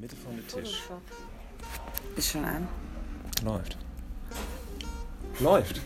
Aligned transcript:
Mitte 0.00 0.14
der 0.14 0.62
Tisch. 0.62 0.82
Ist 2.16 2.30
schon 2.30 2.44
an. 2.44 2.68
Läuft. 3.42 3.78
Läuft. 5.40 5.80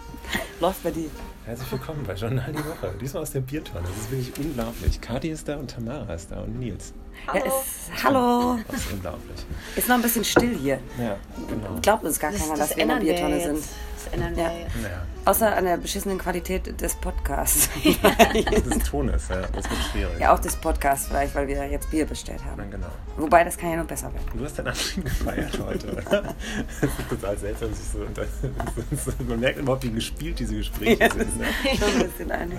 Läuft 0.60 0.82
bei 0.82 0.90
dir. 0.90 1.10
Herzlich 1.44 1.72
willkommen 1.72 2.02
bei 2.06 2.14
Journal 2.14 2.52
die 2.52 2.58
Woche. 2.58 2.94
Diesmal 2.98 3.22
aus 3.22 3.32
der 3.32 3.40
Biertonne. 3.40 3.86
Das 3.86 3.96
ist 3.96 4.10
wirklich 4.10 4.46
unglaublich. 4.46 5.00
Kati 5.00 5.28
ist 5.28 5.46
da 5.46 5.56
und 5.56 5.70
Tamara 5.70 6.14
ist 6.14 6.30
da 6.30 6.40
und 6.40 6.58
Nils. 6.58 6.94
Ja, 7.26 7.40
ist, 7.40 8.04
hallo. 8.04 8.58
Das 8.68 8.80
ist 8.80 8.92
unglaublich. 8.92 9.36
Ist 9.76 9.88
noch 9.88 9.96
ein 9.96 10.02
bisschen 10.02 10.24
still 10.24 10.56
hier. 10.56 10.78
Ja, 10.98 11.16
genau. 11.48 11.78
Glaubt 11.82 12.04
uns 12.04 12.18
gar 12.18 12.32
keiner, 12.32 12.56
dass 12.56 12.74
wir 12.76 12.82
in 12.82 12.88
der 12.88 12.96
Biertonne 12.96 13.36
jetzt. 13.36 13.44
sind. 13.44 13.64
Das 14.02 14.12
ändern 14.14 14.34
wir 14.36 14.42
Ja. 14.44 14.50
jetzt. 14.52 14.76
Naja, 14.82 15.02
Außer 15.26 15.54
an 15.54 15.64
der 15.64 15.76
beschissenen 15.76 16.16
Qualität 16.18 16.80
des 16.80 16.94
Podcasts. 16.94 17.68
des 17.84 18.78
Tones, 18.90 19.28
ja. 19.28 19.42
Das 19.42 19.68
wird 19.70 19.80
schwierig. 19.92 20.18
ja, 20.18 20.32
auch 20.34 20.38
des 20.38 20.56
Podcasts 20.56 21.06
vielleicht, 21.08 21.34
weil 21.34 21.46
wir 21.46 21.66
jetzt 21.68 21.90
Bier 21.90 22.06
bestellt 22.06 22.40
Ja, 22.44 22.52
haben. 22.52 22.70
genau. 22.70 22.86
Wobei, 23.18 23.44
das 23.44 23.58
kann 23.58 23.70
ja 23.70 23.76
noch 23.76 23.84
besser 23.86 24.12
werden. 24.14 24.26
Du 24.38 24.44
hast 24.44 24.58
deinen 24.58 24.68
Abschied 24.68 25.04
gefeiert 25.04 25.58
heute, 25.62 25.92
oder? 25.92 26.02
Das 26.80 26.90
ist 26.90 27.08
total 27.10 27.36
seltsam, 27.36 27.74
sich 27.74 27.84
so 27.92 27.98
Man 29.28 29.40
merkt 29.40 29.58
überhaupt, 29.58 29.82
wie 29.84 29.90
gespielt 29.92 30.38
diese 30.38 30.56
Gespräche 30.56 31.08
sind. 31.12 31.38
Ne? 31.38 31.44
Schon 31.78 32.00
ein 32.00 32.08
bisschen 32.10 32.32
ein. 32.32 32.52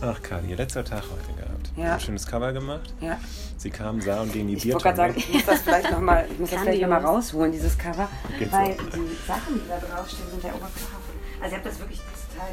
Ach, 0.00 0.20
Kati, 0.22 0.48
ihr 0.48 0.56
letzter 0.56 0.84
Tag 0.84 1.02
heute 1.04 1.32
gehabt. 1.40 1.70
Ja. 1.76 1.94
Ein 1.94 2.00
schönes 2.00 2.26
Cover 2.26 2.52
gemacht. 2.52 2.92
Ja. 3.00 3.18
Sie 3.56 3.70
kam, 3.70 4.00
sah 4.00 4.20
und 4.20 4.32
ging 4.32 4.42
in 4.42 4.48
die 4.48 4.54
Ich 4.68 4.72
wollte 4.72 4.92
gerade 4.92 5.12
Biertonne. 5.14 5.20
sagen, 5.20 5.24
ich 5.28 5.34
muss 5.34 5.46
das 5.46 5.60
vielleicht 5.62 5.90
nochmal 5.90 6.26
noch 6.38 6.88
mal 6.88 7.04
rausholen, 7.04 7.52
dieses 7.52 7.78
Cover. 7.78 8.08
Geht 8.38 8.52
weil 8.52 8.76
so. 8.76 8.82
die 8.98 9.16
Sachen, 9.26 9.54
die 9.54 9.68
da 9.68 9.78
draufstehen, 9.78 10.30
sind 10.30 10.44
ja 10.44 10.50
oberkraft. 10.50 10.88
Also 11.40 11.52
ihr 11.54 11.56
habt 11.58 11.66
das 11.66 11.78
wirklich 11.78 12.00
total 12.00 12.48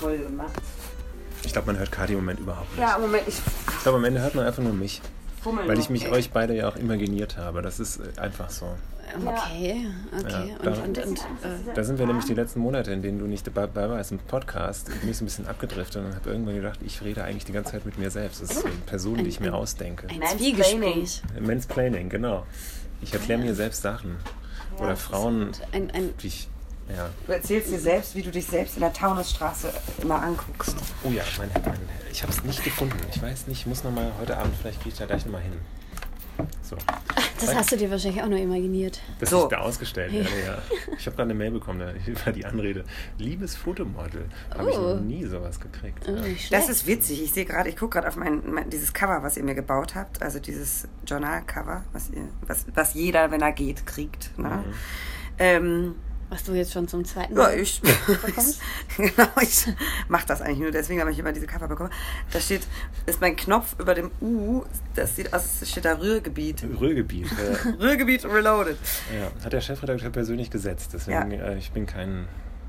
toll 0.00 0.18
gemacht. 0.18 0.52
Ich 1.44 1.52
glaube, 1.52 1.66
man 1.66 1.78
hört 1.78 1.90
Kati 1.92 2.12
im 2.12 2.20
Moment 2.20 2.40
überhaupt 2.40 2.70
nicht. 2.70 2.80
Ja, 2.80 2.96
Moment, 2.98 3.24
ich 3.26 3.34
Ich 3.76 3.82
glaube, 3.82 3.98
am 3.98 4.04
Ende 4.04 4.20
hört 4.20 4.34
man 4.34 4.46
einfach 4.46 4.62
nur 4.62 4.72
mich. 4.72 5.02
fummel 5.42 5.66
Weil 5.66 5.74
noch. 5.76 5.82
ich 5.82 5.90
mich 5.90 6.08
euch 6.10 6.30
beide 6.30 6.54
ja 6.54 6.68
auch 6.68 6.76
imaginiert 6.76 7.36
habe. 7.36 7.60
Das 7.62 7.80
ist 7.80 7.98
äh, 7.98 8.18
einfach 8.20 8.50
so. 8.50 8.66
Okay, 9.16 9.86
okay. 10.18 10.48
Ja, 10.50 10.56
und, 10.58 10.64
da- 10.64 10.82
und, 10.82 10.98
und, 11.06 11.18
äh, 11.18 11.74
Da 11.74 11.84
sind 11.84 11.98
wir 11.98 12.06
nämlich 12.06 12.24
die 12.26 12.34
letzten 12.34 12.60
Monate, 12.60 12.92
in 12.92 13.02
denen 13.02 13.18
du 13.18 13.26
nicht 13.26 13.46
dabei 13.46 13.88
warst 13.88 14.12
im 14.12 14.18
Podcast, 14.18 14.88
bin 15.00 15.10
ich 15.10 15.16
so 15.16 15.24
ein 15.24 15.26
bisschen 15.26 15.46
abgedriftet 15.46 16.04
und 16.04 16.14
habe 16.14 16.30
irgendwann 16.30 16.54
gedacht, 16.56 16.80
ich 16.84 17.02
rede 17.02 17.22
eigentlich 17.24 17.44
die 17.44 17.52
ganze 17.52 17.72
Zeit 17.72 17.84
mit 17.86 17.98
mir 17.98 18.10
selbst. 18.10 18.42
Das 18.42 18.50
ist 18.50 18.60
so 18.60 18.66
eine 18.66 18.76
Person, 18.86 19.16
die 19.18 19.28
ich 19.28 19.40
mir 19.40 19.54
ausdenke. 19.54 20.08
ein 20.08 20.18
Mansplaining. 20.18 21.06
Zwiegespräch. 21.06 21.22
Mansplaining, 21.40 22.08
genau. 22.08 22.46
Ich 23.02 23.12
erkläre 23.12 23.40
mir 23.40 23.54
selbst 23.54 23.82
Sachen. 23.82 24.16
Oder 24.78 24.96
Frauen, 24.96 25.52
Ein, 25.72 25.90
ein, 25.92 26.10
die 26.22 26.26
ich. 26.26 26.48
Ja. 26.88 27.08
Du 27.26 27.32
erzählst 27.32 27.70
dir 27.70 27.78
selbst, 27.78 28.14
wie 28.14 28.22
du 28.22 28.30
dich 28.30 28.44
selbst 28.46 28.74
in 28.74 28.80
der 28.80 28.92
Taunusstraße 28.92 29.72
immer 30.02 30.20
anguckst. 30.20 30.74
Oh 31.04 31.10
ja, 31.10 31.22
mein, 31.38 31.48
mein, 31.64 31.78
ich 32.12 32.22
habe 32.22 32.32
es 32.32 32.42
nicht 32.44 32.62
gefunden. 32.62 32.96
Ich 33.14 33.22
weiß 33.22 33.46
nicht, 33.46 33.60
ich 33.60 33.66
muss 33.66 33.84
nochmal 33.84 34.12
heute 34.20 34.36
Abend, 34.36 34.54
vielleicht 34.60 34.82
gehe 34.82 34.92
ich 34.92 34.98
da 34.98 35.06
gleich 35.06 35.24
nochmal 35.24 35.42
hin. 35.42 35.52
So. 36.62 36.76
Das 37.40 37.54
hast 37.54 37.72
du 37.72 37.76
dir 37.76 37.90
wahrscheinlich 37.90 38.22
auch 38.22 38.28
nur 38.28 38.38
imaginiert. 38.38 39.00
Dass 39.18 39.30
So. 39.30 39.44
ich 39.44 39.48
da 39.50 39.58
ausgestellt 39.58 40.12
werde, 40.12 40.28
ja. 40.46 40.58
Ich 40.96 41.06
habe 41.06 41.16
gerade 41.16 41.30
eine 41.30 41.34
Mail 41.34 41.50
bekommen, 41.50 41.80
da 41.80 41.92
war 42.26 42.32
die 42.32 42.44
Anrede. 42.44 42.84
Liebes 43.18 43.56
Fotomodel, 43.56 44.26
habe 44.56 44.70
ich 44.70 44.76
Oh. 44.78 44.94
noch 44.94 45.00
nie 45.00 45.24
sowas 45.24 45.58
gekriegt. 45.60 46.04
Oh, 46.08 46.12
Ja. 46.12 46.34
Das 46.50 46.68
ist 46.68 46.86
witzig. 46.86 47.22
Ich 47.22 47.32
sehe 47.32 47.44
gerade, 47.44 47.68
ich 47.68 47.76
gucke 47.76 47.94
gerade 47.94 48.08
auf 48.08 48.16
mein, 48.16 48.42
mein, 48.50 48.70
dieses 48.70 48.92
Cover, 48.92 49.22
was 49.22 49.36
ihr 49.36 49.44
mir 49.44 49.54
gebaut 49.54 49.94
habt. 49.94 50.22
Also 50.22 50.38
dieses 50.38 50.88
Journal-Cover, 51.06 51.84
was, 51.92 52.10
ihr, 52.10 52.28
was, 52.46 52.66
was 52.74 52.94
jeder, 52.94 53.30
wenn 53.30 53.40
er 53.42 53.52
geht, 53.52 53.86
kriegt. 53.86 54.36
Ne? 54.38 54.48
Mhm. 54.48 54.64
Ähm, 55.38 55.94
Was 56.34 56.42
du 56.42 56.52
jetzt 56.52 56.72
schon 56.72 56.88
zum 56.88 57.04
zweiten 57.04 57.36
ja, 57.36 57.44
Mal 57.44 57.60
ich, 57.60 57.80
bekommst? 57.80 58.60
genau, 58.96 59.28
ich 59.40 59.68
mache 60.08 60.26
das 60.26 60.42
eigentlich 60.42 60.58
nur 60.58 60.72
deswegen, 60.72 60.98
damit 60.98 61.14
ich 61.14 61.20
immer 61.20 61.30
diese 61.30 61.46
Cover 61.46 61.68
bekomme. 61.68 61.90
Da 62.32 62.40
steht, 62.40 62.66
ist 63.06 63.20
mein 63.20 63.36
Knopf 63.36 63.76
über 63.78 63.94
dem 63.94 64.10
U, 64.20 64.64
das 64.96 65.14
sieht 65.14 65.32
aus, 65.32 65.44
es 65.62 65.70
steht 65.70 65.84
da 65.84 65.96
Rührgebiet. 65.96 66.66
Ruhrgebiet. 66.80 67.28
Ja. 67.30 67.70
Rührgebiet 67.80 68.24
reloaded. 68.24 68.76
ja. 69.16 69.44
Hat 69.44 69.52
der 69.52 69.60
Chefredakteur 69.60 70.10
persönlich 70.10 70.50
gesetzt. 70.50 70.90
Deswegen, 70.92 71.30
äh, 71.30 71.56
ich 71.56 71.70
bin 71.70 71.86
kein, 71.86 72.26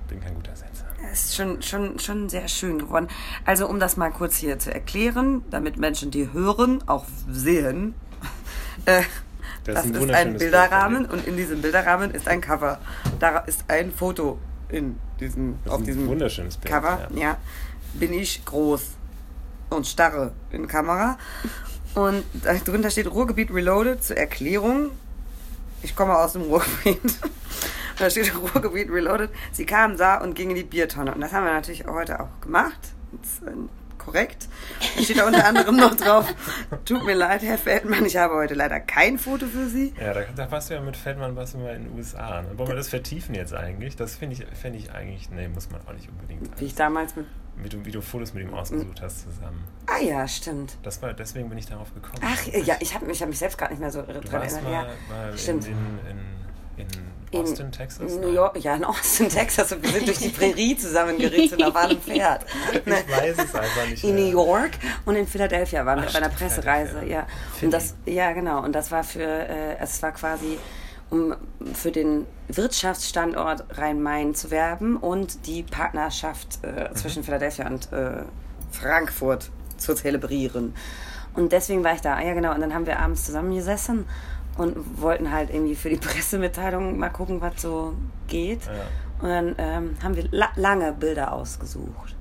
bin 0.10 0.22
kein 0.22 0.36
guter 0.36 0.56
Setzer. 0.56 0.86
Es 1.12 1.26
ist 1.26 1.36
schon, 1.36 1.64
schon, 1.64 1.98
schon 1.98 2.30
sehr 2.30 2.48
schön 2.48 2.78
geworden. 2.78 3.08
Also, 3.46 3.68
um 3.68 3.80
das 3.80 3.98
mal 3.98 4.12
kurz 4.12 4.38
hier 4.38 4.60
zu 4.60 4.72
erklären, 4.72 5.44
damit 5.50 5.78
Menschen, 5.78 6.12
die 6.12 6.32
hören, 6.32 6.84
auch 6.86 7.06
sehen. 7.28 7.96
Äh, 8.88 9.02
Das 9.66 9.76
das, 9.76 9.86
ist 9.86 9.96
ein 9.96 10.04
ist 10.10 10.16
ein 10.16 10.38
Bilderrahmen 10.38 11.08
Bild 11.08 11.14
und 11.14 11.28
in 11.28 11.38
diesem 11.38 11.62
Bilderrahmen 11.62 12.12
ist 12.12 12.28
ein 12.28 12.40
Cover. 12.42 12.80
Da 13.20 13.40
ist 13.40 13.66
ein 13.68 13.92
Foto 13.92 14.40
in 14.70 14.98
diesem, 15.20 15.58
Das 15.64 15.74
auf 15.74 15.84
diesem 15.84 16.08
wunderschönes 16.08 16.58
Bild, 16.58 16.74
Cover. 16.74 17.08
ja. 17.14 17.20
Ja. 17.22 17.38
bin 17.96 18.14
ich 18.14 18.44
groß 18.46 18.82
und 19.70 19.88
starre 19.88 20.34
in 20.52 20.68
Kamera. 20.68 21.18
Und 21.96 22.24
da 22.44 22.54
drunter 22.56 22.90
steht 22.92 23.10
Ruhrgebiet 23.10 23.52
Reloaded 23.54 24.04
zur 24.04 24.18
Erklärung. 24.18 24.92
Ich 25.82 25.96
komme 25.96 26.18
aus 26.18 26.34
dem 26.34 26.44
Ruhrgebiet. 26.44 27.02
Und 27.04 27.20
da 28.00 28.10
steht 28.10 28.34
Ruhrgebiet 28.36 28.90
Reloaded. 28.92 29.30
Sie 29.52 29.66
kam, 29.66 29.96
sah 29.98 30.18
und 30.18 30.36
ging 30.36 30.50
in 30.50 30.56
die 30.58 30.64
Biertonne. 30.64 31.14
Und 31.14 31.22
das 31.22 31.32
haben 31.32 31.46
wir 31.46 31.54
natürlich 31.54 31.86
heute 31.88 32.20
auch 32.20 32.42
gemacht. 32.42 32.78
Das 33.14 33.54
korrekt. 34.06 34.48
Da 34.96 35.02
steht 35.04 35.18
da 35.20 35.26
unter 35.28 35.46
anderem 35.46 35.76
noch 35.78 35.96
drauf, 35.96 36.34
tut 36.86 37.04
mir 37.06 37.16
leid, 37.16 37.42
Herr 37.44 37.58
Feldmann, 37.58 38.06
ich 38.06 38.18
habe 38.18 38.36
heute 38.36 38.54
leider 38.54 38.80
kein 38.80 39.18
Foto 39.18 39.48
für 39.48 39.68
Sie. 39.68 39.94
Ja, 40.00 40.14
da, 40.14 40.22
da 40.36 40.52
warst 40.52 40.70
du 40.70 40.76
ja 40.76 40.82
mit 40.82 40.96
Feldmann, 40.96 41.36
warst 41.36 41.54
du 41.56 41.58
mal 41.60 41.76
in 41.76 41.86
den 41.86 41.98
USA. 41.98 42.42
Ne? 42.42 42.58
Wollen 42.58 42.70
wir 42.70 42.76
das 42.76 42.90
vertiefen 42.90 43.36
jetzt 43.36 43.54
eigentlich? 43.54 43.96
Das 43.96 44.16
finde 44.16 44.36
ich, 44.36 44.46
fänd 44.58 44.76
ich 44.76 44.92
eigentlich, 44.94 45.30
nee, 45.32 45.48
muss 45.48 45.70
man 45.72 45.82
auch 45.88 45.94
nicht 45.94 46.08
unbedingt. 46.10 46.60
Wie 46.60 46.66
ich 46.66 46.76
damals 46.76 47.16
mit... 47.16 47.26
Wie 47.58 47.70
du, 47.70 47.86
wie 47.86 47.92
du 47.92 48.02
Fotos 48.02 48.34
mit 48.34 48.44
ihm 48.44 48.54
ausgesucht 48.54 49.02
hast 49.02 49.22
zusammen. 49.24 49.64
Ah 49.88 50.02
ja, 50.04 50.28
stimmt. 50.28 50.78
Das 50.84 51.02
war, 51.02 51.14
deswegen 51.14 51.48
bin 51.48 51.58
ich 51.58 51.66
darauf 51.66 51.94
gekommen. 51.94 52.20
Ach 52.22 52.46
ja, 52.48 52.76
ich 52.82 52.94
habe 52.94 53.10
ich 53.10 53.22
hab 53.22 53.30
mich 53.30 53.40
selbst 53.40 53.58
gar 53.58 53.70
nicht 53.70 53.80
mehr 53.80 53.92
so 53.92 54.02
Du 54.02 54.20
dran 54.20 54.42
erinnert. 54.42 54.64
mal, 54.64 54.72
Ja, 54.74 54.86
mal 55.10 55.38
stimmt. 55.38 55.66
in, 55.68 55.74
in, 56.78 56.82
in 56.82 56.88
Austin, 57.42 57.72
Texas? 57.72 58.12
In 58.14 58.22
New. 58.22 58.32
York, 58.34 58.58
ja, 58.64 58.76
in 58.76 58.84
Austin, 58.84 59.30
Texas. 59.40 59.72
Und 59.72 59.84
wir 59.84 59.92
sind 59.92 60.08
durch 60.08 60.18
die 60.20 60.30
Prärie 60.30 60.76
zusammengeritten 60.78 61.64
auf 61.64 61.76
einem 61.76 62.00
Pferd. 62.00 62.46
Ich 62.74 62.86
weiß 62.86 63.36
es 63.38 63.56
einfach 63.56 63.88
nicht 63.90 64.04
In 64.04 64.16
mehr. 64.16 64.24
New 64.26 64.32
York 64.32 64.72
und 65.06 65.16
in 65.16 65.28
Philadelphia 65.28 65.86
waren 65.86 66.00
wir 66.00 66.06
Ach, 66.06 66.10
auf 66.10 66.16
einer 66.16 66.32
stimmt, 66.32 66.40
Pressereise, 66.52 67.06
ja. 67.06 67.26
Und 67.62 67.72
das, 67.72 67.96
ja, 68.06 68.32
genau. 68.34 68.64
Und 68.64 68.74
das 68.74 68.92
war 68.92 69.04
für, 69.04 69.22
äh, 69.24 69.78
es 69.80 70.02
war 70.02 70.12
quasi, 70.12 70.58
um 71.10 71.36
für 71.74 71.92
den 71.92 72.26
Wirtschaftsstandort 72.48 73.64
Rhein-Main 73.78 74.36
zu 74.36 74.52
werben 74.52 74.98
und 74.98 75.46
die 75.48 75.64
Partnerschaft 75.64 76.60
äh, 76.64 76.90
Mhm. 76.90 76.96
zwischen 76.96 77.24
Philadelphia 77.24 77.68
und 77.68 77.92
äh, 77.94 78.24
Frankfurt 78.72 79.50
zu 79.78 79.94
zelebrieren. 79.96 80.74
Und 81.34 81.52
deswegen 81.52 81.84
war 81.84 81.94
ich 81.94 82.02
da. 82.02 82.16
Ah, 82.16 82.24
Ja, 82.24 82.34
genau. 82.34 82.54
Und 82.54 82.62
dann 82.62 82.74
haben 82.74 82.86
wir 82.86 83.00
abends 83.00 83.26
zusammengesessen 83.26 84.06
und 84.58 85.02
wollten 85.02 85.32
halt 85.32 85.50
irgendwie 85.50 85.76
für 85.76 85.90
die 85.90 85.96
Pressemitteilung 86.08 86.98
mal 86.98 87.10
gucken, 87.10 87.42
was 87.42 87.62
so 87.62 87.94
geht. 88.28 88.66
Ja. 88.66 88.72
Und 89.22 89.30
dann 89.30 89.56
ähm, 89.58 89.98
haben 90.04 90.16
wir 90.16 90.28
la 90.32 90.50
lange 90.56 90.92
Bilder 90.94 91.32
ausgesucht. 91.34 92.16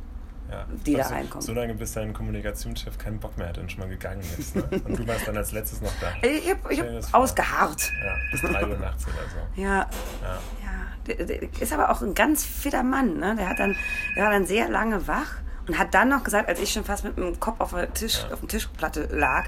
Ja. 0.50 0.67
die 0.87 0.93
da 0.93 0.99
glaub, 0.99 1.09
so- 1.09 1.15
reinkommen. 1.15 1.43
So 1.47 1.53
lange, 1.55 1.75
bis 1.75 1.93
dein 1.94 2.12
Kommunikationschef 2.12 2.99
keinen 2.99 3.19
Bock 3.19 3.37
mehr 3.39 3.49
hat 3.49 3.59
und 3.59 3.73
schon 3.73 3.81
mal 3.81 3.89
gegangen 3.89 4.21
ist. 4.39 4.55
Ne? 4.55 4.62
Und 4.84 4.99
du 4.99 5.06
warst 5.09 5.27
dann 5.27 5.37
als 5.37 5.53
letztes 5.53 5.81
noch 5.81 5.91
da. 6.00 6.09
Ich 6.23 6.49
hab, 6.50 6.71
ich 6.71 6.81
hab 6.81 7.15
ausgeharrt. 7.15 7.91
Ja, 8.05 8.15
bis 8.31 8.43
3 8.43 8.67
Uhr 8.69 8.77
nachts 8.78 9.05
oder 9.06 9.15
so. 9.31 9.61
Ja, 9.61 9.69
Ja. 9.69 9.89
ja. 10.62 11.15
Der, 11.17 11.27
der 11.27 11.43
ist 11.61 11.73
aber 11.73 11.91
auch 11.91 12.03
ein 12.03 12.15
ganz 12.15 12.44
fitter 12.44 12.83
Mann. 12.83 13.17
Ne? 13.19 13.34
Der, 13.37 13.49
hat 13.49 13.59
dann, 13.59 13.75
der 14.17 14.25
war 14.25 14.31
dann 14.33 14.47
sehr 14.47 14.69
lange 14.69 15.09
wach 15.09 15.33
und 15.67 15.78
hat 15.78 15.93
dann 15.94 16.11
noch 16.11 16.23
gesagt, 16.23 16.49
als 16.49 16.61
ich 16.61 16.73
schon 16.73 16.84
fast 16.84 17.05
mit 17.05 17.17
dem 17.17 17.41
Kopf 17.41 17.59
auf 17.61 17.73
der, 17.73 17.93
Tisch, 17.93 18.23
Ja. 18.28 18.34
auf 18.34 18.41
der 18.41 18.49
Tischplatte 18.50 19.09
lag, 19.11 19.47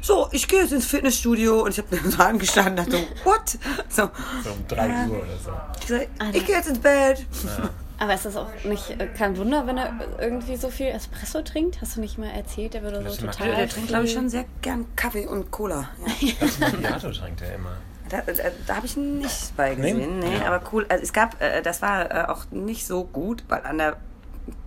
so, 0.00 0.28
ich 0.32 0.46
gehe 0.48 0.60
jetzt 0.62 0.72
ins 0.72 0.86
Fitnessstudio 0.86 1.62
und 1.62 1.70
ich 1.70 1.78
habe 1.78 1.96
dann 1.96 2.10
so 2.10 2.22
angestanden 2.22 2.84
und 2.84 2.92
dachte, 2.92 3.06
what? 3.24 3.58
So, 3.88 4.10
So 4.44 4.50
um 4.52 4.66
3 4.68 4.88
Ja. 4.88 5.06
Uhr 5.06 5.18
oder 5.22 5.36
so. 5.42 5.50
ich, 5.80 5.86
gesagt, 5.86 6.08
ich 6.32 6.46
gehe 6.46 6.56
jetzt 6.56 6.68
ins 6.68 6.78
Bett. 6.78 7.26
Ja. 7.44 7.70
Aber 8.00 8.14
ist 8.14 8.24
das 8.26 8.36
auch 8.36 8.46
nicht 8.62 8.90
äh, 8.90 9.08
kein 9.08 9.36
Wunder, 9.36 9.66
wenn 9.66 9.76
er 9.76 9.92
irgendwie 10.20 10.56
so 10.56 10.70
viel 10.70 10.86
Espresso 10.86 11.42
trinkt? 11.42 11.80
Hast 11.80 11.96
du 11.96 12.00
nicht 12.00 12.16
mal 12.16 12.28
erzählt, 12.30 12.74
der 12.74 12.82
würde 12.82 13.02
Das 13.02 13.16
so 13.16 13.26
total. 13.26 13.48
er. 13.48 13.56
Der 13.56 13.68
trinkt, 13.68 13.88
glaube 13.88 14.04
ich, 14.04 14.12
schon 14.12 14.28
sehr 14.28 14.44
gern 14.62 14.86
Kaffee 14.94 15.26
und 15.26 15.50
Cola. 15.50 15.88
Ja. 16.20 16.34
Macchiato 16.60 17.10
trinkt 17.10 17.42
er 17.42 17.56
immer. 17.56 17.72
Da, 18.08 18.22
da, 18.22 18.32
da 18.66 18.76
habe 18.76 18.86
ich 18.86 18.96
nicht 18.96 19.54
bei 19.56 19.74
gesehen. 19.74 20.20
Nee, 20.20 20.38
Ja. 20.38 20.46
aber 20.54 20.62
cool. 20.72 20.86
Also 20.88 21.02
es 21.02 21.12
gab, 21.12 21.42
äh, 21.42 21.60
das 21.60 21.82
war 21.82 22.10
äh, 22.10 22.24
auch 22.28 22.44
nicht 22.52 22.86
so 22.86 23.02
gut, 23.04 23.42
weil 23.48 23.64
an 23.66 23.78
der 23.78 23.96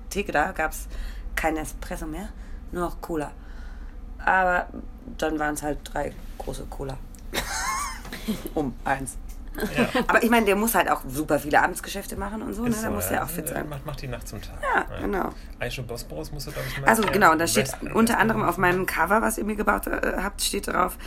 Theke 0.09 0.33
da 0.33 0.51
gab 0.51 0.71
es 0.73 0.87
kein 1.37 1.55
Espresso 1.55 2.05
mehr, 2.07 2.27
nur 2.73 2.83
noch 2.83 2.99
Cola. 3.01 3.31
Aber 4.25 4.67
dann 5.17 5.39
waren 5.39 5.53
es 5.55 5.63
halt 5.63 5.79
drei 5.83 6.13
große 6.37 6.65
Cola. 6.69 6.97
um 8.53 8.73
eins. 8.83 9.17
Ja. 9.77 9.89
Aber 10.07 10.23
ich 10.23 10.29
meine, 10.29 10.45
der 10.45 10.55
muss 10.55 10.75
halt 10.75 10.89
auch 10.89 11.01
super 11.09 11.37
viele 11.37 11.61
Abendsgeschäfte 11.61 12.15
machen 12.15 12.41
und 12.41 12.53
so, 12.53 12.63
ne? 12.63 12.69
Ist 12.69 12.83
Da 12.83 12.87
so, 12.87 12.93
muss 12.93 13.09
ja. 13.09 13.17
er 13.17 13.23
auch 13.25 13.29
fit 13.29 13.49
sein. 13.49 13.67
Macht, 13.67 13.85
macht 13.85 14.01
die 14.01 14.07
Nacht 14.07 14.25
zum 14.27 14.41
Tag. 14.41 14.55
Ja, 14.63 14.85
genau. 15.01 15.29
Aische 15.59 15.83
Bosporus 15.83 16.31
musst 16.31 16.47
du, 16.47 16.51
glaube 16.51 16.67
ich, 16.69 16.79
mal 16.79 16.87
Also 16.87 17.01
erklären. 17.01 17.19
genau, 17.21 17.31
und 17.33 17.39
da 17.39 17.47
steht 17.47 17.67
Wrestling- 17.73 17.91
unter 17.93 18.17
anderem 18.17 18.43
auf 18.43 18.57
meinem 18.57 18.85
Cover, 18.85 19.21
was 19.21 19.37
ihr 19.37 19.43
mir 19.43 19.55
gebaut 19.57 19.87
äh, 19.87 20.13
habt, 20.23 20.41
steht 20.41 20.67
drauf, 20.67 20.97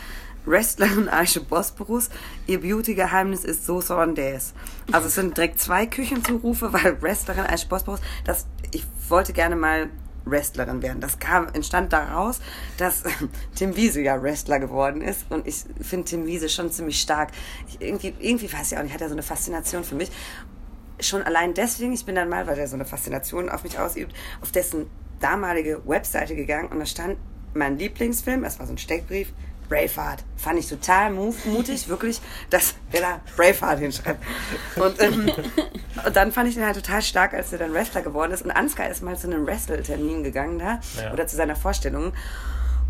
Wrestlerin 0.44 1.08
Aische 1.08 1.40
Bosporus, 1.42 2.10
ihr 2.46 2.60
Beauty-Geheimnis 2.60 3.44
ist 3.44 3.64
Sauce 3.64 3.88
Hollandaise. 3.88 4.52
Also 4.92 5.06
es 5.06 5.14
sind 5.14 5.38
direkt 5.38 5.58
zwei 5.58 5.86
Küchenzurufe, 5.86 6.70
weil 6.74 7.00
Wrestlerin 7.00 7.46
Aische 7.46 7.66
Bosporus, 7.68 8.00
das, 8.26 8.44
ich 8.72 8.84
wollte 9.08 9.32
gerne 9.32 9.56
mal 9.56 9.88
Wrestlerin 10.24 10.82
werden. 10.82 11.00
Das 11.00 11.18
kam, 11.18 11.48
entstand 11.52 11.92
daraus, 11.92 12.40
dass 12.78 13.04
Tim 13.54 13.76
Wiese 13.76 14.00
ja 14.00 14.22
Wrestler 14.22 14.58
geworden 14.58 15.02
ist 15.02 15.30
und 15.30 15.46
ich 15.46 15.64
finde 15.80 16.06
Tim 16.06 16.26
Wiese 16.26 16.48
schon 16.48 16.70
ziemlich 16.70 17.00
stark. 17.00 17.30
Ich, 17.68 17.80
irgendwie, 17.80 18.14
irgendwie 18.18 18.52
weiß 18.52 18.72
ich 18.72 18.78
auch 18.78 18.82
nicht, 18.82 18.94
hat 18.94 19.00
er 19.00 19.08
so 19.08 19.14
eine 19.14 19.22
Faszination 19.22 19.84
für 19.84 19.94
mich. 19.94 20.10
Schon 21.00 21.22
allein 21.22 21.54
deswegen, 21.54 21.92
ich 21.92 22.04
bin 22.04 22.14
dann 22.14 22.28
mal, 22.28 22.46
weil 22.46 22.58
er 22.58 22.68
so 22.68 22.76
eine 22.76 22.84
Faszination 22.84 23.48
auf 23.48 23.64
mich 23.64 23.78
ausübt, 23.78 24.14
auf 24.40 24.52
dessen 24.52 24.86
damalige 25.20 25.82
Webseite 25.86 26.36
gegangen 26.36 26.68
und 26.68 26.78
da 26.78 26.86
stand 26.86 27.16
mein 27.54 27.78
Lieblingsfilm, 27.78 28.44
es 28.44 28.58
war 28.58 28.66
so 28.66 28.72
ein 28.72 28.78
Steckbrief, 28.78 29.32
Braveheart. 29.74 30.22
Fand 30.36 30.58
ich 30.58 30.68
total 30.68 31.10
move, 31.10 31.34
mutig, 31.46 31.88
wirklich, 31.88 32.20
dass 32.50 32.74
er 32.92 33.00
da 33.00 33.20
Braveheart 33.36 33.80
hinschreibt. 33.80 34.22
Und, 34.76 35.02
ähm, 35.02 35.30
und 36.06 36.16
dann 36.16 36.30
fand 36.30 36.48
ich 36.48 36.56
ihn 36.56 36.64
halt 36.64 36.76
total 36.76 37.02
stark, 37.02 37.34
als 37.34 37.52
er 37.52 37.58
dann 37.58 37.72
Wrestler 37.72 38.02
geworden 38.02 38.30
ist. 38.32 38.44
Und 38.44 38.52
Ansgar 38.52 38.88
ist 38.88 39.02
mal 39.02 39.16
zu 39.16 39.26
einem 39.26 39.46
Wrestle-Termin 39.46 40.22
gegangen 40.22 40.58
da, 40.60 40.80
Ja. 41.02 41.12
oder 41.12 41.26
zu 41.26 41.34
seiner 41.34 41.56
Vorstellung. 41.56 42.12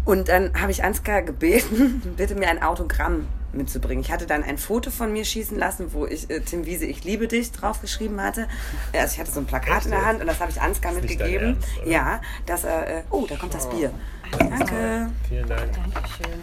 Und 0.04 0.28
dann 0.28 0.52
habe 0.60 0.72
ich 0.72 0.84
Ansgar 0.84 1.22
gebeten, 1.22 2.02
bitte 2.16 2.34
mir 2.34 2.48
ein 2.48 2.62
Autogramm 2.62 3.26
mitzubringen. 3.52 4.04
Ich 4.04 4.12
hatte 4.12 4.26
dann 4.26 4.42
ein 4.42 4.58
Foto 4.58 4.90
von 4.90 5.10
mir 5.12 5.24
schießen 5.24 5.56
lassen, 5.56 5.94
wo 5.94 6.04
ich 6.06 6.28
äh, 6.28 6.40
Tim 6.40 6.66
Wiese, 6.66 6.84
ich 6.84 7.04
liebe 7.04 7.28
dich 7.28 7.52
draufgeschrieben 7.52 8.20
hatte. 8.20 8.46
Also 8.92 9.14
ich 9.14 9.20
hatte 9.20 9.30
so 9.30 9.40
ein 9.40 9.46
Plakat 9.46 9.76
Echt 9.78 9.84
in 9.86 9.92
der? 9.92 10.04
Hand 10.04 10.20
und 10.20 10.26
das 10.26 10.40
habe 10.40 10.50
ich 10.50 10.60
Ansgar 10.60 10.92
ist 10.92 11.00
nicht 11.02 11.18
dein 11.18 11.30
mitgegeben. 11.30 11.56
Ernst, 11.56 11.78
oder? 11.82 11.90
ja, 11.90 12.20
dass 12.44 12.64
er, 12.64 12.98
äh, 12.98 13.02
oh, 13.10 13.24
da 13.26 13.36
kommt 13.36 13.54
das 13.54 13.70
Bier. 13.70 13.90
Danke. 14.38 15.10
Vielen 15.28 15.48
Dank. 15.48 15.70
Dankeschön. 15.72 16.40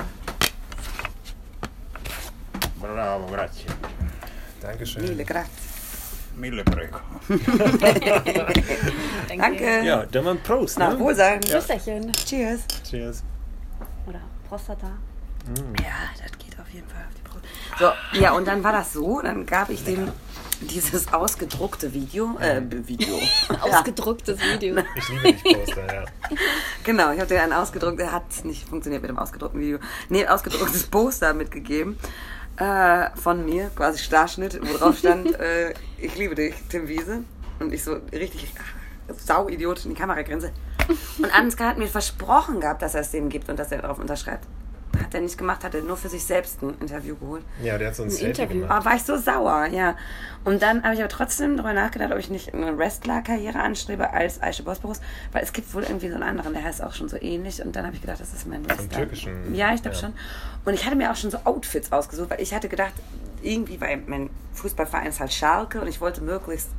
Bravo, 2.82 3.28
grazie. 3.28 3.66
Dankeschön. 4.62 5.04
Mille 5.04 5.24
grazie. 5.24 5.72
Mille 6.36 6.64
prego. 6.64 7.00
Danke. 9.28 9.84
Ja, 9.84 10.06
dann 10.06 10.24
mal 10.24 10.32
ein 10.32 10.44
Prost. 10.44 10.80
Na, 10.80 10.90
ne? 10.90 11.00
Wohlsein. 11.00 11.42
Tschüsserchen. 11.42 12.12
Cheers. 12.14 12.62
Cheers. 12.90 13.24
Oder 14.08 14.22
Prostata. 14.48 14.92
Ja, 15.80 16.10
das 16.18 16.32
geht 16.38 16.60
auf 16.60 16.70
jeden 16.70 16.88
Fall 16.88 17.02
auf 17.08 17.14
die 17.16 17.22
Brust. 17.22 17.46
So, 17.80 18.20
ja, 18.20 18.32
und 18.34 18.48
dann 18.48 18.64
war 18.64 18.72
das 18.72 18.94
so, 18.94 19.22
dann 19.22 19.46
gab 19.46 19.70
ich 19.70 19.84
dem 19.84 20.12
dieses 20.62 21.12
ausgedruckte 21.12 21.94
Video, 21.94 22.38
äh, 22.40 22.62
Video. 22.88 23.20
ja, 23.50 23.80
Ausgedrucktes 23.80 24.40
Video. 24.40 24.84
Ich 24.96 25.10
liebe 25.10 25.34
dich, 25.34 25.44
Poster, 25.44 25.94
ja. 25.94 26.06
genau, 26.84 27.12
ich 27.12 27.20
habe 27.20 27.28
dir 27.28 27.42
ein 27.42 27.54
ausgedrucktes, 27.54 28.12
hat 28.12 28.46
nicht 28.46 28.68
funktioniert 28.70 29.02
mit 29.02 29.10
dem 29.10 29.18
ausgedruckten 29.18 29.60
Video, 29.60 29.80
nee, 30.10 30.28
ausgedrucktes 30.28 30.84
Poster 30.84 31.34
mitgegeben. 31.34 31.98
Äh, 32.62 33.10
von 33.16 33.44
mir, 33.44 33.72
quasi 33.76 33.98
Starschnitt, 33.98 34.60
wo 34.62 34.78
drauf 34.78 34.96
stand, 34.96 35.34
äh, 35.40 35.74
ich 35.98 36.16
liebe 36.16 36.36
dich, 36.36 36.54
Tim 36.70 36.88
Wiese. 36.88 37.24
Und 37.60 37.74
ich 37.74 37.84
so 37.84 37.98
richtig 38.12 38.54
ach, 38.60 39.16
sau 39.18 39.50
idiotisch 39.50 39.86
in 39.86 39.96
die 39.96 40.00
Kamera 40.00 40.22
grinse. 40.22 40.52
Und 41.18 41.36
Ansgar 41.36 41.70
hat 41.70 41.80
mir 41.80 41.88
versprochen 41.88 42.60
gehabt, 42.60 42.84
dass 42.84 42.94
er 42.94 43.02
es 43.02 43.10
dem 43.10 43.30
gibt 43.30 43.50
und 43.50 43.58
dass 43.58 43.72
er 43.72 43.82
darauf 43.82 43.98
unterschreibt. 43.98 44.46
Hat 45.00 45.14
er 45.14 45.22
nicht 45.22 45.38
gemacht, 45.38 45.64
hat 45.64 45.74
er 45.74 45.82
nur 45.82 45.98
für 45.98 46.10
sich 46.10 46.24
selbst 46.24 46.62
ein 46.62 46.74
Interview 46.80 47.16
geholt. 47.16 47.44
Ja, 47.64 47.78
der 47.78 47.88
hat 47.90 47.96
so 47.96 48.04
ein, 48.04 48.10
Selfie 48.10 48.26
Interview. 48.42 48.62
gemacht. 48.62 48.82
Ah, 48.82 48.86
war 48.86 48.96
ich 48.96 49.04
so 49.04 49.18
sauer, 49.18 49.66
ja. 49.68 49.96
Und 50.44 50.62
dann 50.62 50.84
habe 50.84 50.94
ich 50.96 51.00
aber 51.00 51.10
trotzdem 51.10 51.56
darüber 51.58 51.74
nachgedacht, 51.74 52.12
ob 52.12 52.18
ich 52.18 52.30
nicht 52.30 52.54
eine 52.54 52.78
Wrestler-Karriere 52.78 53.60
anstrebe 53.60 54.12
als 54.12 54.42
Aische 54.42 54.64
Bosporus, 54.64 55.00
weil 55.32 55.44
es 55.44 55.54
gibt 55.54 55.74
wohl 55.74 55.84
irgendwie 55.84 56.10
so 56.10 56.16
einen 56.16 56.24
anderen, 56.24 56.54
der 56.54 56.64
heißt 56.64 56.84
auch 56.84 56.94
schon 56.94 57.10
so 57.10 57.18
ähnlich. 57.22 57.64
Und 57.64 57.76
dann 57.76 57.86
habe 57.86 57.96
ich 57.96 58.02
gedacht, 58.02 58.20
das 58.20 58.34
ist 58.34 58.48
mein 58.48 58.68
Wrestler. 58.68 58.90
türkischen, 58.90 59.56
Ja, 59.56 59.74
ich 59.74 59.82
glaube 59.82 59.96
ja. 59.96 60.02
schon. 60.02 60.14
Und 60.66 60.74
ich 60.74 60.86
hatte 60.86 60.96
mir 60.96 61.12
auch 61.12 61.16
schon 61.16 61.32
so 61.32 61.38
Outfits 61.46 61.92
ausgesucht, 61.92 62.30
weil 62.32 62.42
ich 62.42 62.54
hatte 62.54 62.68
gedacht, 62.70 62.94
irgendwie, 63.42 63.80
weil 63.82 63.98
mein 64.08 64.30
Fußballverein 64.54 65.08
ist 65.08 65.20
halt 65.20 65.32
Schalke 65.34 65.82
und 65.82 65.88
ich 65.88 66.02
wollte 66.02 66.22
möglichst 66.22 66.70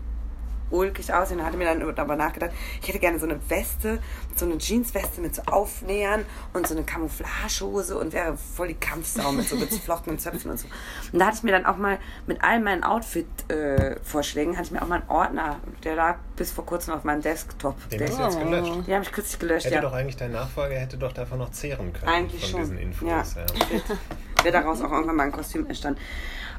ulkig 0.72 1.12
aussehen. 1.12 1.38
Und 1.40 1.46
hatte 1.46 1.56
mir 1.56 1.64
dann 1.66 1.80
darüber 1.94 2.16
nachgedacht, 2.16 2.50
ich 2.80 2.88
hätte 2.88 2.98
gerne 2.98 3.18
so 3.18 3.26
eine 3.26 3.38
Weste, 3.48 3.98
so 4.34 4.44
eine 4.46 4.56
Jeansweste 4.58 5.20
mit 5.20 5.34
so 5.34 5.42
Aufnähern 5.42 6.24
und 6.52 6.66
so 6.66 6.74
eine 6.74 6.84
Camouflagehose 6.84 7.98
und 7.98 8.12
wäre 8.12 8.36
voll 8.36 8.68
die 8.68 8.74
Kampfsau 8.74 9.32
mit 9.32 9.48
so 9.48 9.56
geflochtenen 9.56 10.18
Zöpfen 10.18 10.50
und 10.50 10.58
so. 10.58 10.66
Und 11.12 11.18
da 11.18 11.26
hatte 11.26 11.36
ich 11.38 11.42
mir 11.42 11.52
dann 11.52 11.66
auch 11.66 11.76
mal 11.76 11.98
mit 12.26 12.42
all 12.42 12.60
meinen 12.60 12.82
Outfit-Vorschlägen, 12.84 14.54
hatte 14.56 14.66
ich 14.66 14.70
mir 14.72 14.82
auch 14.82 14.88
mal 14.88 15.00
einen 15.00 15.08
Ordner, 15.10 15.56
der 15.84 15.94
lag 15.96 16.16
bis 16.36 16.50
vor 16.50 16.64
kurzem 16.66 16.94
auf 16.94 17.04
meinem 17.04 17.22
Desktop. 17.22 17.76
Den 17.90 17.98
Der, 17.98 18.08
hast 18.08 18.18
du 18.18 18.22
jetzt 18.22 18.38
gelöscht. 18.40 18.86
den 18.86 18.94
habe 18.94 19.04
ich 19.04 19.12
kürzlich 19.12 19.38
gelöscht, 19.38 19.66
Hätte 19.66 19.76
ja. 19.76 19.80
doch 19.80 19.92
eigentlich 19.92 20.16
dein 20.16 20.32
Nachfolger 20.32 20.76
hätte 20.76 20.96
doch 20.96 21.12
davon 21.12 21.38
noch 21.38 21.50
zehren 21.50 21.92
können. 21.92 22.08
Eigentlich 22.10 22.40
von 22.42 22.50
schon. 22.50 22.60
diesen 22.60 22.78
Infos. 22.78 23.08
Ja. 23.08 23.18
Ja. 23.18 24.44
Wäre 24.44 24.52
daraus 24.62 24.80
auch 24.80 24.90
irgendwann 24.90 25.16
mal 25.16 25.24
ein 25.24 25.32
Kostüm 25.32 25.66
entstanden. 25.66 26.00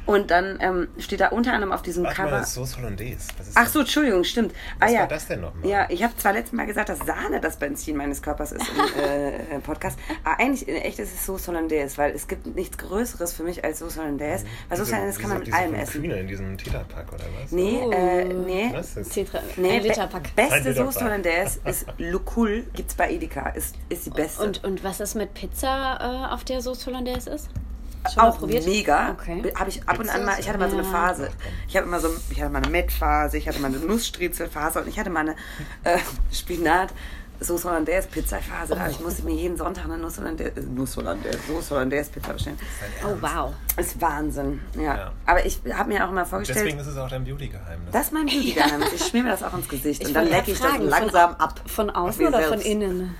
Und 0.05 0.31
dann 0.31 0.57
ähm, 0.61 0.87
steht 0.97 1.21
da 1.21 1.29
unter 1.29 1.53
anderem 1.53 1.71
auf 1.71 1.81
diesem 1.81 2.03
Warte 2.03 2.21
mal, 2.23 2.27
Cover. 2.27 2.39
das 2.39 2.49
ist 2.49 2.53
Sauce 2.55 2.77
Hollandaise. 2.77 3.27
Was 3.37 3.47
ist 3.47 3.57
Ach 3.57 3.63
das? 3.63 3.73
so, 3.73 3.79
Entschuldigung, 3.79 4.23
stimmt. 4.25 4.53
Ah, 4.79 4.85
Was 4.85 4.91
ja. 4.91 4.99
war 4.99 5.07
das 5.07 5.27
denn 5.27 5.39
nochmal? 5.41 5.65
Ja, 5.69 5.85
ich 5.89 6.03
habe 6.03 6.15
zwar 6.17 6.33
letztes 6.33 6.53
Mal 6.53 6.65
gesagt, 6.65 6.89
dass 6.89 6.99
Sahne 6.99 7.39
das 7.39 7.57
Benzin 7.57 7.95
meines 7.95 8.21
Körpers 8.21 8.51
ist 8.51 8.65
im 8.67 8.99
äh, 9.01 9.35
äh, 9.55 9.59
Podcast, 9.59 9.97
aber 10.25 10.39
eigentlich 10.39 10.67
in 10.67 10.75
echt 10.75 10.99
ist 10.99 11.13
es 11.13 11.25
Sauce 11.25 11.47
Hollandaise, 11.47 11.97
weil 11.97 12.11
es 12.11 12.27
gibt 12.27 12.47
nichts 12.55 12.77
Größeres 12.77 13.31
für 13.33 13.43
mich 13.43 13.63
als 13.63 13.79
Sauce 13.79 13.97
Hollandaise, 13.97 14.45
weil 14.69 14.77
Sauce 14.77 14.91
Hollandaise 14.91 15.19
kann 15.21 15.29
man 15.29 15.39
mit 15.39 15.53
allem 15.53 15.73
essen. 15.75 16.01
Kühne 16.01 16.19
in 16.19 16.27
diesem 16.27 16.57
Tetrapack 16.57 17.13
oder 17.13 17.23
was? 17.41 17.51
Nee, 17.51 17.79
Oh. 17.83 17.91
äh, 17.91 18.25
nee. 18.25 18.69
Was 18.73 18.97
ist? 18.97 19.13
Tetra 19.13 19.39
Nee, 19.55 19.77
ein 19.77 19.83
Literpack. 19.83 20.35
Be 20.35 20.43
beste. 20.49 20.73
Sauce 20.73 21.01
Hollandaise 21.01 21.59
ist 21.65 21.85
Lucul, 21.97 22.65
gibt's 22.73 22.95
bei 22.95 23.09
Edeka, 23.11 23.49
ist, 23.51 23.75
ist 23.89 24.05
die 24.05 24.09
beste. 24.09 24.43
Und, 24.43 24.63
und 24.65 24.83
was 24.83 24.99
ist 24.99 25.15
mit 25.15 25.33
Pizza, 25.33 26.27
äh, 26.29 26.33
auf 26.33 26.43
der 26.43 26.61
Sauce 26.61 26.85
Hollandaise 26.87 27.29
ist? 27.29 27.49
Schon 28.11 28.23
mal 28.23 28.29
auch 28.29 28.37
probiert? 28.39 28.65
mega. 28.65 29.11
Okay. 29.11 29.53
Habe 29.55 29.69
ich 29.69 29.87
ab 29.87 29.99
und 29.99 30.09
an 30.09 30.25
mal, 30.25 30.39
ich 30.39 30.47
hatte 30.49 30.57
mal 30.59 30.69
so 30.69 30.77
eine 30.77 30.85
Ja. 30.85 30.91
Phase. 30.91 31.29
Ich 31.67 31.77
habe 31.77 31.87
immer 31.87 31.99
so, 31.99 32.09
ich 32.29 32.41
hatte 32.41 32.51
mal 32.51 32.61
eine 32.61 32.69
Mettphase, 32.71 33.37
ich 33.37 33.47
hatte 33.47 33.59
mal 33.59 33.67
eine 33.67 33.77
Nussstriezelphase 33.77 34.81
und 34.81 34.87
ich 34.87 34.99
hatte 34.99 35.09
mal 35.09 35.21
eine 35.21 35.35
äh, 35.83 35.99
Spinat. 36.31 36.89
Sauce 37.41 37.65
Hollandaise 37.65 38.07
Pizza 38.07 38.37
Phase, 38.37 38.73
da 38.75 38.87
ich 38.87 39.01
musste 39.01 39.23
mir 39.23 39.33
jeden 39.33 39.57
Sonntag 39.57 39.83
eine 39.85 39.97
Nuss 39.97 40.17
Hollandaise, 40.17 40.51
äh, 40.55 40.61
Nuss 40.61 40.95
Hollandaise, 40.95 41.37
Sauce 41.45 41.71
Hollandaise 41.71 42.09
Pizza 42.11 42.31
bestellen. 42.31 42.57
Oh, 43.05 43.15
wow. 43.19 43.53
Ist 43.75 43.99
Wahnsinn, 43.99 44.61
ja. 44.77 44.81
Ja. 44.95 45.11
Aber 45.25 45.45
ich 45.45 45.59
habe 45.73 45.91
mir 45.91 46.05
auch 46.05 46.11
immer 46.11 46.25
vorgestellt, 46.25 46.59
Deswegen 46.59 46.79
ist 46.79 46.87
es 46.87 46.95
auch 46.95 47.09
dein 47.09 47.25
Beauty-Geheimnis. 47.25 47.91
das 47.91 48.05
ist 48.05 48.13
mein 48.13 48.25
Beauty-Geheimnis. 48.27 48.93
Ich 48.93 49.05
schmier 49.07 49.23
mir 49.23 49.31
das 49.31 49.43
auch 49.43 49.53
ins 49.55 49.67
Gesicht 49.67 50.05
und 50.05 50.13
dann 50.13 50.29
lecke 50.29 50.51
ich 50.51 50.59
das 50.59 50.77
langsam 50.79 51.31
von, 51.31 51.39
ab. 51.41 51.59
Von 51.65 51.89
außen 51.89 52.25
oder 52.27 52.39
von 52.43 52.49
selbst. 52.59 52.65
innen? 52.67 53.15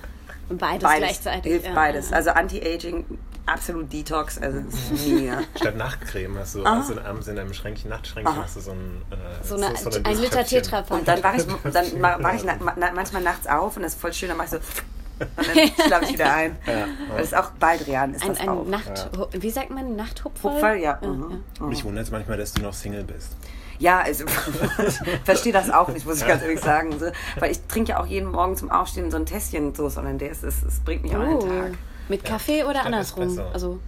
Beides, 0.48 0.82
Beides. 0.82 0.98
gleichzeitig. 0.98 1.52
Hilft 1.52 1.66
ja. 1.66 1.74
beides. 1.74 2.12
Also 2.12 2.30
Anti-Aging, 2.30 3.04
absolut 3.46 3.92
Detox, 3.92 4.38
also 4.38 4.58
ist 4.58 5.06
mega. 5.06 5.40
Statt 5.56 5.76
Nachtcreme 5.76 6.38
hast 6.38 6.54
du 6.54 6.64
Ah. 6.64 6.76
also 6.78 6.98
abends 7.00 7.26
in 7.28 7.36
deinem 7.36 7.52
Schränkchen, 7.54 7.90
Nachtschränkchen 7.90 8.34
Aha. 8.36 8.44
hast 8.44 8.56
du 8.56 8.60
so 8.60 8.70
ein, 8.72 9.02
äh, 9.10 9.44
So 9.46 9.56
eine, 9.56 9.66
Sauce 9.76 9.84
Hollandaise 9.86 10.08
ein 10.08 10.16
Liter 10.22 10.36
Tröpfchen. 10.38 10.62
Tetrapack. 10.62 10.98
Und 10.98 11.08
dann 11.08 11.22
wache 11.22 11.36
ich, 11.36 11.44
dann 11.72 12.00
ma- 12.00 12.16
wache 12.22 12.36
ich 12.36 12.44
na, 12.44 12.56
na, 12.76 12.90
manchmal 12.94 13.22
nachts 13.22 13.46
auf 13.46 13.76
und 13.76 13.82
das 13.82 13.94
ist 13.94 14.00
voll 14.00 14.12
schön, 14.12 14.28
dann 14.28 14.38
mache 14.38 14.46
ich 14.46 14.50
so 14.52 14.56
und 15.18 15.28
dann 15.36 15.86
schlafe 15.86 16.04
ich 16.06 16.12
wieder 16.14 16.32
ein. 16.34 16.56
Ja. 16.66 16.86
Das 17.16 17.26
ist 17.26 17.36
auch 17.36 17.50
Baldrian, 17.52 18.14
ist 18.14 18.22
ein, 18.22 18.28
das 18.30 18.40
ein 18.40 18.48
auch. 18.48 18.66
Nacht... 18.66 19.10
Wie 19.32 19.50
sagt 19.50 19.70
man? 19.70 19.94
Nachthupferl? 19.94 20.52
Hupferl, 20.54 20.76
ja. 20.78 20.98
Mhm. 21.02 21.44
Mich 21.68 21.84
wundert 21.84 22.04
es 22.06 22.10
manchmal, 22.10 22.36
dass 22.36 22.52
du 22.52 22.62
noch 22.62 22.72
Single 22.74 23.04
bist. 23.04 23.28
Ja, 23.78 24.00
also 24.00 24.24
ich 24.24 25.20
verstehe 25.24 25.52
das 25.52 25.68
auch 25.70 25.88
nicht, 25.88 26.06
muss 26.06 26.20
ich 26.20 26.26
ganz 26.26 26.42
ehrlich 26.42 26.60
sagen. 26.60 26.98
So, 26.98 27.06
weil 27.40 27.50
ich 27.50 27.60
trinke 27.66 27.90
ja 27.90 28.00
auch 28.00 28.06
jeden 28.06 28.30
Morgen 28.30 28.56
zum 28.56 28.70
Aufstehen 28.70 29.10
so 29.10 29.16
ein 29.16 29.26
Tässchen 29.26 29.74
Soße 29.74 30.00
und 30.00 30.18
der 30.18 30.30
ist, 30.30 30.44
es, 30.44 30.62
es 30.62 30.78
bringt 30.80 31.02
mich 31.02 31.14
auch 31.14 31.20
einen 31.20 31.34
Oh. 31.36 31.40
Tag. 31.40 31.72
Mit 32.08 32.24
Kaffee 32.24 32.62
oder 32.64 32.74
statt 32.80 32.86
andersrum? 32.86 33.28
Espresso. 33.28 33.48
Also, 33.50 33.80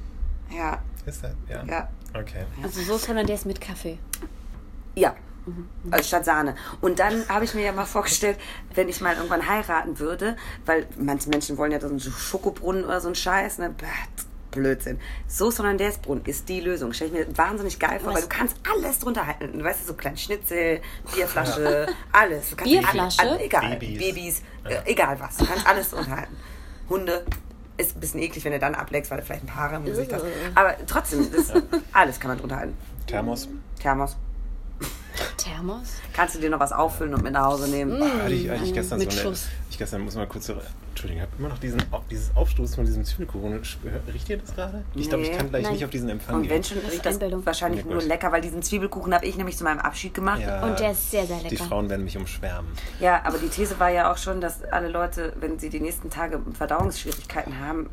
Ja, 0.50 0.82
Ist 1.04 1.22
das? 1.24 1.32
Ja. 1.48 1.64
ja, 1.64 1.88
Okay. 2.18 2.44
also 2.62 2.80
Sauce 2.82 3.08
Hollandaise 3.08 3.46
mit 3.46 3.60
Kaffee. 3.60 3.98
ja. 4.94 5.14
Also 5.92 6.02
statt 6.04 6.24
Sahne. 6.24 6.56
Und 6.80 6.98
dann 6.98 7.28
habe 7.28 7.44
ich 7.44 7.54
mir 7.54 7.62
ja 7.64 7.70
mal 7.70 7.84
vorgestellt, 7.86 8.36
wenn 8.74 8.88
ich 8.88 9.00
mal 9.00 9.14
irgendwann 9.14 9.46
heiraten 9.48 10.00
würde, 10.00 10.36
weil 10.64 10.88
manche 10.98 11.28
Menschen 11.28 11.56
wollen 11.56 11.70
ja 11.70 11.78
so 11.78 11.86
einen 11.86 12.00
Schokobrunnen 12.00 12.84
oder 12.84 13.00
so 13.00 13.06
einen 13.06 13.14
Scheiß, 13.14 13.58
ne? 13.58 13.72
Blödsinn. 14.50 14.98
Soße 15.28 15.62
Hollandaise 15.62 16.00
Brunnen 16.00 16.24
ist 16.24 16.48
die 16.48 16.58
Lösung. 16.60 16.92
Stell 16.92 17.06
ich 17.08 17.12
mir 17.12 17.36
wahnsinnig 17.38 17.78
geil 17.78 18.00
vor, 18.00 18.08
Was? 18.08 18.14
weil 18.16 18.22
du 18.22 18.28
kannst 18.28 18.56
alles 18.68 18.98
drunter 18.98 19.24
halten. 19.24 19.56
Du 19.58 19.64
weißt, 19.64 19.86
so 19.86 19.94
kleine 19.94 20.16
Schnitzel, 20.16 20.80
Bierflasche, 21.14 21.86
alles. 22.10 22.50
Du 22.50 22.56
kannst 22.56 22.72
Bierflasche? 22.72 23.20
Alle, 23.20 23.30
alle, 23.30 23.44
egal. 23.44 23.70
Babys. 23.76 23.98
Babys, 24.00 24.42
Ja. 24.64 24.70
äh, 24.70 24.82
egal 24.90 25.20
was. 25.20 25.36
Du 25.36 25.46
kannst 25.46 25.64
alles 25.64 25.90
drunter 25.90 26.16
halten. 26.16 26.36
Hunde. 26.88 27.24
Ist 27.78 27.96
ein 27.96 28.00
bisschen 28.00 28.20
eklig, 28.20 28.44
wenn 28.44 28.52
du 28.52 28.58
dann 28.58 28.74
ableckst, 28.74 29.10
weil 29.10 29.18
du 29.18 29.24
vielleicht 29.24 29.44
ein 29.44 29.48
paar 29.48 29.64
Haare 29.64 29.76
im 29.76 29.84
Gesicht 29.84 30.12
hast. 30.12 30.24
Aber 30.54 30.74
trotzdem, 30.86 31.30
das, 31.30 31.52
alles 31.92 32.18
kann 32.18 32.30
man 32.30 32.38
drunter 32.38 32.56
halten. 32.56 32.76
Thermos. 33.06 33.48
Thermos. 33.80 34.16
Thermos? 35.36 35.88
Kannst 36.12 36.34
du 36.34 36.38
dir 36.40 36.50
noch 36.50 36.60
was 36.60 36.72
auffüllen 36.72 37.14
und 37.14 37.22
mit 37.22 37.32
nach 37.32 37.46
Hause 37.46 37.68
nehmen? 37.68 38.02
Hatte 38.22 38.32
ich, 38.32 38.48
hatte 38.48 38.64
ich 38.64 38.72
gestern 38.72 38.98
mit 38.98 39.12
so 39.12 39.18
eine. 39.20 39.28
Schuss. 39.28 39.46
Ich 39.70 39.78
gestern 39.78 40.00
muss 40.02 40.14
mal 40.14 40.26
kurz. 40.26 40.46
so- 40.46 40.54
Entschuldigung, 40.90 41.22
ich 41.24 41.28
habe 41.28 41.38
immer 41.38 41.48
noch 41.50 41.58
diesen, 41.58 41.82
dieses 42.10 42.34
Aufstoßen 42.34 42.74
von 42.76 42.86
diesem 42.86 43.04
Zwiebelkuchen. 43.04 43.60
Riecht 44.12 44.30
ihr 44.30 44.38
das 44.38 44.54
gerade? 44.54 44.82
Ich 44.94 45.08
glaube, 45.10 45.24
ich 45.24 45.30
Nee. 45.30 45.36
kann 45.36 45.50
gleich 45.50 45.64
Nein. 45.64 45.72
nicht 45.74 45.84
auf 45.84 45.90
diesen 45.90 46.08
Empfang 46.08 46.36
Und 46.36 46.42
gehen. 46.44 46.50
wenn 46.52 46.64
schon, 46.64 46.78
riecht 46.78 47.04
das 47.04 47.20
wahrscheinlich 47.20 47.84
nur 47.84 47.98
gut. 47.98 48.08
lecker, 48.08 48.32
weil 48.32 48.40
diesen 48.40 48.62
Zwiebelkuchen 48.62 49.12
habe 49.14 49.26
ich 49.26 49.36
nämlich 49.36 49.58
zu 49.58 49.64
meinem 49.64 49.80
Abschied 49.80 50.14
gemacht. 50.14 50.40
ja, 50.40 50.62
Und 50.64 50.80
der 50.80 50.92
ist 50.92 51.10
sehr, 51.10 51.26
sehr 51.26 51.36
Die 51.40 51.50
lecker. 51.50 51.64
Frauen 51.64 51.90
werden 51.90 52.04
mich 52.04 52.16
umschwärmen. 52.16 52.70
Ja, 52.98 53.20
aber 53.24 53.36
die 53.36 53.48
These 53.48 53.78
war 53.78 53.90
ja 53.90 54.10
auch 54.10 54.16
schon, 54.16 54.40
dass 54.40 54.64
alle 54.64 54.88
Leute, 54.88 55.34
wenn 55.38 55.58
sie 55.58 55.68
die 55.68 55.80
nächsten 55.80 56.08
Tage 56.08 56.40
Verdauungsschwierigkeiten 56.56 57.60
haben, 57.60 57.90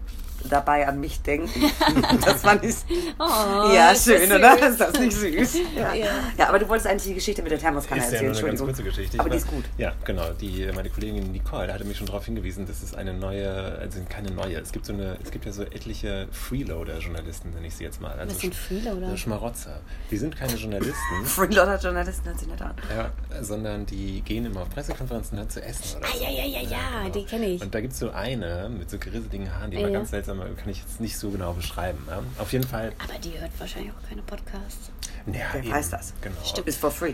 dabei 0.50 0.88
an 0.88 1.00
mich 1.00 1.22
denken. 1.22 1.50
das 2.26 2.42
fand 2.42 2.64
ich. 2.66 2.76
Oh, 3.20 3.74
ja, 3.74 3.94
schön, 3.96 4.30
oder? 4.32 4.58
süß. 4.58 4.68
Ist 4.70 4.80
das 4.82 5.00
nicht 5.00 5.14
süß? 5.16 5.54
Ja. 5.76 5.94
Ja. 5.94 6.06
ja, 6.38 6.50
aber 6.50 6.60
du 6.60 6.68
wolltest 6.68 6.88
eigentlich 6.88 7.04
die 7.04 7.14
Geschichte 7.16 7.33
mit 7.42 7.52
der 7.52 7.60
Thermoskanne 7.60 8.02
ist 8.02 8.12
ja 8.12 8.18
erzählen, 8.20 8.32
nur 8.32 8.40
eine 8.40 8.48
ganz 8.50 8.62
kurze 8.62 8.84
Geschichte. 8.84 9.20
Aber 9.20 9.28
Ich 9.30 9.32
die 9.34 9.38
ist 9.40 9.48
war- 9.48 9.54
gut. 9.56 9.66
Ja, 9.78 9.94
genau. 10.06 10.30
Die, 10.34 10.70
meine 10.76 10.90
Kollegin 10.90 11.32
Nicole 11.32 11.74
hatte 11.74 11.86
mich 11.86 11.98
schon 11.98 12.06
darauf 12.08 12.26
hingewiesen, 12.26 12.68
dass 12.68 12.84
es 12.84 12.94
eine 12.94 13.14
neue, 13.14 13.52
also 13.80 14.00
keine 14.10 14.30
neue, 14.32 14.60
es 14.60 14.72
gibt 14.72 14.86
so 14.86 14.94
eine, 14.94 15.18
es 15.24 15.32
gibt 15.32 15.46
ja 15.46 15.52
so 15.52 15.64
etliche 15.64 16.28
Freeloader-Journalisten, 16.32 17.52
nenne 17.52 17.68
ich 17.68 17.76
sie 17.76 17.84
jetzt 17.84 18.02
mal. 18.02 18.12
Also 18.20 18.36
Was 18.36 18.42
sind 18.42 18.54
Freeloader? 18.54 19.10
so 19.10 19.18
Schmarotzer. 19.18 19.80
Die 20.12 20.18
sind 20.18 20.36
keine 20.36 20.54
Journalisten, 20.56 20.94
Freeloader-Journalisten 21.26 22.26
hört 22.28 22.40
sich 22.40 22.48
nicht 22.48 22.62
an. 22.62 22.74
ja, 22.96 23.12
sondern 23.42 23.86
die 23.86 24.22
gehen 24.22 24.46
immer 24.46 24.62
auf 24.62 24.70
Pressekonferenzen 24.70 25.38
halt 25.38 25.52
zu 25.52 25.62
essen 25.64 25.98
oder 25.98 26.08
Ah, 26.08 26.18
so. 26.18 26.24
ja, 26.24 26.30
ja, 26.30 26.46
ja, 26.46 26.62
ja, 26.62 27.10
die 27.10 27.24
kenn 27.26 27.44
ich. 27.44 27.62
Und 27.62 27.74
da 27.74 27.82
gibt 27.82 27.94
es 27.94 28.00
so 28.00 28.12
eine 28.12 28.70
mit 28.70 28.90
so 28.90 28.98
gerisseligen 28.98 29.54
Haaren, 29.54 29.72
die 29.72 29.78
Ja. 29.78 29.84
war 29.84 29.92
ganz 29.92 30.10
seltsam, 30.12 30.40
kann 30.40 30.70
ich 30.70 30.80
jetzt 30.80 31.00
nicht 31.02 31.18
so 31.18 31.30
genau 31.30 31.54
beschreiben. 31.54 32.00
Ja? 32.10 32.22
Auf 32.40 32.52
jeden 32.54 32.66
Fall, 32.68 32.92
Aber 33.04 33.18
die 33.20 33.40
hört 33.40 33.52
wahrscheinlich 33.60 33.92
auch 33.92 34.10
keine 34.10 34.22
Podcasts. 34.22 34.92
Ja, 35.28 35.34
Wer 35.54 35.64
eben, 35.64 35.72
weiß 35.72 35.90
das? 35.92 36.14
Genau. 36.22 36.36
Ist 36.66 36.80
for 36.80 36.92
free. 36.92 37.14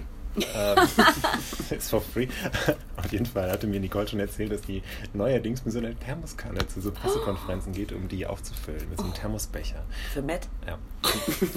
Ähm, 0.53 0.77
ist 1.71 1.89
for 1.89 2.01
free. 2.01 2.27
Auf 2.97 3.11
jeden 3.11 3.25
Fall 3.25 3.51
hatte 3.51 3.65
mir 3.65 3.79
Nicole 3.79 4.07
schon 4.07 4.19
erzählt, 4.19 4.51
dass 4.51 4.61
die 4.61 4.83
neuerdings 5.13 5.65
mit 5.65 5.73
so 5.73 5.79
einer 5.79 5.97
Thermoskanne 5.99 6.65
zu 6.67 6.81
so 6.81 6.91
Pressekonferenzen 6.91 7.73
geht, 7.73 7.91
um 7.91 8.07
die 8.07 8.25
aufzufüllen, 8.27 8.87
mit 8.89 8.99
so 8.99 9.05
einem 9.05 9.13
Thermosbecher. 9.15 9.83
Für 10.13 10.21
Matt? 10.21 10.47
Ja. 10.67 10.77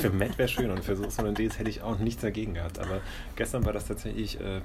Für 0.00 0.10
Matt 0.10 0.38
wäre 0.38 0.48
schön 0.48 0.70
und 0.70 0.82
für 0.82 0.96
Soße 0.96 1.18
Hollandaise 1.20 1.58
hätte 1.58 1.68
ich 1.68 1.82
auch 1.82 1.98
nichts 1.98 2.22
dagegen 2.22 2.54
gehabt. 2.54 2.78
Aber 2.78 3.00
gestern 3.36 3.64
war 3.66 3.74
das 3.74 3.86
tatsächlich 3.86 4.40
äh, 4.40 4.56
äh, 4.56 4.60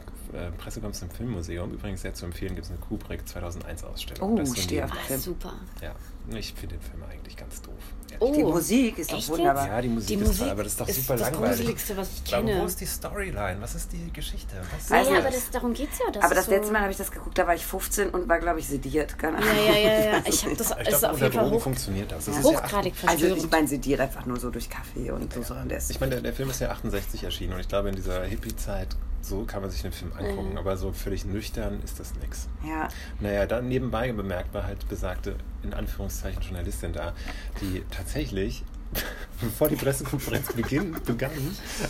Pressekonferenz 0.57 1.01
im 1.01 1.09
Filmmuseum. 1.17 1.73
Übrigens 1.73 2.01
sehr 2.01 2.13
zu 2.13 2.25
empfehlen, 2.25 2.55
gibt 2.55 2.65
es 2.65 2.71
eine 2.71 2.79
Kubrick 2.79 3.27
2001 3.27 3.83
Ausstellung. 3.83 4.33
Oh, 4.33 4.37
Das 4.37 4.49
ist 4.49 4.55
so 4.55 4.61
stehe 4.61 4.85
auf 4.85 4.91
Ah, 4.93 4.95
Film. 5.05 5.19
super. 5.19 5.53
Ja, 5.81 5.93
ich 6.35 6.53
finde 6.53 6.75
den 6.75 6.81
Film 6.81 7.03
eigentlich 7.09 7.37
ganz 7.37 7.61
doof. 7.61 7.73
Oh, 8.19 8.33
Die 8.33 8.43
Musik 8.43 8.97
ist 8.97 9.11
doch 9.11 9.17
echt 9.17 9.29
wunderbar. 9.29 9.63
jetzt? 9.65 9.73
Ja, 9.73 9.81
die 9.81 9.87
Musik 9.89 10.07
Die 10.07 10.13
ist 10.15 10.27
Musik 10.27 10.39
toll, 10.39 10.49
aber 10.49 10.63
das 10.63 10.71
ist 10.73 10.81
doch 10.81 10.87
ist 10.87 10.95
super 10.95 11.13
das 11.17 11.21
langweilig. 11.31 11.57
Gruseligste, 11.57 11.97
was 11.97 12.09
ich 12.25 12.33
Aber 12.33 12.45
kenne. 12.47 12.61
wo 12.61 12.65
ist 12.65 12.81
die 12.81 12.85
Storyline? 12.85 13.57
Was 13.61 13.75
ist 13.75 13.91
die 13.93 14.11
Geschichte? 14.11 14.55
Was 14.75 14.89
ja, 14.89 14.97
nicht. 15.01 15.11
aber 15.21 15.29
das, 15.31 15.49
darum 15.51 15.73
geht's 15.73 15.99
ja. 15.99 16.11
Das 16.11 16.23
Aber 16.23 16.31
ist 16.33 16.37
das 16.39 16.45
so, 16.45 16.51
letzte 16.51 16.71
Mal 16.73 16.81
habe 16.81 16.91
ich 16.91 16.97
das 16.97 17.11
geguckt, 17.11 17.37
da 17.37 17.45
war 17.47 17.53
ich 17.55 17.65
15 17.65 18.09
und 18.09 18.27
war, 18.27 18.39
glaube 18.39 18.59
ich, 18.59 18.67
sediert. 18.67 19.17
Keine 19.19 19.37
Ahnung. 19.37 19.49
Ja, 19.67 19.73
ja, 19.73 19.77
ja, 19.79 20.11
ja. 20.13 20.21
Ich 20.25 20.43
habe 20.45 20.55
das 20.55 20.71
Ich 20.81 20.87
ist 20.87 20.99
glaube, 20.99 21.05
auf 21.07 21.13
unter 21.13 21.25
jeden 21.25 21.33
Fall 21.33 21.51
hoch, 21.51 21.61
funktioniert 21.61 22.11
das. 22.11 22.25
das 22.25 22.37
ist 22.37 22.43
ja 22.45 22.49
hochgradig 22.49 22.93
Also 23.05 23.25
ich 23.27 23.51
meine 23.51 23.67
sediert 23.67 23.99
einfach 23.99 24.25
nur 24.25 24.39
so 24.39 24.49
durch 24.49 24.69
Kaffee 24.69 25.11
und 25.11 25.31
so. 25.33 25.43
sondern 25.43 25.69
der 25.69 25.77
ist 25.77 25.91
Ich 25.91 25.99
meine, 25.99 26.13
der, 26.13 26.21
der 26.21 26.33
Film 26.33 26.49
ist 26.49 26.59
ja 26.59 26.69
68 26.71 27.23
erschienen 27.23 27.53
und 27.53 27.59
ich 27.59 27.67
glaube, 27.67 27.89
in 27.89 27.95
dieser 27.95 28.23
Hippie-Zeit, 28.23 28.95
so 29.21 29.43
kann 29.45 29.61
man 29.61 29.69
sich 29.71 29.81
den 29.81 29.91
Film 29.91 30.11
angucken, 30.17 30.51
Mhm. 30.51 30.57
aber 30.57 30.77
so 30.77 30.91
völlig 30.93 31.25
nüchtern 31.25 31.81
ist 31.83 31.99
das 31.99 32.13
nix. 32.15 32.47
ja. 32.65 32.87
Naja, 33.19 33.45
dann 33.45 33.67
nebenbei 33.67 34.11
bemerkt 34.13 34.53
war 34.53 34.63
halt 34.63 34.87
besagte, 34.87 35.35
in 35.63 35.73
Anführungszeichen, 35.73 36.41
Journalistin 36.43 36.93
da, 36.93 37.13
die 37.61 37.83
tatsächlich, 37.91 38.63
bevor 39.41 39.67
die 39.69 39.75
Pressekonferenz 39.75 40.53
beginn, 40.53 40.95
begann, 41.05 41.31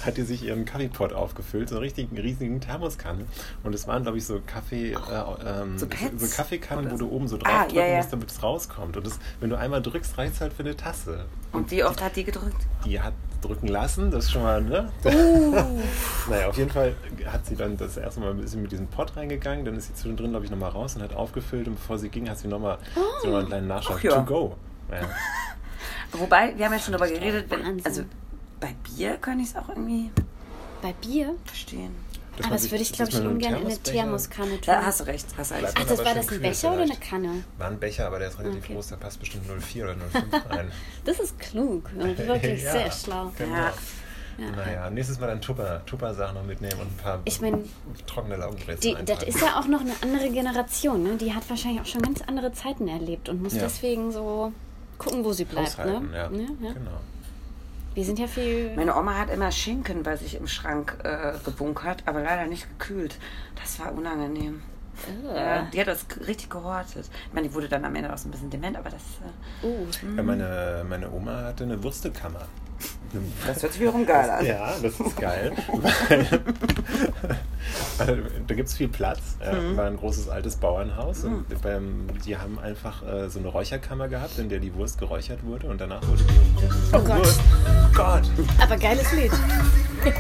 hat 0.06 0.18
die 0.18 0.24
sich 0.24 0.44
ihren 0.44 0.66
Kaffeepot 0.66 1.14
aufgefüllt, 1.14 1.70
so 1.70 1.76
einen 1.76 1.84
richtigen 1.84 2.18
riesigen 2.18 2.60
Thermoskanne. 2.60 3.26
Und 3.64 3.74
es 3.74 3.88
waren, 3.88 4.04
glaube 4.04 4.18
ich, 4.18 4.26
so 4.26 4.42
Kaffee, 4.46 4.92
äh, 4.92 4.96
ähm, 5.46 5.78
So 5.78 5.88
so, 6.18 6.36
Kaffeekannen, 6.36 6.92
wo 6.92 6.98
so? 6.98 7.06
du 7.06 7.12
oben 7.12 7.28
so 7.28 7.38
Ah, 7.38 7.40
drauf 7.40 7.62
drücken 7.68 7.76
ja, 7.78 7.86
ja. 7.88 7.98
musst, 7.98 8.14
damit 8.14 8.32
es 8.32 8.44
rauskommt. 8.44 8.98
Und 8.98 9.06
das, 9.08 9.20
wenn 9.40 9.50
du 9.50 9.58
einmal 9.58 9.82
drückst, 9.82 10.18
reicht 10.18 10.42
halt 10.42 10.54
für 10.54 10.64
eine 10.64 10.76
Tasse. 10.76 11.26
Und 11.54 11.72
wie 11.72 11.84
oft 11.84 12.02
hat 12.02 12.16
die 12.16 12.24
gedrückt? 12.24 12.66
die 12.86 13.00
hat 13.00 13.14
drücken 13.42 13.68
lassen, 13.68 14.10
das 14.10 14.26
ist 14.26 14.32
schon 14.32 14.42
mal, 14.42 14.62
ne? 14.62 14.92
Uh. 15.06 15.54
naja, 16.30 16.48
auf 16.50 16.58
jeden 16.58 16.72
Fall 16.72 16.96
hat 17.28 17.46
sie 17.46 17.56
dann 17.56 17.78
das 17.78 17.96
erste 17.96 18.20
Mal 18.20 18.32
ein 18.32 18.38
bisschen 18.38 18.64
mit 18.64 18.72
diesem 18.72 18.88
Pott 18.88 19.16
reingegangen, 19.16 19.64
dann 19.64 19.76
ist 19.76 19.88
sie 19.88 19.94
zwischendrin, 19.94 20.32
glaube 20.32 20.46
ich, 20.46 20.52
nochmal 20.52 20.72
raus 20.72 20.96
und 20.96 21.04
hat 21.04 21.14
aufgefüllt 21.14 21.68
und 21.68 21.76
bevor 21.76 22.00
sie 22.00 22.10
ging, 22.10 22.28
hat 22.30 22.40
sie 22.40 22.48
nochmal 22.48 22.80
so 23.22 23.30
noch 23.30 23.38
einen 23.38 23.48
kleinen 23.48 23.68
Nachschlag 23.68 23.98
Ach 24.00 24.04
ja. 24.04 24.12
to 24.16 24.24
go. 24.24 24.56
Ja. 24.92 25.02
Wobei, 26.12 26.54
wir 26.58 26.66
haben 26.66 26.74
ja 26.74 26.80
schon 26.80 26.94
darüber 26.94 27.10
geredet, 27.10 27.46
wenn, 27.50 27.84
also 27.86 28.04
bei 28.60 28.74
Bier 28.84 29.18
kann 29.18 29.40
ich 29.40 29.50
es 29.50 29.56
auch 29.56 29.70
irgendwie 29.70 30.12
Bei 30.82 30.94
Bier? 30.94 31.36
verstehen. 31.46 31.96
Dass 32.38 32.46
Aber 32.46 32.50
man 32.50 32.54
das 32.56 32.62
sich- 32.64 32.72
würde 32.72 32.82
ich, 32.84 32.94
glaube 32.94 33.12
ich, 33.12 33.20
ungern 33.20 33.56
in 33.56 33.66
eine 33.66 33.78
Thermoskanne 33.82 34.50
tun. 34.52 34.60
Da 34.68 34.84
hast 34.86 35.00
du 35.00 35.06
recht, 35.06 35.26
hast 35.38 35.52
recht. 35.54 35.64
Ach, 35.76 35.84
das 35.86 36.00
aber 36.00 36.06
war 36.10 36.16
das 36.16 36.30
ein 36.32 36.40
Becher 36.42 36.72
oder 36.74 36.84
eine. 36.84 36.96
Kanne? 36.96 37.44
War 37.58 37.68
ein 37.68 37.80
Becher, 37.80 38.06
aber 38.08 38.20
der 38.20 38.28
ist 38.28 38.38
relativ 38.40 38.64
Okay. 38.64 38.74
groß, 38.76 38.90
da 38.90 38.96
passt 38.96 39.20
bestimmt 39.20 39.46
04 39.48 39.86
oder 39.86 39.96
05 39.96 40.26
rein. 40.52 40.72
Das 41.04 41.20
ist 41.20 41.40
klug. 41.40 41.90
und 41.98 42.18
Wirklich 42.28 42.62
Ja, 42.64 42.72
sehr 42.74 42.92
schlau. 42.92 43.32
Genau. 43.40 43.56
Ja. 43.56 43.74
Naja, 44.56 44.88
nächstes 44.92 45.20
Mal 45.20 45.26
dann 45.26 45.42
Tupper, 45.42 45.84
Tupper-Sachen 45.88 46.36
noch 46.36 46.44
mitnehmen 46.44 46.80
und 46.80 46.86
ein 46.92 46.98
paar 47.02 47.20
Ich 47.26 47.42
mein, 47.42 47.68
trockene 48.06 48.36
Laugenblätter 48.36 48.82
Die, 48.82 48.96
das 49.04 49.24
ist 49.24 49.42
ja 49.42 49.60
auch 49.60 49.66
noch 49.66 49.82
eine 49.82 49.94
andere 50.04 50.30
Generation. 50.30 51.02
Ne? 51.02 51.16
Die 51.18 51.34
hat 51.34 51.50
wahrscheinlich 51.50 51.82
auch 51.82 51.88
schon 51.88 52.04
ganz 52.04 52.22
andere 52.22 52.52
Zeiten 52.54 52.88
erlebt 52.88 53.30
und 53.30 53.42
muss 53.42 53.56
Ja. 53.56 53.64
deswegen 53.64 54.12
so 54.12 54.54
gucken, 54.98 55.24
wo 55.24 55.34
sie 55.34 55.46
bleibt. 55.46 55.78
Ne? 55.80 56.02
ja. 56.14 56.30
Ja, 56.32 56.48
ja. 56.62 56.74
Genau. 56.74 57.00
Wir 57.94 58.06
sind 58.06 58.20
ja 58.20 58.28
viel. 58.28 58.76
Meine 58.76 58.96
Oma 58.96 59.18
hat 59.18 59.30
immer 59.32 59.52
Schinken 59.52 60.04
bei 60.04 60.16
sich 60.16 60.36
im 60.36 60.48
Schrank 60.48 60.98
äh, 61.04 61.34
gebunkert, 61.44 62.04
aber 62.06 62.22
leider 62.22 62.46
nicht 62.46 62.68
gekühlt. 62.78 63.18
Das 63.60 63.80
war 63.80 63.92
unangenehm. 63.92 64.62
Ja, 65.36 65.64
die 65.74 65.80
hat 65.80 65.88
das 65.88 66.06
richtig 66.28 66.50
gehortet. 66.50 67.10
Ich 67.28 67.34
meine, 67.34 67.48
die 67.48 67.54
wurde 67.54 67.70
dann 67.70 67.86
am 67.86 67.96
Ende 67.96 68.12
auch 68.12 68.18
so 68.18 68.28
ein 68.28 68.32
bisschen 68.32 68.50
dement, 68.50 68.78
aber 68.78 68.90
das, 68.90 69.02
äh, 69.02 69.66
Oh, 69.66 69.88
Ja, 70.16 70.24
meine, 70.24 70.86
meine 70.88 71.12
Oma 71.12 71.44
hatte 71.44 71.64
eine 71.66 71.82
Wurstekammer. 71.84 72.48
Das 73.48 73.64
hört 73.64 73.72
sich 73.74 73.82
wiederum 73.82 74.06
geil 74.06 74.30
an. 74.30 74.46
Ja, 74.46 74.74
das 74.82 75.00
ist 75.00 75.18
geil. 75.18 75.52
Da 78.48 78.54
gibt 78.56 78.70
es 78.70 78.76
viel 78.76 78.88
Platz. 78.88 79.20
Ja, 79.44 79.52
Mhm. 79.54 79.76
War 79.78 79.86
ein 79.88 79.98
großes 79.98 80.30
altes 80.30 80.56
Bauernhaus. 80.56 81.24
Und 81.26 81.46
beim, 81.62 82.08
die 82.26 82.38
haben 82.38 82.58
einfach 82.60 83.04
äh, 83.06 83.28
so 83.30 83.40
eine 83.40 83.50
Räucherkammer 83.50 84.08
gehabt, 84.08 84.38
in 84.40 84.48
der 84.50 84.60
die 84.60 84.74
Wurst 84.76 85.00
geräuchert 85.00 85.44
wurde. 85.44 85.68
Und 85.68 85.82
danach 85.82 86.02
wurde 86.08 86.24
die 86.24 86.34
oh 86.96 87.00
Gott. 87.00 87.18
Wurst. 87.18 87.42
Gott, 87.94 88.24
Aber 88.62 88.78
geiles 88.78 89.12
Lied. 89.14 89.32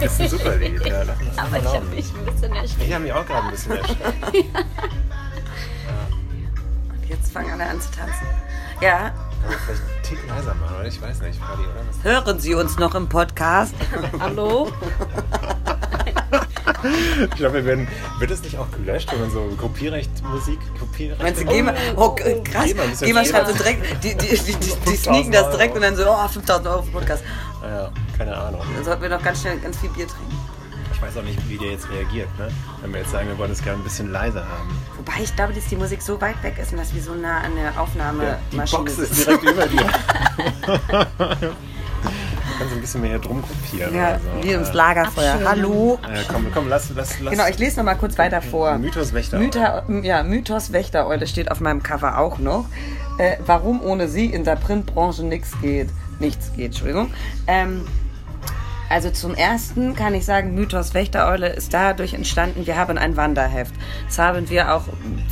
das 0.01 0.13
ist 0.13 0.21
ein 0.21 0.29
super 0.29 0.55
Lied. 0.57 0.85
Ja, 0.85 1.03
Aber 1.37 1.57
ich 1.57 1.65
habe 1.65 1.85
mich 1.85 2.05
ein 2.13 2.25
bisschen 2.25 2.53
erschreckt. 2.53 2.83
Ich 2.87 2.93
habe 2.93 3.03
mich 3.03 3.13
auch 3.13 3.25
gerade 3.25 3.45
ein 3.45 3.51
bisschen 3.51 3.71
erschreckt. 3.77 4.01
Und 6.89 7.09
jetzt 7.09 7.31
fangen 7.31 7.51
alle 7.51 7.65
an 7.65 7.79
zu 7.79 7.91
tanzen. 7.91 8.27
Ja, 8.81 9.13
Kann 9.41 9.50
man 9.51 9.60
vielleicht 9.65 9.82
einen 9.82 10.03
Tick 10.03 10.27
leiser 10.27 10.56
machen, 10.56 10.75
oder? 10.75 10.86
Ich 10.88 11.01
weiß 11.01 11.22
nicht, 11.22 11.39
Fadi, 11.39 11.62
oder? 11.63 12.10
Hören 12.25 12.39
Sie 12.39 12.53
uns 12.56 12.77
noch 12.77 12.96
im 12.96 13.08
Podcast? 13.10 13.74
Hallo? 14.20 14.72
Ich 17.24 17.32
glaube, 17.32 17.56
wir 17.56 17.65
werden. 17.65 17.88
Wird 18.20 18.29
es 18.29 18.41
nicht 18.44 18.58
auch 18.58 18.70
gelöscht, 18.72 19.12
wenn 19.12 19.20
man 19.22 19.32
so 19.32 19.41
Kopierrecht-Musik, 19.58 20.60
Kopierrecht. 20.79 21.22
Meinst 21.22 21.41
du, 21.41 21.46
GEMA, 21.46 21.74
oh, 21.96 22.10
k- 22.10 22.39
krass, 22.44 22.65
GEMA, 23.00 23.25
schreibt 23.25 23.48
so 23.48 23.53
direkt, 23.56 24.03
die, 24.03 24.15
die, 24.15 24.27
die, 24.27 24.36
die, 24.38 24.53
die 24.53 24.70
5000 24.70 24.98
sneaken 25.00 25.32
das 25.32 25.50
direkt 25.50 25.74
Euro. 25.75 25.75
und 25.77 25.82
dann 25.82 25.96
so, 25.96 26.03
oh, 26.10 26.27
5000 26.27 26.67
Euro 26.67 26.82
für 26.84 26.91
Podcast. 26.91 27.24
Ah 27.63 27.67
Ja, 27.67 27.91
keine 28.17 28.38
Ahnung. 28.38 28.62
Dann 28.75 28.84
sollten 28.86 29.01
wir 29.01 29.10
noch 29.10 29.24
ganz 29.24 29.41
schnell 29.41 29.58
ganz 29.60 29.77
viel 29.77 29.89
Bier 29.89 30.08
trinken. 30.08 30.38
Ich 30.98 31.04
weiß 31.04 31.18
auch 31.18 31.24
nicht, 31.24 31.48
wie 31.48 31.60
der 31.60 31.70
jetzt 31.74 31.88
reagiert, 31.92 32.27
ne? 32.39 32.48
Wenn 32.82 32.92
wir 32.92 33.01
jetzt 33.01 33.12
sagen, 33.12 33.27
wir 33.27 33.38
wollen 33.38 33.51
es 33.51 33.63
gerne 33.63 33.80
ein 33.80 33.84
bisschen 33.84 34.12
leiser 34.12 34.42
haben. 34.42 34.68
Wobei 34.98 35.22
ich 35.22 35.36
glaube, 35.36 35.54
dass 35.54 35.68
die 35.68 35.75
Musik 35.75 36.01
so 36.01 36.20
weit 36.20 36.42
weg 36.42 36.56
ist 36.60 36.72
und 36.72 36.80
dass 36.80 36.92
wir 36.92 37.04
so 37.04 37.13
nah 37.13 37.42
an 37.42 37.54
der 37.54 37.66
Ja, 37.66 37.72
die 37.72 37.77
Aufnahmemaschine 37.77 38.66
Box 38.72 38.98
ist 38.98 39.27
direkt 39.27 39.44
über 39.44 39.68
dir. 39.68 39.88
Du 42.58 42.63
kannst 42.63 42.74
ein 42.74 42.82
bisschen 42.82 43.01
mehr 43.01 43.10
hier 43.12 43.20
drum 43.20 43.44
kopieren. 43.44 43.94
Ja, 43.94 44.08
oder 44.16 44.20
so. 44.20 44.44
wie 44.44 44.54
ums. 44.54 44.74
Lagerfeuer. 44.74 45.34
Abschirmen. 45.34 45.48
Hallo. 45.48 46.00
Ja, 46.01 46.22
komm, 46.27 46.48
komm, 46.51 46.68
lass, 46.70 46.89
lass, 46.96 47.20
lass. 47.20 47.32
Genau, 47.32 47.48
ich 47.48 47.60
lese 47.60 47.77
noch 47.77 47.84
mal 47.84 47.94
kurz 47.94 48.18
weiter 48.18 48.42
vor. 48.42 48.80
Mythos 48.80 49.13
Wächter. 49.13 49.38
Mytha, 49.38 49.84
ja, 50.01 50.24
Mythos 50.24 50.72
Wächtereule 50.74 51.27
steht 51.27 51.51
auf 51.51 51.60
meinem 51.60 51.84
Cover 51.84 52.18
auch 52.18 52.39
noch. 52.39 52.66
Äh, 53.20 53.38
warum 53.46 53.84
ohne 53.84 54.08
sie 54.08 54.25
in 54.25 54.44
der 54.44 54.56
Printbranche 54.56 55.24
nichts 55.24 55.51
geht. 55.62 55.89
Nichts 56.20 56.51
geht, 56.56 56.68
Entschuldigung. 56.68 57.13
Ähm, 57.46 57.86
also 58.89 59.10
zum 59.10 59.36
ersten 59.36 59.96
kann 59.96 60.13
ich 60.13 60.25
sagen, 60.25 60.56
Mythos 60.56 60.94
Wächtereule 60.94 61.50
ist 61.50 61.74
dadurch 61.74 62.13
entstanden, 62.13 62.65
wir 62.65 62.77
haben 62.77 62.98
ein 62.98 63.17
Wanderheft. 63.17 63.74
Das 64.08 64.17
haben 64.17 64.50
wir 64.50 64.74
auch 64.74 64.84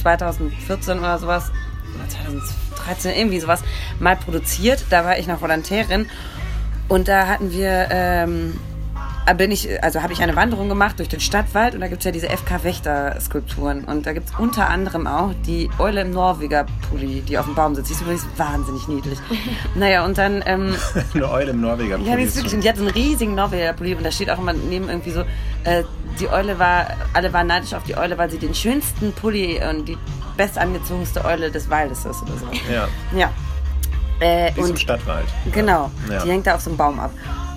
2014 0.02 1.00
oder 1.00 1.18
sowas, 1.18 1.52
oder 1.96 2.10
2013, 2.10 3.16
irgendwie 3.16 3.40
sowas, 3.40 3.64
mal 4.00 4.16
produziert. 4.16 4.86
Da 4.90 5.06
war 5.06 5.18
ich 5.18 5.28
noch 5.28 5.42
Volontärin 5.42 6.10
und 6.88 7.08
da 7.08 7.28
hatten 7.28 7.52
wir, 7.52 7.88
ähm, 7.92 8.60
bin 9.34 9.51
ich, 9.51 9.67
also 9.84 10.03
habe 10.03 10.13
ich 10.13 10.22
eine 10.22 10.36
Wanderung 10.36 10.70
gemacht 10.70 11.00
durch 11.00 11.10
den 11.10 11.20
Stadtwald 11.20 11.74
und 11.74 11.82
da 11.82 11.88
gibt 11.88 12.01
es 12.01 12.05
ja 12.05 12.12
diese 12.12 12.27
FK 12.29 12.63
Wächter-Skulpturen. 12.63 13.84
Und 13.86 14.05
da 14.05 14.13
gibt 14.13 14.29
es 14.29 14.36
unter 14.38 14.70
anderem 14.70 15.08
auch 15.08 15.32
die 15.46 15.70
Eule 15.79 16.01
im 16.01 16.12
Norweger 16.12 16.65
Pulli, 16.89 17.22
die 17.22 17.38
auf 17.38 17.46
dem 17.46 17.55
Baum 17.55 17.74
sitzt. 17.75 17.89
Die 17.89 17.94
ist 17.94 18.01
übrigens 18.01 18.25
wahnsinnig 18.38 18.88
niedlich. 18.88 19.20
naja, 19.75 20.05
und 20.05 20.17
dann, 20.17 20.44
ähm, 20.46 20.75
Eine 21.13 21.29
Eule 21.32 21.51
im 21.51 21.62
Norweger. 21.62 21.98
ja, 21.98 22.15
die 22.15 22.24
ist 22.24 22.36
wirklich, 22.36 22.53
und 22.53 22.63
die 22.63 22.70
hat 22.70 22.77
so 22.77 22.84
einen 22.84 22.91
riesigen 22.94 23.36
Norweger 23.36 23.74
Pulli 23.74 23.96
und 23.96 24.03
da 24.05 24.12
steht 24.12 24.29
auch 24.29 24.38
immer 24.39 24.53
neben 24.53 24.89
irgendwie 24.89 25.12
so, 25.12 25.22
äh, 25.63 25.84
die 26.20 26.29
Eule 26.29 26.60
war, 26.60 26.88
alle 27.13 27.34
waren 27.34 27.48
neidisch 27.48 27.74
auf 27.74 27.84
die 27.84 27.98
Eule, 27.98 28.17
weil 28.17 28.29
sie 28.29 28.38
den 28.38 28.53
schönsten 28.53 29.12
Pulli 29.13 29.60
und 29.67 29.86
die 29.88 29.98
bestangezogenste 30.38 31.25
Eule 31.25 31.50
des 31.51 31.70
Waldes 31.70 32.05
ist 32.05 32.22
oder 32.22 32.38
so. 32.39 32.48
Ja, 32.72 32.88
Ja. 33.17 33.32
Äh, 34.20 34.51
die 34.53 34.60
ist 34.60 34.65
im 34.65 34.72
und 34.72 34.79
Stadtwald. 34.79 35.25
Genau, 35.51 35.89
Ja. 36.10 36.24
die 36.24 36.29
hängt 36.29 36.48
da 36.48 36.55
auf 36.55 36.62
so 36.62 36.70
einem 36.70 36.77
Baum 36.77 37.00
ab. 37.00 37.12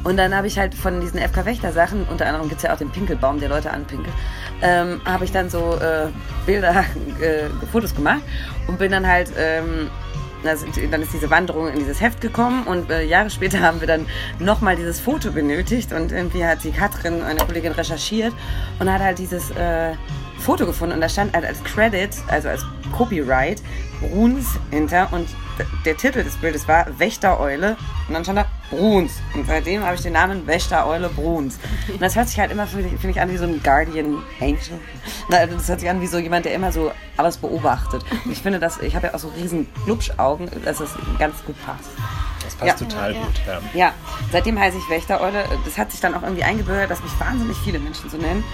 Und 0.04 0.16
dann 0.16 0.34
habe 0.34 0.46
ich 0.46 0.58
halt 0.58 0.74
von 0.74 1.00
diesen 1.00 1.18
FK 1.18 1.44
Wächter 1.44 1.72
Sachen, 1.72 2.06
unter 2.10 2.26
anderem 2.26 2.48
gibt 2.48 2.58
es 2.58 2.62
ja 2.62 2.72
auch 2.72 2.78
den 2.78 2.90
Pinkelbaum, 2.90 3.40
der 3.40 3.48
Leute 3.48 3.70
anpinkelt, 3.70 4.14
ähm, 4.62 5.00
habe 5.04 5.24
ich 5.24 5.32
dann 5.32 5.50
so 5.50 5.74
äh, 5.74 6.08
Bilder, 6.46 6.84
äh, 7.20 7.48
Fotos 7.70 7.94
gemacht 7.94 8.22
und 8.66 8.78
bin 8.78 8.92
dann 8.92 9.06
halt 9.06 9.32
ähm, 9.36 9.90
dann 10.42 11.02
ist 11.02 11.12
diese 11.12 11.30
Wanderung 11.30 11.68
in 11.68 11.78
dieses 11.80 12.00
Heft 12.00 12.20
gekommen 12.20 12.64
und 12.66 12.90
äh, 12.90 13.02
Jahre 13.02 13.30
später 13.30 13.60
haben 13.60 13.80
wir 13.80 13.88
dann 13.88 14.06
nochmal 14.38 14.76
dieses 14.76 15.00
Foto 15.00 15.32
benötigt 15.32 15.92
und 15.92 16.12
irgendwie 16.12 16.44
hat 16.44 16.62
die 16.62 16.70
Katrin, 16.70 17.22
eine 17.22 17.40
Kollegin, 17.40 17.72
recherchiert 17.72 18.32
und 18.78 18.90
hat 18.90 19.00
halt 19.00 19.18
dieses 19.18 19.50
äh, 19.50 19.94
Foto 20.38 20.66
gefunden 20.66 20.94
und 20.94 21.00
da 21.00 21.08
stand 21.08 21.34
halt 21.34 21.44
als 21.44 21.62
Credit, 21.64 22.10
also 22.28 22.48
als 22.48 22.64
Copyright, 22.96 23.60
Bruns 24.00 24.58
hinter 24.70 25.08
und 25.12 25.28
der 25.84 25.96
Titel 25.96 26.22
des 26.22 26.36
Bildes 26.36 26.68
war 26.68 26.86
Wächtereule 26.98 27.76
und 28.06 28.14
dann 28.14 28.22
stand 28.22 28.38
da 28.38 28.46
Bruns 28.70 29.12
und 29.34 29.46
seitdem 29.46 29.84
habe 29.84 29.94
ich 29.94 30.02
den 30.02 30.12
Namen 30.12 30.46
Wächtereule 30.46 31.08
Bruns 31.08 31.58
und 31.88 32.00
das 32.02 32.16
hört 32.16 32.28
sich 32.28 32.38
halt 32.38 32.50
immer, 32.50 32.66
finde 32.66 33.10
ich, 33.10 33.20
an 33.20 33.30
wie 33.30 33.36
so 33.36 33.44
ein 33.44 33.62
Guardian 33.62 34.22
Angel. 34.40 34.78
Das 35.30 35.68
hört 35.68 35.80
sich 35.80 35.88
an 35.88 36.00
wie 36.00 36.06
so 36.06 36.18
jemand, 36.18 36.44
der 36.44 36.54
immer 36.54 36.72
so 36.72 36.92
alles 37.16 37.36
beobachtet. 37.38 38.04
Und 38.24 38.30
ich 38.32 38.42
finde, 38.42 38.58
dass 38.58 38.78
ich 38.80 38.94
habe 38.94 39.08
ja 39.08 39.14
auch 39.14 39.18
so 39.18 39.28
riesen 39.28 39.66
Glubschaugen, 39.84 40.50
dass 40.64 40.78
das 40.78 40.90
ganz 41.18 41.44
gut 41.44 41.56
passt. 41.64 41.90
Das 42.44 42.54
passt 42.54 42.80
Ja. 42.80 42.86
total 42.86 43.12
Ja, 43.12 43.18
ja. 43.18 43.24
gut. 43.26 43.40
Ja. 43.46 43.60
Ja, 43.74 43.92
seitdem 44.32 44.58
heiße 44.58 44.78
ich 44.78 44.88
Wächtereule. 44.88 45.44
Das 45.64 45.76
hat 45.78 45.90
sich 45.90 46.00
dann 46.00 46.14
auch 46.14 46.22
irgendwie 46.22 46.44
eingebürgert, 46.44 46.90
dass 46.90 47.02
mich 47.02 47.12
wahnsinnig 47.18 47.56
viele 47.58 47.78
Menschen 47.78 48.08
so 48.10 48.16
nennen. 48.16 48.44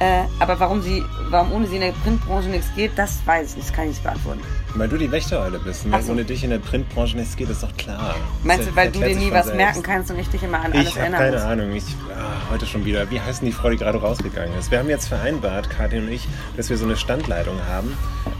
Äh, 0.00 0.22
aber 0.38 0.60
warum 0.60 0.80
sie, 0.80 1.02
warum 1.30 1.50
ohne 1.52 1.66
sie 1.66 1.74
in 1.74 1.80
der 1.80 1.90
Printbranche 1.90 2.48
nichts 2.48 2.68
geht, 2.76 2.92
das 2.96 3.18
weiß 3.26 3.50
ich 3.50 3.56
nicht, 3.56 3.68
das 3.68 3.74
kann 3.74 3.84
ich 3.86 3.90
nicht 3.90 4.04
beantworten. 4.04 4.40
Weil 4.76 4.88
du 4.88 4.96
die 4.96 5.10
Wächtereule 5.10 5.58
bist. 5.58 5.84
Und 5.86 5.90
Ach 5.92 5.96
weil 5.96 6.02
so. 6.04 6.12
ohne 6.12 6.24
dich 6.24 6.44
in 6.44 6.50
der 6.50 6.58
Printbranche 6.58 7.16
nichts 7.16 7.34
geht, 7.34 7.50
ist 7.50 7.64
doch 7.64 7.76
klar. 7.76 8.14
Meinst 8.44 8.60
Das 8.66 8.68
du, 8.70 8.76
weil 8.76 8.92
du 8.92 9.00
dir 9.00 9.16
nie 9.16 9.32
was 9.32 9.46
selbst. 9.46 9.56
merken 9.56 9.82
kannst 9.82 10.10
und 10.12 10.18
ich 10.20 10.28
dich 10.28 10.42
immer 10.44 10.60
an 10.60 10.72
alles 10.72 10.84
Ich 10.88 10.90
habe 10.90 11.00
erinnern 11.00 11.20
keine 11.20 11.32
muss? 11.36 11.42
Ahnung. 11.42 11.72
Ich, 11.74 11.84
ah, 12.16 12.50
heute 12.52 12.66
schon 12.66 12.84
wieder. 12.84 13.10
Wie 13.10 13.20
heißen 13.20 13.44
die 13.44 13.50
Frau, 13.52 13.70
die 13.70 13.76
gerade 13.76 13.98
rausgegangen 14.00 14.56
ist? 14.56 14.70
Wir 14.70 14.78
haben 14.78 14.88
jetzt 14.88 15.08
vereinbart, 15.08 15.68
Kathi 15.68 15.98
und 15.98 16.08
ich, 16.12 16.28
dass 16.56 16.70
wir 16.70 16.76
so 16.76 16.84
eine 16.84 16.96
Standleitung 16.96 17.56
haben, 17.68 17.92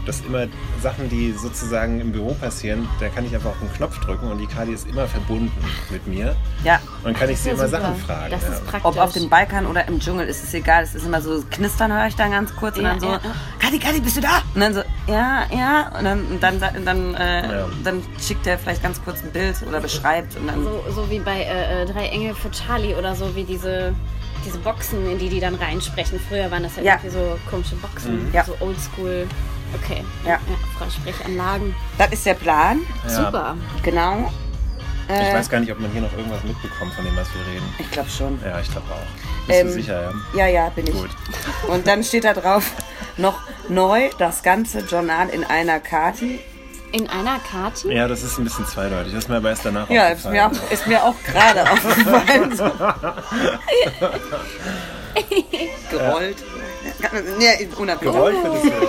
dass 0.09 0.21
immer 0.21 0.47
Sachen, 0.81 1.07
die 1.07 1.31
sozusagen 1.33 2.01
im 2.01 2.11
Büro 2.11 2.33
passieren, 2.33 2.87
da 2.99 3.09
kann 3.09 3.25
ich 3.25 3.33
einfach 3.35 3.51
auf 3.51 3.59
den 3.59 3.71
Knopf 3.73 3.99
drücken 3.99 4.27
und 4.31 4.39
die 4.39 4.47
Kathi 4.47 4.71
ist 4.73 4.87
immer 4.87 5.07
verbunden 5.07 5.51
mit 5.91 6.05
mir. 6.07 6.35
Ja, 6.63 6.79
Und 6.97 7.05
dann 7.05 7.13
kann 7.13 7.29
ich 7.29 7.39
sie 7.39 7.49
Ja, 7.49 7.53
immer 7.55 7.67
super. 7.67 7.81
Sachen 7.81 7.95
fragen. 7.97 8.31
Das 8.31 8.41
ja. 8.43 8.49
ist 8.49 8.65
praktisch. 8.65 8.85
ob 8.85 8.97
auf 8.97 9.13
dem 9.13 9.29
Balkan 9.29 9.67
oder 9.67 9.87
im 9.87 9.99
Dschungel, 9.99 10.27
ist 10.27 10.43
es 10.43 10.53
egal. 10.53 10.83
Es 10.83 10.95
ist 10.95 11.05
immer 11.05 11.21
so, 11.21 11.43
knistern 11.51 11.93
höre 11.93 12.07
ich 12.07 12.15
dann 12.15 12.31
ganz 12.31 12.55
kurz 12.55 12.77
und 12.77 12.83
Ja, 12.85 12.89
dann 12.91 12.99
so, 12.99 13.07
ja. 13.07 13.19
Kathi, 13.59 13.77
Kathi, 13.79 13.99
bist 14.01 14.17
du 14.17 14.21
da? 14.21 14.41
Und 14.55 14.61
dann 14.61 14.73
so, 14.73 14.81
ja, 15.07 15.43
ja. 15.55 15.91
Und 15.97 16.03
dann, 16.05 16.25
und 16.25 16.41
dann, 16.41 16.59
dann, 16.83 17.13
äh, 17.15 17.59
Ja. 17.59 17.65
dann 17.83 18.01
schickt 18.19 18.47
er 18.47 18.57
vielleicht 18.57 18.81
ganz 18.81 19.01
kurz 19.03 19.21
ein 19.23 19.31
Bild 19.31 19.55
oder 19.67 19.79
beschreibt 19.79 20.35
und 20.37 20.47
dann... 20.47 20.63
So, 20.63 20.83
so 20.89 21.09
wie 21.11 21.19
bei 21.19 21.41
äh, 21.43 21.83
äh, 21.83 21.85
Drei 21.85 22.07
Engel 22.07 22.33
für 22.33 22.49
Charlie 22.49 22.95
oder 22.95 23.15
so, 23.15 23.35
wie 23.35 23.43
diese, 23.43 23.93
diese 24.43 24.57
Boxen, 24.57 25.07
in 25.09 25.19
die 25.19 25.29
die 25.29 25.39
dann 25.39 25.53
reinsprechen. 25.55 26.19
Früher 26.27 26.49
waren 26.49 26.63
das 26.63 26.75
ja, 26.77 26.81
Ja. 26.83 26.93
irgendwie 26.95 27.09
so 27.11 27.37
komische 27.49 27.75
Boxen, 27.75 28.27
Ja. 28.33 28.43
so 28.43 28.55
oldschool. 28.59 29.27
Okay, 29.75 30.03
Ja. 30.25 30.39
Freisprechanlagen. 30.77 31.75
Das 31.97 32.11
ist 32.11 32.25
der 32.25 32.33
Plan, 32.35 32.79
Ja. 33.03 33.09
Super. 33.09 33.57
genau. 33.83 34.31
Ich 35.07 35.15
Äh, 35.15 35.33
weiß 35.33 35.49
gar 35.49 35.59
nicht, 35.59 35.71
ob 35.71 35.79
man 35.79 35.91
hier 35.91 36.01
noch 36.01 36.13
irgendwas 36.13 36.43
mitbekommt 36.43 36.93
von 36.93 37.03
dem, 37.03 37.15
was 37.15 37.27
wir 37.33 37.41
reden. 37.53 37.65
ich 37.79 37.89
glaube 37.91 38.09
schon. 38.09 38.39
Ja, 38.45 38.59
ich 38.59 38.69
glaube 38.71 38.85
auch. 38.91 39.47
Bist 39.47 39.59
Ähm, 39.59 39.67
du 39.67 39.73
sicher, 39.73 40.01
ja? 40.03 40.11
Ja, 40.35 40.47
ja, 40.47 40.69
bin 40.69 40.85
ich. 40.85 40.93
Gut. 40.93 41.09
Und 41.67 41.87
dann 41.87 42.03
steht 42.03 42.25
da 42.25 42.33
drauf 42.33 42.71
noch 43.17 43.39
neu 43.69 44.09
das 44.19 44.43
ganze 44.43 44.79
Journal 44.81 45.29
in 45.29 45.43
einer 45.43 45.79
Kati. 45.79 46.39
In 46.91 47.09
einer 47.09 47.39
Kati? 47.51 47.91
Ja, 47.91 48.07
das 48.07 48.21
ist 48.23 48.37
ein 48.37 48.43
bisschen 48.43 48.67
zweideutig. 48.67 49.13
Das 49.13 49.23
ist 49.23 49.29
mir 49.29 49.37
aber 49.37 49.49
erst 49.49 49.65
danach 49.65 49.89
Ja, 49.89 50.09
ist 50.09 50.25
mir 50.25 50.45
aufgefallen. 50.45 50.67
auch, 50.67 50.71
ist 50.71 50.87
mir 50.87 51.03
auch 51.03 51.15
gerade 51.25 51.71
aufgefallen. 51.71 52.51
Gerollt. 55.91 56.37
Nee, 57.37 57.67
unabhängig. 57.77 58.13
Gerollt 58.13 58.43
wird 58.43 58.55
es 58.55 58.63
richtig. 58.63 58.83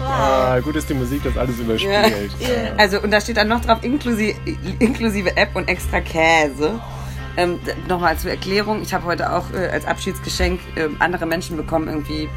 Ah, 0.00 0.60
gut 0.60 0.76
ist 0.76 0.88
die 0.88 0.94
Musik, 0.94 1.22
das 1.24 1.36
alles 1.36 1.58
überspielt. 1.58 2.32
Ja. 2.40 2.74
Also, 2.76 3.00
und 3.00 3.10
da 3.10 3.20
steht 3.20 3.36
dann 3.36 3.48
noch 3.48 3.60
drauf, 3.60 3.78
inklusive, 3.82 4.38
inklusive 4.78 5.36
App 5.36 5.54
und 5.56 5.68
extra 5.68 6.00
Käse. 6.00 6.80
Ähm, 7.36 7.58
Nochmal 7.88 8.16
zur 8.16 8.30
Erklärung, 8.30 8.82
ich 8.82 8.94
habe 8.94 9.04
heute 9.04 9.32
auch 9.32 9.52
äh, 9.52 9.68
als 9.68 9.86
Abschiedsgeschenk 9.86 10.60
äh, 10.76 10.88
andere 10.98 11.26
Menschen 11.26 11.56
bekommen, 11.56 11.88
irgendwie, 11.88 12.28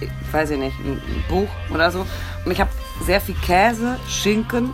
ich 0.00 0.08
weiß 0.32 0.50
ich 0.50 0.58
nicht, 0.58 0.78
ein, 0.80 0.92
ein 0.92 1.24
Buch 1.28 1.48
oder 1.72 1.90
so. 1.90 2.06
Und 2.44 2.52
ich 2.52 2.60
habe 2.60 2.70
sehr 3.04 3.20
viel 3.20 3.34
Käse, 3.36 3.98
Schinken 4.08 4.72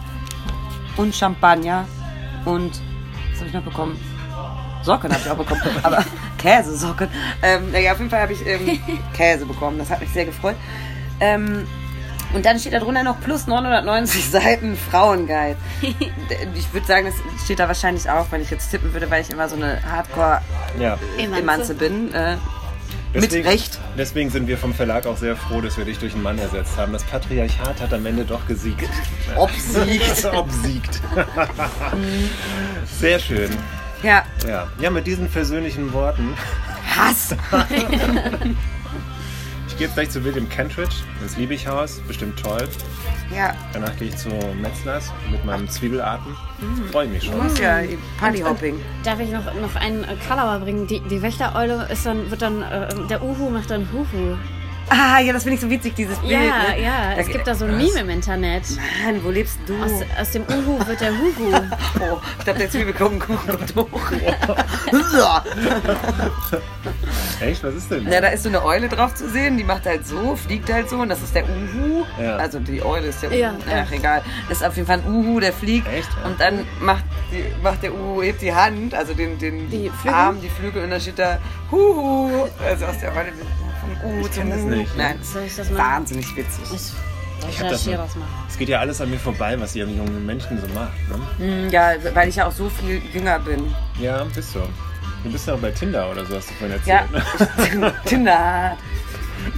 und 0.96 1.14
Champagner 1.14 1.86
und, 2.44 2.80
was 3.30 3.38
habe 3.38 3.48
ich 3.48 3.54
noch 3.54 3.64
bekommen? 3.64 3.98
Socken 4.86 5.12
habe 5.12 5.20
ich 5.22 5.30
auch 5.30 5.36
bekommen, 5.36 5.60
aber 5.82 6.04
Käsesocken. 6.38 7.08
Ähm, 7.42 7.72
naja, 7.72 7.92
auf 7.92 7.98
jeden 7.98 8.10
Fall 8.10 8.22
habe 8.22 8.32
ich 8.32 8.46
ähm, 8.46 8.78
Käse 9.14 9.44
bekommen, 9.44 9.78
das 9.78 9.90
hat 9.90 10.00
mich 10.00 10.10
sehr 10.10 10.24
gefreut. 10.24 10.56
Ähm, 11.20 11.66
und 12.32 12.44
dann 12.44 12.58
steht 12.58 12.72
da 12.72 12.80
drunter 12.80 13.02
noch 13.02 13.20
plus 13.20 13.46
990 13.46 14.30
Seiten 14.30 14.76
Frauenguide. 14.76 15.56
Ich 16.54 16.72
würde 16.72 16.86
sagen, 16.86 17.06
das 17.06 17.44
steht 17.44 17.60
da 17.60 17.68
wahrscheinlich 17.68 18.10
auch, 18.10 18.26
wenn 18.30 18.42
ich 18.42 18.50
jetzt 18.50 18.70
tippen 18.70 18.92
würde, 18.92 19.10
weil 19.10 19.22
ich 19.22 19.30
immer 19.30 19.48
so 19.48 19.56
eine 19.56 19.78
Ja. 20.78 20.98
Emanze. 21.18 21.74
Hardcore-Emanze 21.74 21.74
bin. 21.74 22.12
Äh, 22.12 22.36
mit 23.14 23.32
Recht. 23.32 23.78
Deswegen 23.96 24.30
sind 24.30 24.46
wir 24.48 24.58
vom 24.58 24.74
Verlag 24.74 25.06
auch 25.06 25.16
sehr 25.16 25.36
froh, 25.36 25.60
dass 25.60 25.78
wir 25.78 25.84
dich 25.84 25.98
durch 25.98 26.12
einen 26.14 26.22
Mann 26.22 26.38
ersetzt 26.38 26.76
haben. 26.76 26.92
Das 26.92 27.04
Patriarchat 27.04 27.80
hat 27.80 27.94
am 27.94 28.04
Ende 28.04 28.24
doch 28.24 28.46
gesiegt. 28.46 28.88
Obsiegt. 29.36 30.24
Obsiegt. 30.34 31.00
sehr 32.98 33.18
schön. 33.18 33.56
Ja, 34.02 34.24
Ja. 34.46 34.68
ja, 34.78 34.90
mit 34.90 35.06
diesen 35.06 35.28
versöhnlichen 35.28 35.92
Worten. 35.92 36.34
Hass. 36.96 37.34
Ich 39.68 39.80
gehe 39.80 39.88
jetzt 39.88 39.94
gleich 39.96 40.08
zu 40.08 40.24
William 40.24 40.48
Kentridge 40.48 40.94
ins 41.20 41.36
Liebighaus. 41.36 42.00
Bestimmt 42.08 42.38
toll. 42.40 42.66
Ja, 43.36 43.52
Danach 43.74 43.94
gehe 43.98 44.08
ich 44.08 44.16
zu 44.16 44.30
Metzlers 44.58 45.12
mit 45.30 45.44
meinem 45.44 45.68
Zwiebelatem. 45.68 46.34
Freue 46.92 47.06
mich 47.08 47.24
schon. 47.24 47.36
musst 47.42 47.58
ja 47.58 47.80
Partyhopping. 48.18 48.80
Darf 49.04 49.20
ich 49.20 49.30
noch, 49.30 49.44
noch 49.44 49.76
einen 49.76 50.04
äh, 50.04 50.16
Kalauer 50.26 50.60
bringen? 50.60 50.86
Die, 50.86 51.00
die 51.00 51.20
Wächtereule 51.20 51.86
ist 51.92 52.06
dann, 52.06 52.30
wird 52.30 52.40
dann, 52.40 52.62
äh, 52.62 52.88
der 53.10 53.22
Uhu 53.22 53.50
macht 53.50 53.70
dann 53.70 53.86
Huhu. 53.92 54.38
Ah, 54.88 55.18
ja, 55.20 55.32
das 55.32 55.42
finde 55.42 55.56
ich 55.56 55.60
so 55.60 55.68
witzig, 55.68 55.94
dieses 55.96 56.16
Bild. 56.18 56.32
Ja, 56.32 56.38
ne? 56.74 56.82
ja, 56.82 57.12
es 57.16 57.26
gibt 57.28 57.46
da 57.46 57.54
so 57.54 57.64
ein 57.64 57.76
Meme 57.76 58.00
im 58.00 58.10
Internet. 58.10 58.62
Mann, 59.04 59.22
wo 59.24 59.30
lebst 59.30 59.58
du? 59.66 59.74
Aus, 59.82 59.90
aus 60.20 60.30
dem 60.30 60.42
Uhu 60.42 60.78
wird 60.86 61.00
der 61.00 61.10
Huhu. 61.12 61.52
Oh, 61.98 62.18
ich 62.38 62.44
glaube, 62.44 62.58
der 62.58 62.70
Zwiebelkuchen 62.70 63.18
kommt 63.18 63.74
hoch. 63.74 64.12
Echt? 67.40 67.64
Was 67.64 67.74
ist 67.74 67.90
denn? 67.90 68.06
Ja, 68.10 68.20
da 68.20 68.28
ist 68.28 68.42
so 68.42 68.48
eine 68.48 68.62
Eule 68.64 68.88
drauf 68.88 69.14
zu 69.14 69.28
sehen, 69.28 69.56
die 69.56 69.64
macht 69.64 69.86
halt 69.86 70.06
so, 70.06 70.36
fliegt 70.36 70.70
halt 70.72 70.88
so 70.90 70.96
und 70.98 71.08
das 71.08 71.22
ist 71.22 71.34
der 71.34 71.44
Uhu. 71.44 72.04
Ja. 72.20 72.36
Also 72.36 72.60
die 72.60 72.82
Eule 72.82 73.08
ist 73.08 73.22
der 73.22 73.30
Uhu. 73.30 73.36
Ja, 73.36 73.54
Ach, 73.66 73.90
ja. 73.90 73.96
egal. 73.96 74.22
Das 74.48 74.58
ist 74.58 74.64
auf 74.64 74.76
jeden 74.76 74.86
Fall 74.86 75.00
ein 75.00 75.06
Uhu, 75.10 75.40
der 75.40 75.52
fliegt. 75.52 75.88
Echt, 75.88 76.08
ja? 76.22 76.28
Und 76.28 76.38
dann 76.40 76.64
macht, 76.80 77.04
die, 77.32 77.44
macht 77.62 77.82
der 77.82 77.94
Uhu, 77.94 78.22
hebt 78.22 78.42
die 78.42 78.54
Hand, 78.54 78.94
also 78.94 79.14
den, 79.14 79.38
den 79.38 79.68
Die 79.70 79.90
Flügel? 79.90 80.14
Arm, 80.18 80.40
die 80.40 80.48
Flügel 80.50 80.84
und 80.84 80.90
dann 80.90 81.00
steht 81.00 81.18
da 81.18 81.38
Huhu. 81.70 82.46
Also 82.64 82.86
aus 82.86 82.98
der 83.00 83.10
Eule 83.16 83.32
Kenn 84.34 84.50
das 84.50 84.60
Uhu. 84.60 84.68
nicht. 84.68 84.96
Nein, 84.96 85.18
Soll 85.22 85.42
ich 85.46 85.56
das 85.56 85.70
mal? 85.70 85.78
wahnsinnig 85.78 86.36
witzig. 86.36 86.64
Ich, 86.72 87.48
ich 87.50 87.60
hab 87.60 87.68
das 87.70 87.84
das 87.84 88.16
mal. 88.16 88.26
Es 88.48 88.56
geht 88.58 88.68
ja 88.68 88.80
alles 88.80 89.00
an 89.00 89.10
mir 89.10 89.18
vorbei, 89.18 89.58
was 89.60 89.74
ihr 89.76 89.86
jungen 89.86 90.24
Menschen 90.26 90.60
so 90.60 90.66
macht. 90.68 90.92
Ne? 91.08 91.20
Hm, 91.64 91.70
Ja, 91.70 91.92
weil 92.14 92.28
ich 92.28 92.36
ja 92.36 92.46
auch 92.46 92.52
so 92.52 92.68
viel 92.68 93.00
jünger 93.12 93.38
bin. 93.38 93.74
Ja, 94.00 94.24
bist 94.34 94.54
du. 94.54 94.60
Du 95.24 95.32
bist 95.32 95.46
ja 95.48 95.54
auch 95.54 95.58
bei 95.58 95.70
Tinder 95.70 96.10
oder 96.10 96.24
so, 96.24 96.36
hast 96.36 96.50
du 96.50 96.54
vorhin 96.54 96.80
Ja, 96.86 97.04
erzählt. 97.48 97.74
Ne? 97.80 97.92
Tinder. 98.04 98.76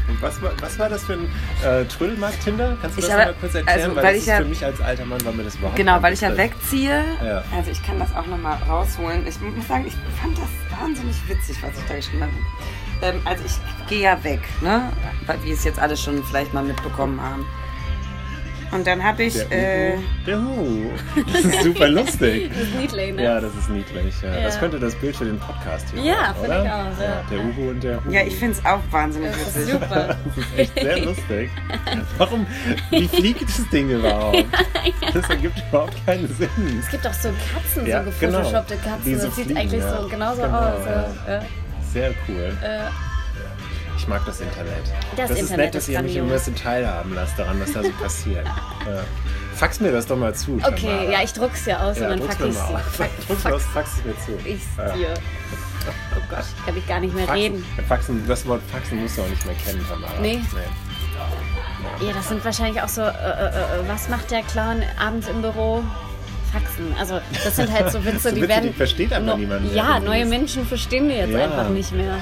Und 0.07 0.21
Was, 0.21 0.41
war- 0.43 0.53
was 0.61 0.79
war 0.79 0.89
das 0.91 1.03
für 1.05 1.15
ein 1.15 1.31
äh, 1.65 1.85
Trödelmarkt 1.87 2.43
Tinder? 2.45 2.77
Kannst 2.83 2.97
du 2.99 3.01
Ich 3.01 3.07
das 3.09 3.15
habe- 3.17 3.31
mal 3.33 3.35
kurz 3.41 3.55
erklären? 3.55 3.81
also, 3.81 3.97
weil, 3.97 4.03
weil 4.05 4.13
das 4.13 4.13
ich 4.15 4.19
ist 4.21 4.27
ja- 4.29 4.37
für 4.39 4.45
mich 4.45 4.65
als 4.65 4.81
alter 4.81 5.05
Mann 5.07 5.25
war 5.25 5.33
mir 5.33 5.45
das 5.45 5.55
überhaupt 5.57 5.77
Genau, 5.77 6.03
weil 6.03 6.13
ich 6.13 6.21
ja 6.21 6.37
wegziehe. 6.37 7.05
Ja. 7.25 7.43
Also 7.57 7.71
ich 7.71 7.83
kann 7.83 7.99
das 7.99 8.15
auch 8.15 8.27
nochmal 8.27 8.59
rausholen. 8.69 9.27
Ich 9.27 9.41
muss 9.41 9.67
sagen, 9.67 9.87
ich 9.87 9.95
fand 10.21 10.37
das 10.37 10.79
wahnsinnig 10.81 11.17
witzig, 11.29 11.57
was 11.63 11.71
ich 11.79 11.85
da 11.89 11.95
geschrieben 11.95 12.23
habe. 12.23 12.33
Ähm, 13.03 13.21
also 13.25 13.45
ich 13.45 13.89
gehe 13.89 14.03
ja 14.03 14.23
weg, 14.25 14.41
ne? 14.61 14.91
Weil 15.27 15.37
Wie 15.45 15.53
es 15.53 15.65
jetzt 15.65 15.79
alle 15.79 15.97
schon 15.97 16.23
vielleicht 16.25 16.53
mal 16.55 16.65
mitbekommen 16.65 17.21
haben. 17.21 17.47
Und 18.71 18.87
dann 18.87 19.03
habe 19.03 19.23
ich... 19.23 19.33
Der 19.49 19.95
Äh, 19.95 19.97
Uhu. 19.97 20.03
Der 20.27 20.39
Uhu. 20.41 20.91
Das 21.33 21.41
ist 21.43 21.63
super 21.63 21.89
lustig. 21.89 22.51
Das 22.53 22.63
ist 22.65 22.75
niedlich, 22.75 23.15
ne? 23.15 23.23
Ja, 23.25 23.41
das 23.41 23.55
ist 23.57 23.71
niedlich. 23.71 24.15
Ja. 24.23 24.35
Ja. 24.37 24.43
Das 24.43 24.59
könnte 24.59 24.79
das 24.79 24.95
Bild 24.97 25.17
für 25.17 25.25
den 25.25 25.39
Podcast 25.39 25.87
hier 25.95 26.03
Ja, 26.03 26.35
finde 26.35 26.57
ich 26.65 26.71
auch, 26.71 27.03
ja. 27.03 27.23
Der 27.31 27.39
Uhu 27.47 27.71
und 27.71 27.83
der 27.83 28.05
Hu. 28.05 28.11
ja, 28.11 28.21
ich 28.27 28.37
finde 28.37 28.59
es 28.59 28.67
auch 28.67 28.81
wahnsinnig 28.91 29.31
Das 29.31 29.57
ist 29.57 29.57
witzig. 29.57 29.73
super. 29.73 30.17
Das 30.27 30.37
ist 30.37 30.59
echt 30.59 30.75
sehr 30.81 30.99
lustig. 31.01 31.51
Warum? 32.19 32.47
Wie 32.91 33.09
fliegt 33.09 33.43
das 33.49 33.69
Ding 33.71 33.89
überhaupt? 33.89 34.45
Das 35.15 35.31
ergibt 35.31 35.63
überhaupt 35.71 36.05
keinen 36.05 36.29
Sinn. 36.35 36.49
Es 36.79 36.91
gibt 36.91 37.07
auch 37.07 37.13
so 37.15 37.31
Katzen, 37.55 37.87
Ja, 37.87 38.05
so 38.05 38.11
genau. 38.21 38.39
gefotoshoppte 38.41 38.77
Katzen. 38.77 39.05
Die 39.07 39.15
so 39.15 39.27
das 39.29 39.37
sieht 39.37 39.45
fliegen, 39.47 39.61
eigentlich 39.61 39.81
ja. 39.83 40.03
so 40.03 40.09
genauso 40.09 40.43
Genau, 40.43 40.59
aus. 40.59 40.85
Sehr 41.93 42.11
cool. 42.29 42.57
Äh, 42.63 42.89
Ich 43.97 44.07
mag 44.07 44.25
das 44.27 44.41
Internet. 44.41 44.73
Das 45.17 45.31
ist 45.31 45.39
Internet 45.41 45.59
nett, 45.67 45.75
dass 45.75 45.83
ist 45.85 45.89
ihr 45.89 46.03
mich 46.03 46.17
immer 46.17 46.29
ein 46.29 46.33
bisschen 46.33 46.55
teilhaben 46.57 47.15
lasst 47.15 47.39
daran, 47.39 47.61
was 47.61 47.73
da 47.73 47.83
so 47.83 47.91
passiert. 48.03 48.47
Ja. 48.47 49.03
Fax 49.55 49.81
mir 49.81 49.91
das 49.91 50.07
doch 50.07 50.17
mal 50.17 50.33
zu. 50.35 50.55
okay, 50.65 50.87
Tamara. 50.87 51.11
ja, 51.11 51.23
ich 51.25 51.33
druck's 51.33 51.67
ja 51.67 51.81
aus 51.81 51.99
ja, 51.99 52.09
und 52.11 52.21
dann 52.21 52.29
fax 52.29 52.41
ich's. 52.45 52.59
Fax, 52.59 53.47
aus, 53.47 53.63
fax 53.75 53.91
es 53.99 54.05
mir 54.05 54.15
zu. 54.25 54.49
ich's 54.49 54.67
Ja. 54.77 54.93
dir. 54.95 55.15
Oh 56.15 56.21
Gott, 56.31 56.45
kann 56.65 56.77
ich 56.77 56.87
gar 56.87 57.01
nicht 57.01 57.15
mehr 57.15 57.29
reden. 57.33 57.65
Faxen, 57.77 57.87
Faxen, 57.89 58.29
das 58.29 58.47
Wort 58.47 58.61
Faxen 58.71 59.01
musst 59.03 59.17
du 59.19 59.23
auch 59.23 59.29
nicht 59.29 59.45
mehr 59.47 59.55
kennen, 59.57 59.85
Tamara. 59.89 60.13
Nee. 60.21 60.41
Ja, 62.01 62.13
das 62.13 62.29
sind 62.29 62.45
wahrscheinlich 62.45 62.81
auch 62.83 62.89
so, 62.89 63.01
äh, 63.03 63.07
äh, 63.07 63.11
äh, 63.11 63.89
was 63.89 64.09
macht 64.09 64.31
der 64.31 64.43
Clown 64.43 64.83
abends 64.99 65.27
im 65.29 65.43
Büro? 65.43 65.83
Faxen. 66.53 66.95
Also 66.99 67.21
das 67.45 67.57
sind 67.57 67.71
halt 67.73 67.91
so 67.91 68.05
Witze, 68.05 68.19
So 68.31 68.35
die 68.35 68.37
Witze, 68.43 68.49
werden... 68.49 68.69
die 68.71 68.73
versteht 68.73 69.13
einfach 69.13 69.35
no- 69.35 69.37
niemand 69.39 69.65
mehr, 69.67 69.75
Ja, 69.75 70.01
neue. 70.01 70.27
Menschen 70.27 70.67
verstehen 70.67 71.09
die 71.09 71.15
jetzt 71.17 71.33
Ja. 71.33 71.45
einfach 71.45 71.69
nicht 71.69 71.93
mehr. 71.93 72.15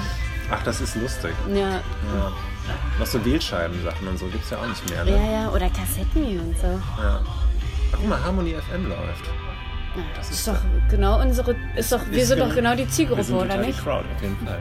Ach, 0.51 0.63
das 0.65 0.81
ist 0.81 0.95
lustig. 0.97 1.33
Ja. 1.53 1.59
Ja. 1.71 2.33
Noch 2.99 3.07
so 3.07 3.25
Wählscheiben-Sachen 3.25 4.09
und 4.09 4.19
so 4.19 4.27
gibt 4.27 4.45
es 4.45 4.51
ja 4.51 4.59
auch 4.59 4.67
nicht 4.67 4.91
mehr. 4.91 5.05
Ne? 5.05 5.11
ja, 5.13 5.43
ja, 5.43 5.49
oder 5.51 5.69
Kassetten 5.71 6.41
und 6.41 6.57
so. 6.59 6.67
Ja. 7.03 7.21
Ach, 7.23 7.97
guck 7.99 8.09
mal, 8.09 8.23
Harmony 8.25 8.55
FM 8.55 8.89
läuft. 8.89 9.27
Ja, 9.97 10.03
Das 10.17 10.31
ist 10.31 10.39
ist 10.41 10.49
doch 10.49 10.57
genau 10.91 11.21
unsere, 11.21 11.55
ist 11.77 11.91
doch, 11.93 12.01
wir 12.11 12.19
Ist 12.23 12.29
sind 12.29 12.41
doch 12.41 12.55
genau 12.55 12.73
die 12.73 12.79
Wir 12.79 12.89
Zielgruppe, 12.89 13.23
sind 13.25 13.37
oder 13.37 13.57
nicht? 13.59 13.79
die 13.79 13.83
Crowd, 13.83 14.05
auf 14.15 14.23
jeden 14.23 14.37
Fall. 14.47 14.61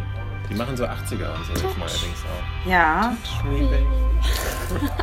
Die 0.50 0.54
machen 0.54 0.78
so 0.78 0.86
80er 0.86 0.92
und 0.94 1.46
so 1.46 1.54
jetzt 1.54 1.78
neuerdings 1.78 2.24
auch. 2.26 2.70
Ja. 2.70 3.16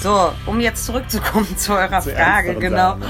So, 0.00 0.32
um 0.46 0.60
jetzt 0.60 0.86
zurückzukommen 0.86 1.56
zu 1.56 1.72
eurer 1.72 2.00
Zu 2.00 2.10
Frage, 2.10 2.54
genau. 2.54 2.90
Sachen, 2.90 3.02
ja. 3.02 3.08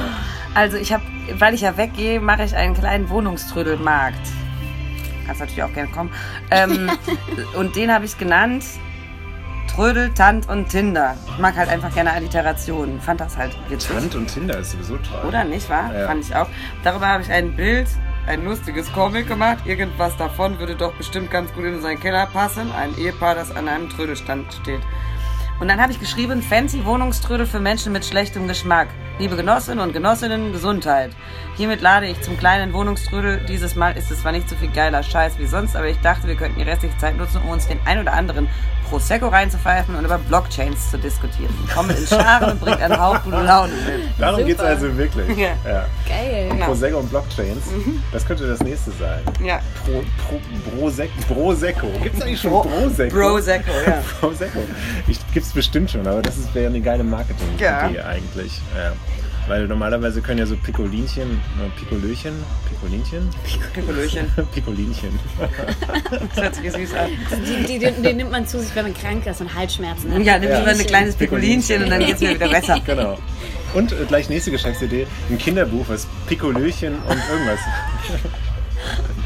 Also 0.54 0.76
ich 0.76 0.92
habe, 0.92 1.02
weil 1.38 1.54
ich 1.54 1.62
ja 1.62 1.76
weggehe, 1.76 2.20
mache 2.20 2.44
ich 2.44 2.54
einen 2.54 2.74
kleinen 2.74 3.08
Wohnungströdelmarkt. 3.08 4.20
Kannst 5.26 5.40
natürlich 5.40 5.62
auch 5.62 5.72
gerne 5.72 5.90
kommen. 5.90 6.10
Ähm, 6.50 6.90
und 7.56 7.76
den 7.76 7.92
habe 7.92 8.04
ich 8.04 8.18
genannt 8.18 8.64
Trödel, 9.74 10.12
Tant 10.12 10.48
und 10.50 10.68
Tinder. 10.68 11.16
Ich 11.26 11.38
mag 11.38 11.56
halt 11.56 11.70
einfach 11.70 11.94
gerne 11.94 12.12
Alliterationen. 12.12 13.00
Fand 13.00 13.20
das 13.20 13.38
halt 13.38 13.56
witzig. 13.70 13.96
Hand 13.96 14.14
und 14.14 14.26
Tinder 14.26 14.58
ist 14.58 14.72
sowieso 14.72 14.98
toll. 14.98 15.26
Oder 15.26 15.44
nicht, 15.44 15.70
wahr? 15.70 15.94
Ja. 15.94 16.06
Fand 16.06 16.24
ich 16.24 16.34
auch. 16.36 16.48
Darüber 16.84 17.08
habe 17.08 17.22
ich 17.22 17.30
ein 17.30 17.56
Bild, 17.56 17.88
ein 18.26 18.44
lustiges 18.44 18.92
Comic 18.92 19.26
gemacht. 19.26 19.64
Irgendwas 19.64 20.14
davon 20.18 20.58
würde 20.58 20.76
doch 20.76 20.92
bestimmt 20.94 21.30
ganz 21.30 21.50
gut 21.54 21.64
in 21.64 21.80
seinen 21.80 22.00
Keller 22.00 22.26
passen. 22.26 22.70
Ein 22.72 22.94
Ehepaar, 22.98 23.34
das 23.34 23.50
an 23.50 23.66
einem 23.66 23.88
Trödelstand 23.88 24.52
steht. 24.60 24.80
Und 25.62 25.68
dann 25.68 25.80
habe 25.80 25.92
ich 25.92 26.00
geschrieben, 26.00 26.42
fancy 26.42 26.84
Wohnungströdel 26.84 27.46
für 27.46 27.60
Menschen 27.60 27.92
mit 27.92 28.04
schlechtem 28.04 28.48
Geschmack. 28.48 28.88
Liebe 29.20 29.36
Genossinnen 29.36 29.78
und 29.78 29.92
Genossinnen, 29.92 30.50
Gesundheit. 30.50 31.12
Hiermit 31.56 31.80
lade 31.80 32.08
ich 32.08 32.20
zum 32.20 32.36
kleinen 32.36 32.72
Wohnungströdel. 32.72 33.46
Dieses 33.48 33.76
Mal 33.76 33.96
ist 33.96 34.10
es 34.10 34.22
zwar 34.22 34.32
nicht 34.32 34.48
so 34.48 34.56
viel 34.56 34.72
geiler 34.72 35.04
Scheiß 35.04 35.38
wie 35.38 35.46
sonst, 35.46 35.76
aber 35.76 35.86
ich 35.86 35.98
dachte, 35.98 36.26
wir 36.26 36.34
könnten 36.34 36.58
die 36.58 36.68
restliche 36.68 36.98
Zeit 36.98 37.16
nutzen, 37.16 37.42
um 37.44 37.50
uns 37.50 37.68
den 37.68 37.78
ein 37.84 38.00
oder 38.00 38.12
anderen 38.12 38.48
Prosecco 38.92 39.28
reinzupfeifen 39.28 39.94
und 39.96 40.04
über 40.04 40.18
Blockchains 40.18 40.90
zu 40.90 40.98
diskutieren. 40.98 41.48
Kommt 41.74 41.96
in 41.98 42.06
Scharen 42.06 42.50
und 42.52 42.60
bringt 42.60 42.78
einen 42.82 43.00
Hauch 43.00 43.22
gute 43.24 43.40
Laune 43.42 43.72
mit. 43.72 44.02
Darum 44.18 44.44
geht 44.44 44.58
es 44.58 44.62
also 44.62 44.94
wirklich. 44.98 45.34
Ja. 45.38 45.48
Ja. 45.66 45.86
Geil. 46.06 46.48
Genau. 46.50 46.66
Prosecco 46.66 46.98
und 46.98 47.08
Blockchains, 47.08 47.64
das 48.12 48.26
könnte 48.26 48.46
das 48.46 48.60
nächste 48.60 48.90
sein. 48.92 49.22
Ja. 49.42 49.60
Pro, 49.86 50.02
Pro, 50.28 50.40
Brosec, 50.76 51.10
Brosecco. 51.26 51.86
Gibt 52.02 52.16
es 52.16 52.22
eigentlich 52.22 52.40
schon 52.42 52.50
Bro- 52.50 52.62
Prosecco? 52.64 53.16
Prosecco, 53.16 53.70
ja. 53.86 54.02
Prosecco. 54.20 54.58
Gibt 55.32 55.46
es 55.46 55.52
bestimmt 55.54 55.90
schon, 55.90 56.06
aber 56.06 56.20
das 56.20 56.36
ist- 56.36 56.54
wäre 56.54 56.66
eine 56.66 56.80
geile 56.82 57.02
Marketing-Idee 57.02 57.64
Ja. 57.64 57.78
eigentlich. 58.06 58.60
Ja. 58.76 58.92
Weil 59.48 59.66
normalerweise 59.66 60.22
können 60.22 60.38
ja 60.38 60.46
so 60.46 60.56
Piccolinchen, 60.56 61.28
äh, 61.30 61.78
Piccolöchen, 61.78 62.32
Piccolinchen? 62.68 63.28
Pikolöchen. 63.74 64.30
Piccolinchen. 64.54 65.18
Das 66.34 66.44
hört 66.44 66.54
sich 66.54 66.70
süß 66.72 66.94
an. 66.94 67.10
Die, 67.44 67.66
die, 67.66 67.78
die, 67.80 68.02
die 68.02 68.12
nimmt 68.14 68.30
man 68.30 68.46
zu 68.46 68.60
sich, 68.60 68.74
wenn 68.76 68.84
man 68.84 68.94
krank 68.94 69.26
ist 69.26 69.40
und 69.40 69.52
Halsschmerzen 69.52 70.12
hat. 70.14 70.22
Ja, 70.22 70.38
nimm 70.38 70.48
Ja. 70.50 70.58
lieber 70.60 70.70
ein 70.70 70.78
kleines 70.86 71.16
Pikolinchen 71.16 71.82
und 71.82 71.90
dann 71.90 72.00
geht's 72.04 72.20
mir 72.20 72.34
wieder 72.34 72.48
besser. 72.48 72.80
Genau. 72.86 73.18
Und 73.74 73.90
äh, 73.92 73.96
gleich 74.06 74.28
nächste 74.28 74.50
Geschäftsidee, 74.50 75.06
ein 75.30 75.38
Kinderbuch, 75.38 75.86
was 75.88 76.06
Piccolöchen 76.26 76.94
und 76.94 77.18
irgendwas. 77.30 77.58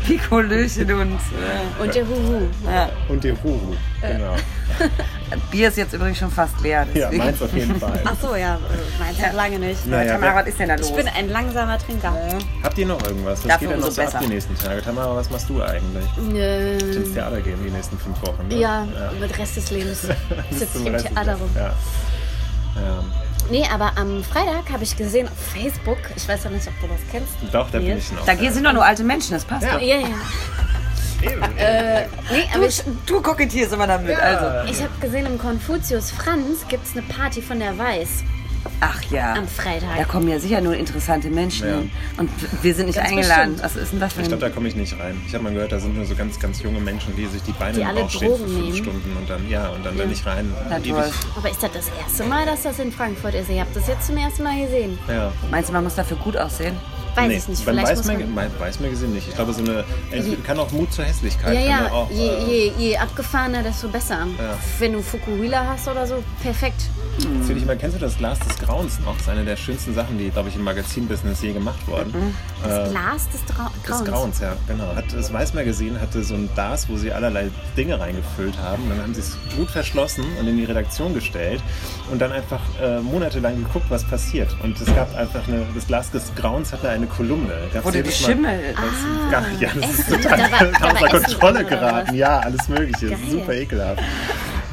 Pikolöchen 0.07 0.93
und 0.93 1.13
äh, 1.15 1.83
Und 1.83 1.95
der 1.95 2.07
Huhu. 2.07 2.41
ja. 2.65 2.89
Und 3.09 3.25
die 3.25 3.33
Huru. 3.33 3.75
Genau. 4.01 4.35
Bier 5.51 5.69
ist 5.69 5.77
jetzt 5.79 5.93
übrigens 5.95 6.19
schon 6.19 6.31
fast 6.31 6.61
leer. 6.61 6.87
Ja, 6.95 7.07
Deswegen. 7.07 7.25
meins 7.25 7.43
auf 7.43 7.53
jeden 7.55 7.81
Fall. 7.81 8.01
Ach 8.05 8.15
so, 8.21 8.37
ja, 8.37 8.55
äh, 8.57 9.03
meins 9.03 9.21
hat 9.21 9.35
lange 9.35 9.59
nicht. 9.59 9.87
Naja, 9.87 10.13
Tamara, 10.15 10.37
was 10.41 10.47
ist 10.49 10.59
denn 10.61 10.69
da 10.69 10.75
los? 10.77 10.91
Ich 10.91 10.95
bin 10.97 11.09
ein 11.09 11.29
langsamer 11.31 11.79
Trinker. 11.79 12.13
Habt 12.63 12.79
ihr 12.79 12.87
noch 12.87 13.03
irgendwas? 13.05 13.41
Was 13.41 13.49
Dafür 13.49 13.69
geht 13.69 13.77
denn 13.77 13.81
noch 13.81 13.91
so 13.91 14.03
ab 14.03 14.19
die 14.23 14.29
nächsten 14.29 14.57
Tage? 14.57 14.83
Tamara, 14.83 15.17
was 15.17 15.31
machst 15.31 15.49
du 15.49 15.63
eigentlich? 15.63 16.05
Ins 16.19 16.97
Ähm, 17.09 17.15
Theater 17.15 17.41
gehen 17.41 17.59
die 17.65 17.71
nächsten 17.71 17.99
fünf 17.99 18.21
Wochen, 18.23 18.47
ne? 18.49 18.55
ja, 18.57 18.87
mit 19.21 19.37
Rest 19.39 19.57
des 19.57 19.71
Lebens 19.71 20.07
ich 20.51 20.77
im 20.87 20.97
Theater 20.97 21.35
rum. 21.35 21.51
Ja. 21.55 21.63
Ja. 22.77 23.05
Nee, 23.51 23.65
aber 23.73 23.93
am 23.97 24.23
Freitag 24.25 24.71
habe 24.73 24.83
ich 24.85 24.97
gesehen 24.97 25.29
auf 25.29 25.39
Facebook, 25.53 25.99
ich 26.17 26.29
weiß 26.29 26.45
ja 26.45 26.51
nicht, 26.51 26.67
ob 26.67 26.81
du 26.81 26.87
das 26.89 27.01
kennst. 27.11 27.33
Doch, 27.53 27.71
da 27.71 27.79
bin 27.79 27.97
ich 27.99 28.13
noch. 28.13 28.25
Da 28.25 28.35
gehen- 28.35 28.53
sind 28.53 28.65
doch 28.65 28.73
nur 28.73 28.85
alte 28.85 29.05
Menschen, 29.05 29.33
das 29.33 29.45
passt 29.45 29.65
Ja. 29.65 29.75
doch. 29.75 29.81
Ja, 29.81 29.97
ja. 29.99 30.07
Eben. 31.23 31.43
Äh, 31.57 32.03
nee, 32.31 32.45
aber 32.55 32.67
ich, 32.67 32.83
Du 33.07 33.23
kokettierst 33.23 33.73
immer 33.73 33.87
damit, 33.87 34.19
also. 34.19 34.71
ich 34.71 34.83
habe 34.83 34.93
gesehen, 35.01 35.27
im 35.27 35.39
Konfuzius 35.39 36.11
Franz 36.11 36.67
gibt 36.69 36.87
es 36.87 36.93
eine 36.93 37.03
Party 37.03 37.41
von 37.41 37.59
der 37.59 37.77
Weiß 37.79 38.23
Ach 38.81 39.03
ja. 39.11 39.35
am 39.35 39.47
Freitag. 39.49 39.97
Da 39.97 40.05
kommen 40.05 40.29
ja 40.29 40.39
sicher 40.39 40.61
nur 40.61 40.77
interessante 40.77 41.29
Menschen 41.31 41.69
Ja. 41.69 41.83
Und 42.19 42.31
wir 42.63 42.75
sind 42.75 42.87
nicht 42.87 42.97
Ganz 42.97 43.11
eingeladen. 43.11 43.53
bestimmt. 43.53 43.63
Was 43.63 43.77
ist 43.83 43.93
denn 43.93 44.01
das 44.01 44.13
für 44.13 44.23
Ich 44.23 44.29
glaube, 44.29 44.45
ein... 44.45 44.49
da 44.51 44.55
komme 44.55 44.69
ich 44.69 44.77
nicht 44.77 44.99
rein. 44.99 45.21
Ich 45.27 45.35
habe 45.35 45.45
mal 45.45 45.53
gehört, 45.53 45.73
da 45.73 45.79
sind 45.81 45.97
nur 45.97 46.05
so 46.05 46.15
ganz, 46.15 46.39
ganz 46.39 46.63
junge 46.63 46.81
Menschen, 46.81 47.15
die 47.17 47.27
sich 47.27 47.43
die 47.43 47.53
Beine 47.53 47.75
Die 47.75 47.81
im 47.81 47.87
alle 47.89 48.01
Bauch 48.03 48.11
stehen 48.11 48.33
für 48.33 48.39
Drogen 48.39 48.53
fünf 48.53 48.65
nehmen. 48.65 48.77
Stunden 48.77 49.17
und 49.17 49.31
dann, 49.31 49.49
ja, 49.49 49.69
und 49.69 49.85
dann 49.85 49.97
da 49.97 50.05
nicht 50.05 50.27
rein. 50.27 50.53
Na 50.69 50.79
ewig. 50.79 50.91
toll. 50.93 51.11
aber 51.37 51.51
ist 51.51 51.63
das 51.63 51.73
das 51.73 51.91
erste 52.01 52.25
Mal, 52.25 52.47
dass 52.47 52.63
das 52.63 52.79
in 52.79 52.93
Frankfurt 52.93 53.35
ist? 53.35 53.51
Ihr 53.51 53.61
habt 53.61 53.75
das 53.77 53.87
jetzt 53.87 54.07
zum 54.07 54.17
ersten 54.17 54.43
Mal 54.43 54.61
gesehen. 54.65 54.99
Ja. 55.09 55.33
Meinst 55.51 55.69
du, 55.69 55.73
man 55.73 55.85
muss 55.85 55.95
dafür 55.95 56.17
gut 56.19 56.37
aussehen? 56.37 56.77
Weiß 57.17 57.29
nee, 57.29 57.37
ich 57.37 57.49
nicht, 57.49 57.65
beim 57.65 57.77
Weißmeer, 57.79 58.27
man... 58.27 58.51
Weißmeer 58.59 58.91
gesehen 58.91 59.15
nicht. 59.15 59.29
Ich 59.29 59.35
glaube, 59.35 59.53
so 59.53 59.63
eine, 59.63 59.85
kann 60.45 60.59
auch 60.59 60.71
Mut 60.73 60.93
zur 60.93 61.05
Hässlichkeit. 61.05 61.55
Ja, 61.55 61.61
ja, 61.61 61.91
auch, 61.91 62.11
je, 62.11 62.29
äh, 62.29 62.45
je, 62.45 62.73
je 62.77 62.97
abgefahrener, 62.99 63.63
desto 63.63 63.89
besser. 63.89 64.27
Ja. 64.39 64.59
Wenn 64.79 64.93
du 64.93 65.03
Fukuhila 65.03 65.67
hast 65.67 65.89
oder 65.89 66.07
so, 66.07 66.23
perfekt. 66.43 66.83
Erzähl 67.41 67.55
dich 67.55 67.65
mal, 67.65 67.77
kennst 67.77 67.97
du 67.97 68.01
das 68.01 68.19
Glas 68.19 68.39
des 68.41 68.59
Grauens 68.59 69.01
noch? 69.01 69.15
Das 69.15 69.23
ist 69.23 69.29
eine 69.31 69.45
der 69.45 69.57
schönsten 69.57 69.95
Sachen, 69.95 70.19
die, 70.19 70.29
glaube 70.29 70.51
ich, 70.51 70.57
im 70.57 70.65
Magazinbusiness 70.65 71.41
je 71.41 71.53
gemacht 71.55 71.87
worden. 71.89 72.35
Das 72.63 72.89
Äh, 72.89 72.91
Glas 72.91 73.29
des 73.31 73.45
Trau 73.47 73.71
Des 73.83 73.87
Grauens. 73.87 74.09
Grauens, 74.09 74.41
ja, 74.41 74.57
genau. 74.69 74.95
Hat 74.95 75.05
das 75.13 75.33
Weißmagazin 75.33 75.99
hatte 76.01 76.23
so 76.23 76.35
ein 76.35 76.51
Glas, 76.53 76.89
wo 76.89 76.97
sie 76.97 77.13
allerlei 77.13 77.49
Dinge 77.77 77.99
reingefüllt 77.99 78.59
haben. 78.59 78.83
Dann 78.91 79.01
haben 79.01 79.15
sie 79.15 79.21
es 79.21 79.39
gut 79.57 79.71
verschlossen 79.71 80.25
und 80.39 80.47
in 80.47 80.59
die 80.59 80.65
Redaktion 80.65 81.15
gestellt 81.15 81.63
und 82.11 82.21
dann 82.21 82.33
einfach 82.33 82.61
äh, 82.83 83.01
monatelang 83.01 83.57
geguckt, 83.57 83.87
was 83.89 84.05
passiert. 84.05 84.55
Und 84.63 84.79
es 84.81 84.95
gab 84.95 85.15
einfach 85.17 85.49
eine, 85.49 85.63
das 85.75 85.87
Glas 85.87 86.11
des 86.11 86.35
Grauens 86.35 86.73
hatte 86.73 86.89
eine 86.89 87.06
Kolumne. 87.09 87.53
Gab's 87.73 87.85
Wurde 87.87 88.03
die 88.03 88.11
Schimmel... 88.13 88.75
Ah, 88.77 89.31
Gar 89.31 89.49
nicht, 89.49 89.61
ja, 89.61 89.69
das 89.75 89.91
ist 89.99 90.09
total 90.09 90.39
Da 90.39 90.51
war- 90.51 90.65
da 90.73 90.83
war 90.83 90.95
außer 90.97 91.09
Kontrolle 91.09 91.65
geraten. 91.65 92.15
Ja, 92.15 92.39
alles 92.41 92.69
Mögliche. 92.69 93.09
Geil. 93.09 93.19
Super 93.31 93.53
ekelhaft. 93.55 94.03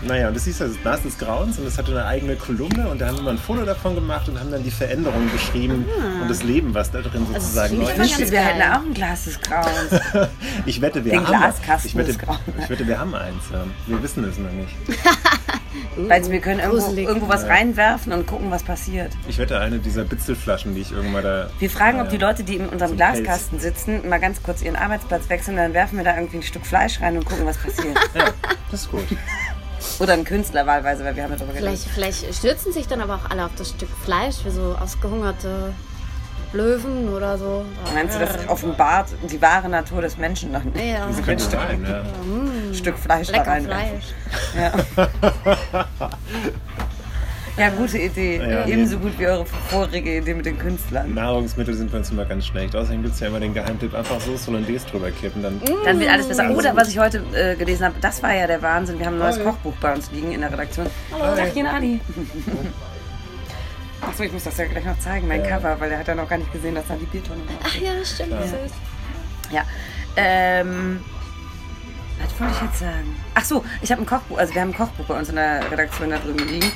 Naja, 0.05 0.27
und 0.27 0.35
das 0.35 0.45
hieß 0.45 0.59
ja 0.59 0.67
das 0.67 0.81
Glas 0.81 1.01
des 1.03 1.17
Grauens 1.17 1.57
und 1.59 1.65
es 1.65 1.77
hatte 1.77 1.91
eine 1.91 2.05
eigene 2.05 2.35
Kolumne 2.35 2.89
und 2.89 2.99
da 2.99 3.07
haben 3.07 3.23
wir 3.23 3.31
ein 3.31 3.37
Foto 3.37 3.63
davon 3.63 3.95
gemacht 3.95 4.27
und 4.27 4.39
haben 4.39 4.51
dann 4.51 4.63
die 4.63 4.71
Veränderungen 4.71 5.31
beschrieben 5.31 5.85
und 6.21 6.29
das 6.29 6.43
Leben, 6.43 6.73
was 6.73 6.91
da 6.91 7.01
drin 7.01 7.25
sozusagen 7.31 7.77
läuft. 7.77 7.95
immer 7.95 8.03
Ich 8.05 8.17
wünschte, 8.17 8.19
ganz 8.19 8.31
wir 8.31 8.39
hätten 8.39 8.61
auch 8.61 8.85
ein 8.85 8.93
Glas 8.93 9.25
des 9.25 9.41
Grauens. 9.41 10.01
Ich 10.65 10.81
wette, 10.81 11.03
wir 11.03 11.11
Den 11.11 11.27
haben 11.27 11.37
Glaskasten 11.37 11.89
ich 11.89 11.95
wette, 11.95 12.07
des 12.13 12.19
Grauens. 12.19 12.39
ich 12.57 12.69
wette, 12.69 12.87
wir 12.87 12.99
haben 12.99 13.13
eins. 13.15 13.43
Ja. 13.51 13.63
Wir 13.87 14.01
wissen 14.03 14.23
es 14.23 14.37
noch 14.37 14.51
nicht. 14.51 14.73
Weil 15.95 16.29
wir 16.29 16.39
können 16.39 16.59
irgendwo, 16.59 16.93
irgendwo 16.93 17.27
was 17.29 17.45
reinwerfen 17.45 18.13
und 18.13 18.27
gucken, 18.27 18.51
was 18.51 18.63
passiert. 18.63 19.11
Ich 19.27 19.37
wette, 19.37 19.59
eine 19.59 19.79
dieser 19.79 20.03
Bitzelflaschen, 20.03 20.75
die 20.75 20.81
ich 20.81 20.91
irgendwann 20.91 21.23
da. 21.23 21.49
Wir 21.59 21.69
fragen, 21.69 21.99
ob 22.01 22.09
die 22.09 22.17
Leute, 22.17 22.43
die 22.43 22.55
in 22.55 22.67
unserem 22.69 22.95
Glaskasten 22.95 23.59
sitzen, 23.59 24.07
mal 24.07 24.19
ganz 24.19 24.41
kurz 24.43 24.61
ihren 24.61 24.75
Arbeitsplatz 24.75 25.29
wechseln, 25.29 25.57
dann 25.57 25.73
werfen 25.73 25.97
wir 25.97 26.05
da 26.05 26.15
irgendwie 26.15 26.37
ein 26.37 26.43
Stück 26.43 26.65
Fleisch 26.65 27.01
rein 27.01 27.17
und 27.17 27.25
gucken, 27.25 27.45
was 27.45 27.57
passiert. 27.57 27.97
Ja, 28.15 28.25
das 28.69 28.81
ist 28.81 28.91
gut. 28.91 29.05
Oder 29.99 30.13
ein 30.13 30.23
Künstler 30.23 30.65
wahlweise, 30.65 31.03
weil 31.03 31.15
wir 31.15 31.23
haben 31.23 31.31
ja 31.31 31.37
darüber 31.37 31.53
geredet. 31.53 31.79
Vielleicht, 31.93 32.21
vielleicht 32.21 32.35
stürzen 32.35 32.73
sich 32.73 32.87
dann 32.87 33.01
aber 33.01 33.15
auch 33.15 33.29
alle 33.29 33.45
auf 33.45 33.51
das 33.57 33.69
Stück 33.69 33.89
Fleisch, 34.03 34.37
wie 34.43 34.49
so 34.49 34.75
ausgehungerte 34.79 35.73
Löwen 36.53 37.09
oder 37.13 37.37
so. 37.37 37.65
Meinst 37.93 38.15
du, 38.15 38.19
das 38.19 38.47
offenbart 38.47 39.07
die 39.29 39.41
wahre 39.41 39.69
Natur 39.69 40.01
des 40.01 40.17
Menschen 40.17 40.51
noch 40.51 40.63
nicht? 40.63 40.77
Ja, 40.77 41.07
Das 41.07 41.23
könnte 41.23 41.43
sein, 41.43 41.85
ja. 41.87 42.01
Ein 42.01 42.73
Stück 42.73 42.97
Fleisch 42.97 43.27
da 43.27 43.37
lecker 43.37 43.51
rein. 43.51 43.65
Fleisch. 43.65 44.13
Ja. 44.55 44.71
ja, 47.57 47.69
gute 47.69 47.97
Idee. 47.99 48.37
Ja. 48.37 48.65
Ebenso 48.65 48.97
gut 48.97 49.17
wie 49.19 49.27
eure 49.27 49.45
vorige 49.45 50.17
Idee 50.17 50.33
mit 50.33 50.45
den 50.45 50.57
Künstlern. 50.57 51.13
Nahrungsmittel 51.13 51.73
sind 51.75 51.91
bei 51.91 51.99
uns 51.99 52.09
immer 52.09 52.25
ganz 52.25 52.47
schlecht. 52.47 52.75
Außerdem 52.75 53.03
gibt 53.03 53.13
es 53.15 53.19
ja 53.19 53.27
immer 53.27 53.39
den 53.39 53.53
Geheimtipp, 53.53 53.93
einfach 53.93 54.19
Soße 54.19 54.47
Hollandaise 54.51 54.85
drüber 54.87 55.11
kippen. 55.11 55.43
Dann 55.43 55.61
Dann 55.85 55.99
wird 55.99 56.09
alles 56.09 56.27
besser. 56.27 56.49
Oder 56.49 56.75
was 56.75 56.87
ich 56.89 56.97
heute 56.99 57.23
äh, 57.33 57.55
gelesen 57.55 57.85
habe, 57.85 57.95
das 58.01 58.23
war 58.23 58.33
ja 58.33 58.47
der 58.47 58.61
Wahnsinn. 58.61 58.97
Wir 58.99 59.05
haben 59.05 59.15
ein 59.15 59.19
neues 59.19 59.37
Hi. 59.37 59.43
Kochbuch 59.43 59.73
bei 59.81 59.93
uns 59.93 60.09
liegen 60.11 60.31
in 60.31 60.41
der 60.41 60.51
Redaktion. 60.51 60.87
Hallo, 61.11 61.35
Tagchen 61.35 61.67
Ali. 61.67 61.99
Achso, 64.01 64.23
ich 64.23 64.31
muss 64.33 64.43
das 64.43 64.57
ja 64.57 64.65
gleich 64.65 64.83
noch 64.85 64.99
zeigen, 64.99 65.27
mein 65.27 65.43
Ja. 65.45 65.57
Cover, 65.57 65.79
weil 65.79 65.89
der 65.89 65.99
hat 65.99 66.07
ja 66.07 66.15
noch 66.15 66.27
gar 66.27 66.37
nicht 66.37 66.51
gesehen, 66.51 66.75
dass 66.75 66.87
da 66.87 66.95
die 66.95 67.05
Biertonne 67.05 67.41
drauf 67.45 67.57
Ach 67.63 67.75
ja, 67.75 67.91
stimmt. 68.03 68.33
das 68.33 68.47
ist- 68.47 68.75
Ja. 69.51 69.61
Ähm, 70.17 70.99
was 72.21 72.39
wollte 72.39 72.53
ich 72.55 72.61
jetzt 72.69 72.79
sagen? 72.79 73.15
Ach 73.33 73.45
so, 73.45 73.63
ich 73.81 73.91
habe 73.91 74.01
ein 74.01 74.05
Kochbuch, 74.05 74.37
also 74.37 74.53
wir 74.53 74.61
haben 74.61 74.69
ein 74.71 74.75
Kochbuch 74.77 75.05
bei 75.05 75.17
uns 75.17 75.29
in 75.29 75.35
der 75.35 75.61
Redaktion 75.71 76.09
da 76.09 76.17
drüben 76.17 76.47
liegen. 76.47 76.71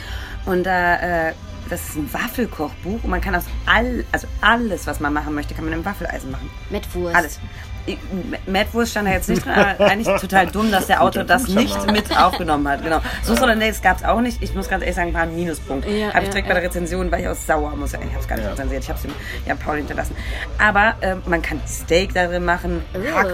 Und 0.47 0.63
da 0.63 1.27
äh, 1.27 1.33
das 1.69 1.81
ist 1.89 1.95
ein 1.97 2.13
Waffelkochbuch 2.13 3.03
und 3.03 3.09
man 3.09 3.19
kann 3.19 3.35
aus 3.35 3.43
all, 3.65 4.05
also 4.13 4.25
alles, 4.41 4.87
was 4.87 4.99
man 5.01 5.11
machen 5.13 5.35
möchte, 5.35 5.53
kann 5.53 5.65
man 5.65 5.73
im 5.73 5.83
Waffeleisen 5.83 6.31
machen. 6.31 6.49
Mettwurst. 6.69 7.15
Alles. 7.15 7.39
Ich- 7.85 7.97
Mettwurst 8.45 8.91
stand 8.91 9.07
da 9.07 9.11
jetzt 9.11 9.27
nicht 9.29 9.45
drin, 9.45 9.53
aber 9.53 9.85
eigentlich 9.91 10.07
total 10.21 10.47
dumm, 10.47 10.71
dass 10.71 10.87
der 10.87 11.01
Autor 11.01 11.23
das 11.25 11.47
nicht 11.49 11.91
mit 11.91 12.17
aufgenommen 12.17 12.67
hat. 12.69 12.83
Genau. 12.83 13.01
Sauce 13.23 13.41
Hollandaise 13.41 13.81
gab 13.81 13.97
es 13.97 14.03
auch 14.05 14.19
nicht. 14.21 14.41
Ich 14.41 14.53
muss 14.55 14.69
ganz 14.69 14.81
ehrlich 14.83 14.95
sagen, 14.95 15.13
war 15.13 15.21
ein 15.23 15.35
Minuspunkt. 15.35 15.85
Ja, 15.87 16.13
habe 16.13 16.23
ich 16.23 16.29
direkt 16.29 16.47
ja. 16.47 16.53
bei 16.53 16.59
der 16.61 16.69
Rezension, 16.69 17.11
war 17.11 17.19
ich 17.19 17.27
auch 17.27 17.35
sauer, 17.35 17.75
muss 17.75 17.93
ich, 17.93 17.99
ich 17.99 18.05
habe 18.11 18.19
es 18.21 18.27
gar 18.27 18.35
nicht 18.37 18.45
Ja. 18.45 18.51
rezensiert, 18.51 18.83
ich 18.83 18.89
habe 18.89 18.97
es 18.97 19.03
dem 19.03 19.13
Jan 19.45 19.57
Paul 19.57 19.77
hinterlassen. 19.77 20.15
Aber 20.57 20.95
äh, 21.01 21.15
man 21.25 21.41
kann 21.41 21.59
Steak 21.67 22.13
darin 22.13 22.45
machen, 22.45 22.81
Hack, 23.13 23.27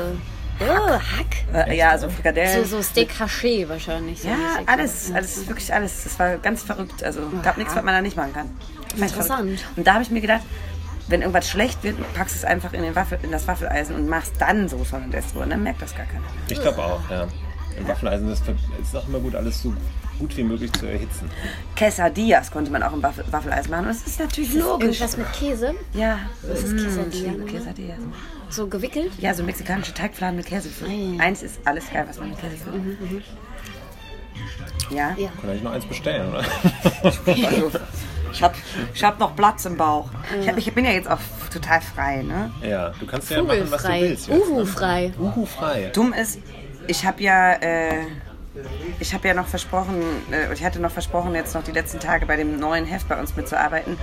Oh, 0.60 0.64
oh, 0.66 0.92
Hack. 0.94 1.68
äh, 1.70 1.78
ja, 1.78 1.90
also 1.90 2.10
Frikadellen. 2.10 2.64
So, 2.66 2.78
so 2.78 2.84
Steak 2.84 3.12
Haché 3.20 3.68
wahrscheinlich. 3.68 4.22
so 4.22 4.28
Ja, 4.30 4.36
mäßig. 4.36 4.70
alles, 4.70 5.12
alles, 5.14 5.48
wirklich 5.48 5.74
alles. 5.74 6.04
Das 6.04 6.20
war 6.20 6.38
ganz 6.38 6.64
verrückt. 6.64 7.04
Also 7.04 7.22
gab 7.42 7.58
nichts, 7.58 7.76
was 7.76 7.84
man 7.84 7.94
da 7.96 8.02
nicht 8.02 8.16
machen 8.16 8.34
kann. 8.34 8.50
Interessant. 8.96 9.66
Und 9.76 9.88
da 9.88 9.94
habe 9.94 10.04
ich 10.04 10.12
mir 10.12 10.22
gedacht, 10.22 10.42
wenn 11.08 11.22
irgendwas 11.22 11.50
schlecht 11.50 11.84
wird, 11.84 11.98
packst 12.14 12.36
es 12.36 12.46
einfach 12.46 12.74
in, 12.74 12.82
den 12.82 12.96
Waffel, 12.96 13.20
in 13.24 13.32
das 13.32 13.48
Waffeleisen 13.48 13.96
und 13.96 14.08
machst 14.08 14.34
dann 14.40 14.70
Soße 14.70 14.94
Hollandaise 14.94 15.28
drüber. 15.30 15.44
Und 15.44 15.50
dann 15.50 15.64
merkt 15.64 15.82
das 15.82 15.96
gar 15.96 16.06
keiner. 16.06 16.24
Ich 16.48 16.62
glaube 16.62 16.84
auch, 16.84 17.02
ja. 17.10 17.28
Im 17.78 17.88
Waffeleisen 17.88 18.30
ist 18.32 18.44
es 18.82 18.96
auch 18.96 19.08
immer 19.08 19.20
gut, 19.20 19.36
alles 19.36 19.62
so 19.62 19.74
gut 20.24 20.38
wie 20.38 20.44
möglich 20.44 20.72
zu 20.74 20.86
erhitzen. 20.88 21.30
Quesadillas 21.76 22.50
konnte 22.52 22.72
man 22.72 22.82
auch 22.84 22.94
im 22.94 23.04
Waffel, 23.04 23.24
Waffeleisen 23.32 23.72
machen. 23.72 23.88
Und 23.88 23.90
das 23.96 24.08
ist 24.08 24.20
natürlich 24.20 24.54
logisch. 24.54 25.00
Irgendwas 25.02 25.18
mit 25.18 25.32
Käse, 25.34 25.76
Ja. 25.94 26.20
Das 26.48 26.64
ist 26.64 26.74
Mm, 26.74 26.78
Quesadilla, 26.78 27.32
ich 27.32 27.38
ne? 27.38 27.46
Quesadillas. 27.46 27.98
so 28.50 28.68
gewickelt. 28.68 29.12
Ja, 29.20 29.34
so 29.34 29.44
mexikanische 29.44 29.94
Teigfladen 29.94 30.38
mit 30.38 30.46
Käse 30.46 30.70
füllen. 30.70 31.18
Ah, 31.20 31.24
Eins 31.24 31.44
ist 31.44 31.60
alles 31.66 31.86
geil, 31.92 32.06
was 32.08 32.18
man 32.20 32.30
mit 32.30 32.40
Käse 32.40 32.56
füllt. 32.58 33.24
Ja? 34.90 35.14
Ja. 35.18 35.30
Kann 35.42 35.50
eigentlich 35.50 35.64
noch 35.64 35.72
eins 35.74 35.86
bestellen, 35.86 36.30
oder? 36.30 36.44
Ich 38.36 38.42
habe 38.42 38.56
ich 38.96 39.04
hab 39.04 39.20
noch 39.20 39.36
Platz 39.36 39.64
im 39.66 39.78
Bauch. 39.78 40.10
Ich, 40.42 40.48
hab, 40.50 40.58
ich 40.58 40.74
bin 40.74 40.86
ja 40.86 40.90
jetzt 40.92 41.08
auch 41.08 41.20
total 41.54 41.80
frei, 41.82 42.24
ne? 42.24 42.50
Ja, 42.68 42.90
du 43.00 43.06
kannst 43.06 43.30
ja 43.30 43.44
machen, 43.44 43.70
was 43.70 43.84
du 43.84 43.90
willst. 43.90 44.28
ne? 44.28 44.40
Uhu-frei. 44.40 45.14
Uhu 45.20 45.46
frei. 45.46 45.92
Dumm 45.94 46.14
ist, 46.14 46.40
ich 46.88 47.06
habe 47.06 47.22
ja, 47.22 47.54
äh, 47.54 48.06
ich 49.00 49.14
habe 49.14 49.28
ja 49.28 49.34
noch 49.34 49.48
versprochen, 49.48 50.02
äh, 50.32 50.54
ich 50.54 50.64
hatte 50.64 50.80
noch 50.80 50.92
versprochen, 50.92 51.34
jetzt 51.36 51.54
noch 51.56 51.64
die 51.64 51.72
letzten 51.72 52.00
Tage 52.00 52.26
bei 52.26 52.36
dem 52.36 52.60
neuen 52.60 52.86
Heft 52.86 53.08
bei 53.10 53.20
uns 53.20 53.36
mitzuarbeiten. 53.36 53.98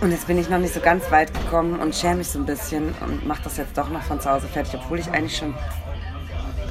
Und 0.00 0.12
jetzt 0.12 0.26
bin 0.28 0.38
ich 0.38 0.48
noch 0.48 0.58
nicht 0.58 0.74
so 0.74 0.80
ganz 0.80 1.10
weit 1.10 1.32
gekommen 1.34 1.80
und 1.80 1.94
schäme 1.94 2.16
mich 2.16 2.28
so 2.28 2.38
ein 2.38 2.46
bisschen 2.46 2.94
und 3.00 3.26
mache 3.26 3.42
das 3.42 3.56
jetzt 3.56 3.76
doch 3.76 3.88
noch 3.88 4.02
von 4.02 4.20
zu 4.20 4.30
Hause 4.30 4.46
fertig, 4.46 4.74
obwohl 4.74 5.00
ich 5.00 5.08
eigentlich 5.10 5.36
schon 5.36 5.54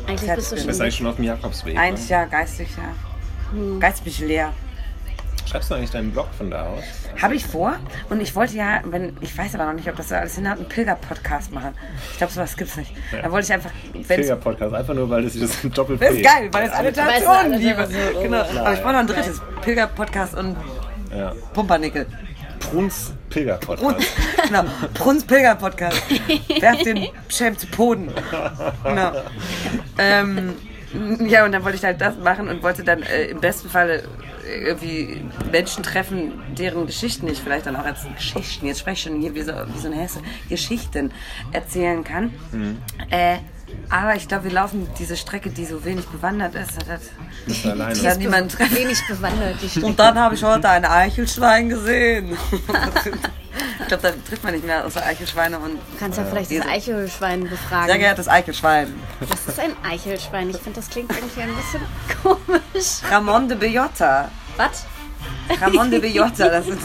Eigentlich 0.08 0.34
bist 0.34 0.52
du 0.54 0.58
schon. 0.58 0.68
bist 0.68 0.82
eigentlich 0.82 0.96
schon 0.96 1.08
auf 1.08 1.16
dem 1.18 1.26
Jakobsweg. 1.26 1.78
ein 1.78 1.96
Ne? 1.96 2.00
Jahr 2.08 2.26
geistig, 2.28 2.70
ja. 2.78 3.80
Geistig 3.80 4.04
bin 4.04 4.14
ich 4.14 4.20
leer. 4.20 4.54
Schreibst 5.50 5.72
du 5.72 5.76
eigentlich 5.76 5.92
deinen 5.92 6.12
Blog 6.12 6.28
von 6.38 6.52
da 6.52 6.64
aus? 6.66 6.84
Habe 7.22 7.36
ich 7.36 7.46
vor 7.46 7.78
und 8.10 8.20
ich 8.22 8.36
wollte 8.36 8.56
ja, 8.58 8.82
wenn 8.84 9.16
ich 9.22 9.36
weiß 9.38 9.56
aber 9.56 9.66
noch 9.66 9.74
nicht, 9.74 9.88
ob 9.90 9.96
das 9.96 10.12
alles 10.12 10.36
hinhaut, 10.36 10.58
einen 10.58 10.68
Pilger-Podcast 10.68 11.54
machen. 11.54 11.74
Ich 12.12 12.18
glaube, 12.18 12.34
sowas 12.34 12.58
gibt's 12.58 12.76
nicht. 12.76 12.92
Da 13.12 13.32
wollte 13.32 13.46
ich 13.46 13.54
einfach, 13.54 13.72
Pilger-Podcast, 14.08 14.74
einfach 14.76 14.94
nur, 14.94 15.10
weil 15.10 15.24
das 15.24 15.40
das 15.40 15.64
ein 15.64 15.72
doppel 15.72 15.98
das 15.98 16.12
ist 16.16 16.24
geil, 16.24 16.50
weil 16.52 16.68
es 16.68 16.72
Alliterationen 16.74 17.54
alle 17.54 17.58
liebe. 17.58 17.88
so, 17.88 17.98
oh, 18.18 18.22
Genau. 18.24 18.44
klar, 18.44 18.66
Aber 18.66 18.74
ich 18.74 18.82
brauche 18.82 18.94
noch 18.94 19.00
ein 19.00 19.08
drittes. 19.08 19.42
Pilger-Podcast 19.62 20.36
und 20.36 20.58
Ja. 21.16 21.34
Pumpernickel. 21.54 22.06
Bruns 22.60 22.70
Bruns, 22.72 23.14
Pilger-Podcast. 23.30 24.08
genau. 24.48 24.66
Bruns 24.96 25.24
Pilger-Podcast. 25.26 26.02
Werft 26.60 26.86
den 26.86 27.08
Schelm 27.30 27.58
zu 27.58 27.68
Boden. 27.68 28.12
Genau. 28.84 29.12
Ähm, 29.98 30.56
ja, 31.26 31.46
und 31.46 31.52
dann 31.54 31.64
wollte 31.64 31.78
ich 31.78 31.84
halt 31.86 32.02
das 32.02 32.18
machen 32.18 32.50
und 32.50 32.62
wollte 32.64 32.84
dann 32.84 33.02
äh, 33.04 33.26
im 33.28 33.40
besten 33.40 33.70
Fall 33.70 34.04
irgendwie 34.48 35.24
Menschen 35.52 35.84
treffen, 35.84 36.34
deren 36.58 36.86
Geschichten 36.86 37.28
ich 37.28 37.40
vielleicht 37.40 37.66
dann 37.66 37.76
auch 37.76 37.86
als 37.86 38.06
Geschichten, 38.16 38.66
jetzt 38.68 38.80
spreche 38.80 38.94
ich 39.10 39.14
schon 39.14 39.22
hier 39.22 39.36
wie 39.36 39.42
so, 39.42 39.52
wie 39.52 39.80
so 39.80 39.88
eine 39.88 39.98
Hesse, 39.98 40.20
Geschichten 40.50 41.12
erzählen 41.52 42.04
kann. 42.04 42.34
Äh, 43.10 43.38
aber 43.90 44.16
ich 44.16 44.28
glaube, 44.28 44.46
wir 44.46 44.52
laufen 44.52 44.88
diese 44.98 45.18
Strecke, 45.18 45.50
die 45.50 45.66
so 45.66 45.84
wenig 45.84 46.06
bewandert 46.06 46.56
ist. 46.56 46.78
Das, 46.88 47.64
du 47.64 47.70
alleine? 47.72 48.00
das 48.00 48.18
niemand 48.18 48.52
treffen. 48.52 48.76
Wenig 48.76 49.00
bewandert, 49.08 49.56
die. 49.62 49.82
Und 49.82 50.00
dann 50.00 50.18
habe 50.18 50.36
ich 50.36 50.44
heute 50.44 50.70
ein 50.70 50.86
Eichelschwein 50.86 51.70
gesehen. 51.70 52.38
ich 53.88 54.00
glaube, 54.00 54.04
da 54.04 54.30
trifft 54.30 54.44
man 54.44 54.54
nicht 54.54 54.66
mehr 54.66 54.86
außer 54.86 55.04
Eichelschweine 55.06 55.58
und. 55.60 55.76
Du 55.76 55.98
kannst 56.00 56.18
ja 56.18 56.26
vielleicht 56.26 56.52
das 56.52 56.58
Esel. 56.58 56.70
Eichelschwein 56.70 57.42
Sehr 57.44 57.50
befragen. 57.52 57.98
geehrtes 58.00 58.28
Eichelschwein. 58.28 58.94
Was 59.22 59.48
ist 59.48 59.60
ein 59.60 59.72
Eichelschwein? 59.84 60.50
Ich 60.50 60.58
finde, 60.58 60.80
das 60.82 60.90
klingt 60.90 61.12
irgendwie 61.16 61.42
ein 61.42 61.56
bisschen 61.56 61.82
komisch. 62.24 62.88
Ramon 63.10 63.48
de 63.48 63.58
Bellota. 63.58 64.30
Was? 64.58 64.86
Ramon 65.62 65.90
de 65.90 66.00
Bellota, 66.00 66.50
das 66.50 66.68
ist, 66.68 66.80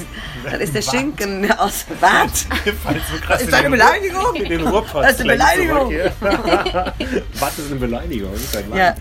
das 0.45 0.61
ist 0.61 0.75
der 0.75 0.83
Schinken 0.91 1.51
aus. 1.53 1.85
Falls 2.01 2.47
so 2.47 3.35
Ist 3.35 3.47
das 3.49 3.53
eine 3.55 3.71
Beleidigung? 3.71 4.35
In 4.37 4.49
den 4.49 4.67
Ruhrpott 4.67 5.05
Das 5.05 5.13
ist 5.15 5.21
eine 5.23 5.33
Beleidigung. 5.33 5.93
Was 7.41 7.59
ist 7.59 7.71
eine 7.71 7.81
Beleidigung? 7.81 8.33
Ist. 8.35 8.57
Ja. 8.75 8.95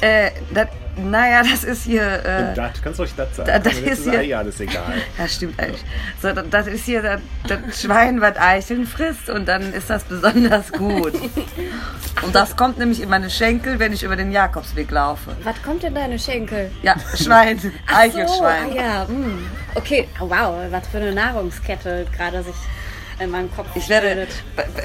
äh, 0.00 0.30
das, 0.52 0.66
naja, 0.98 1.42
das 1.42 1.64
ist 1.64 1.84
hier. 1.84 2.02
Äh, 2.02 2.54
Das, 2.54 2.72
du 2.74 2.82
kannst 2.82 3.00
ruhig 3.00 3.12
das 3.16 3.36
sagen. 3.36 3.46
Da- 3.50 3.58
das 3.58 3.74
ist 3.78 3.86
ist 3.86 4.10
hier- 4.10 4.22
ja 4.22 4.38
alles 4.38 4.60
egal. 4.60 4.94
Ja, 5.18 5.28
stimmt 5.28 5.58
eigentlich. 5.60 5.84
So, 6.22 6.32
das, 6.32 6.44
das 6.50 6.66
ist 6.66 6.84
hier 6.84 7.02
das, 7.02 7.20
das 7.46 7.80
Schwein, 7.82 8.20
was 8.20 8.36
Eicheln 8.36 8.86
frisst 8.86 9.30
und 9.30 9.46
dann 9.46 9.72
ist 9.72 9.88
das 9.90 10.04
besonders 10.04 10.72
gut. 10.72 11.12
Und 12.22 12.34
das 12.34 12.56
kommt 12.56 12.78
nämlich 12.78 13.00
in 13.02 13.08
meine 13.08 13.30
Schenkel, 13.30 13.78
wenn 13.78 13.92
ich 13.92 14.02
über 14.02 14.16
den 14.16 14.32
Jakobsweg 14.32 14.90
laufe. 14.90 15.36
Was 15.44 15.60
kommt 15.62 15.84
in 15.84 15.94
deine 15.94 16.18
Schenkel? 16.18 16.70
Ja, 16.82 16.94
Schwein, 17.16 17.60
Eichelschwein. 17.86 18.70
So, 18.72 18.78
ah 18.78 18.82
ja, 18.82 19.04
mm. 19.04 19.46
Okay, 19.74 20.08
oh, 20.20 20.28
wow, 20.28 20.54
was 20.70 20.86
für 20.88 20.98
eine 20.98 21.12
Nahrungskette 21.12 22.06
gerade 22.16 22.42
sich 22.42 22.54
in 23.20 23.30
meinem 23.30 23.54
Kopf 23.54 23.68
Ich 23.74 23.88
werde, 23.88 24.26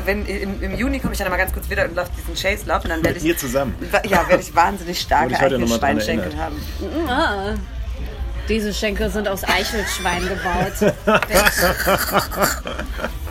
wenn, 0.05 0.25
im, 0.25 0.61
im 0.61 0.75
Juni 0.75 0.99
komme 0.99 1.13
ich 1.13 1.19
dann 1.19 1.29
mal 1.29 1.37
ganz 1.37 1.53
kurz 1.53 1.69
wieder 1.69 1.85
und 1.85 1.95
laufe 1.95 2.11
diesen 2.17 2.35
Chase-Lauf 2.35 2.83
und 2.83 2.89
dann 2.89 3.03
werde 3.03 3.15
Mit 3.15 3.23
ich, 3.23 3.29
ihr 3.29 3.37
zusammen. 3.37 3.75
ja, 4.05 4.27
werde 4.27 4.43
ich 4.43 4.55
wahnsinnig 4.55 4.99
starke 4.99 5.39
Eichelschweinschenkel 5.39 6.37
haben. 6.37 6.61
Ah, 7.07 7.53
diese 8.49 8.73
Schenkel 8.73 9.09
sind 9.09 9.27
aus 9.27 9.43
Eichelschwein 9.43 10.21
gebaut. 10.27 10.93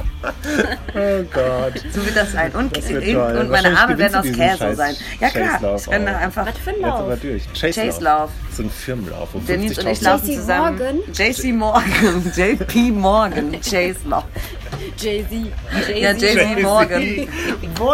Oh 0.94 1.24
Gott. 1.32 1.72
So 1.92 2.04
wird 2.04 2.16
das 2.16 2.32
sein. 2.32 2.52
Und, 2.52 2.76
Das 2.76 2.86
toll. 2.86 3.36
und 3.40 3.50
meine 3.50 3.76
Arme 3.78 3.96
werden 3.98 4.14
aus 4.14 4.24
Käse 4.26 4.56
scheiß 4.58 4.76
sein. 4.76 4.94
Ja 5.20 5.30
klar, 5.30 5.76
ich 5.76 5.88
renne 5.88 6.16
auch. 6.16 6.20
einfach. 6.20 6.46
Was 6.46 6.58
für 6.58 6.70
ein 6.70 6.76
Jetzt 6.76 6.84
aber 6.86 7.08
Lauf? 7.08 7.20
durch. 7.20 7.42
Chase-Lauf. 7.54 7.74
Chase-Lauf. 7.74 8.30
So 8.52 8.62
ein 8.64 8.70
Firmenlauf. 8.70 9.34
Um 9.34 9.46
Der 9.46 9.56
Nils 9.58 9.78
und 9.78 9.86
ich 9.88 9.98
50.000. 9.98 10.04
laufen 10.04 10.26
JC 10.28 10.36
zusammen. 10.36 10.78
Morgan? 10.78 10.98
JC 11.14 11.52
Morgan. 11.54 12.32
JP 12.36 12.90
Morgan. 12.92 13.52
Chase-Lauf. 13.62 14.24
Jay-Z. 14.98 15.32
Ja, 15.96 16.12
JP 16.12 16.62
Morgan. 16.62 17.02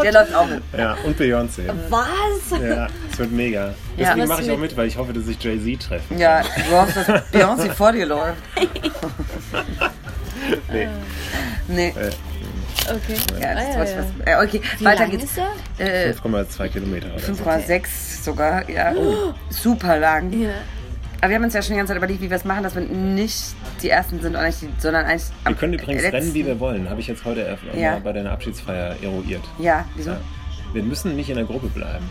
Der 0.03 0.12
läuft 0.12 0.35
auch 0.35 0.47
mit. 0.49 0.62
Ja, 0.77 0.97
und 1.05 1.19
Beyoncé. 1.19 1.62
Was? 1.88 2.61
Ja, 2.61 2.88
es 3.12 3.19
wird 3.19 3.31
mega. 3.33 3.75
Ja. 3.97 4.09
Deswegen 4.14 4.29
mache 4.29 4.43
ich 4.43 4.51
auch 4.51 4.59
mit- 4.59 4.71
mit, 4.71 4.77
weil 4.77 4.88
ich 4.88 4.97
hoffe, 4.97 5.12
dass 5.12 5.27
ich 5.29 5.43
Jay-Z 5.43 5.83
treffe. 5.88 6.14
Ja, 6.17 6.43
du 6.43 6.77
hoffst, 6.77 6.97
dass 6.97 7.07
Beyoncé 7.33 7.71
vor 7.73 7.93
dir 7.93 8.07
läuft. 8.07 8.37
Nee. 10.73 10.87
Nee. 11.68 11.88
Äh, 11.88 12.11
Okay. 12.90 13.16
Ja, 13.40 13.54
das 13.54 13.64
Ah, 13.64 13.78
wollte 13.78 13.90
ich 13.90 13.96
ja, 13.96 14.04
was. 14.38 14.44
Äh, 14.44 14.46
okay, 14.48 14.61
Wie 14.78 14.85
weiter 14.87 15.00
lang 15.02 15.11
geht's. 15.11 15.24
ist 15.24 15.38
er? 15.78 16.09
Äh, 16.09 16.12
5,2 16.14 16.68
Kilometer 16.68 17.09
oder 17.12 17.18
so. 17.20 17.33
5,6 17.35 18.22
sogar, 18.24 18.70
ja. 18.70 18.94
Super 19.50 19.98
lang. 19.98 20.33
Ja. 20.33 20.48
Aber 21.20 21.28
wir 21.28 21.37
haben 21.37 21.44
uns 21.44 21.52
ja 21.52 21.61
schon 21.61 21.72
die 21.72 21.76
ganze 21.78 21.90
Zeit 21.90 21.98
überlegt, 21.98 22.22
wie 22.22 22.31
wir 22.31 22.37
es 22.37 22.44
machen, 22.46 22.62
dass 22.62 22.74
wir 22.76 22.83
nicht 22.83 23.37
die 23.83 23.90
Ersten 23.90 24.20
sind, 24.20 24.35
sondern 24.78 25.04
eigentlich 25.04 25.24
Wir 25.44 25.54
können 25.54 25.74
übrigens 25.74 26.02
letzten. 26.02 26.16
rennen, 26.16 26.35
wie 26.35 26.46
wir 26.46 26.59
wollen. 26.61 26.88
Habe 26.88 27.00
ich 27.00 27.09
jetzt 27.09 27.24
heute 27.26 27.42
erf- 27.46 27.76
Ja. 27.78 27.92
mal 27.92 28.00
bei 28.00 28.12
deiner 28.14 28.31
Abschiedsfeier 28.33 28.96
eruiert. 29.02 29.42
Ja, 29.59 29.85
wieso? 29.96 30.12
Ja. 30.12 30.20
Wir 30.72 30.83
müssen 30.83 31.14
nicht 31.14 31.28
in 31.28 31.37
der 31.37 31.44
Gruppe 31.44 31.66
bleiben. 31.66 32.09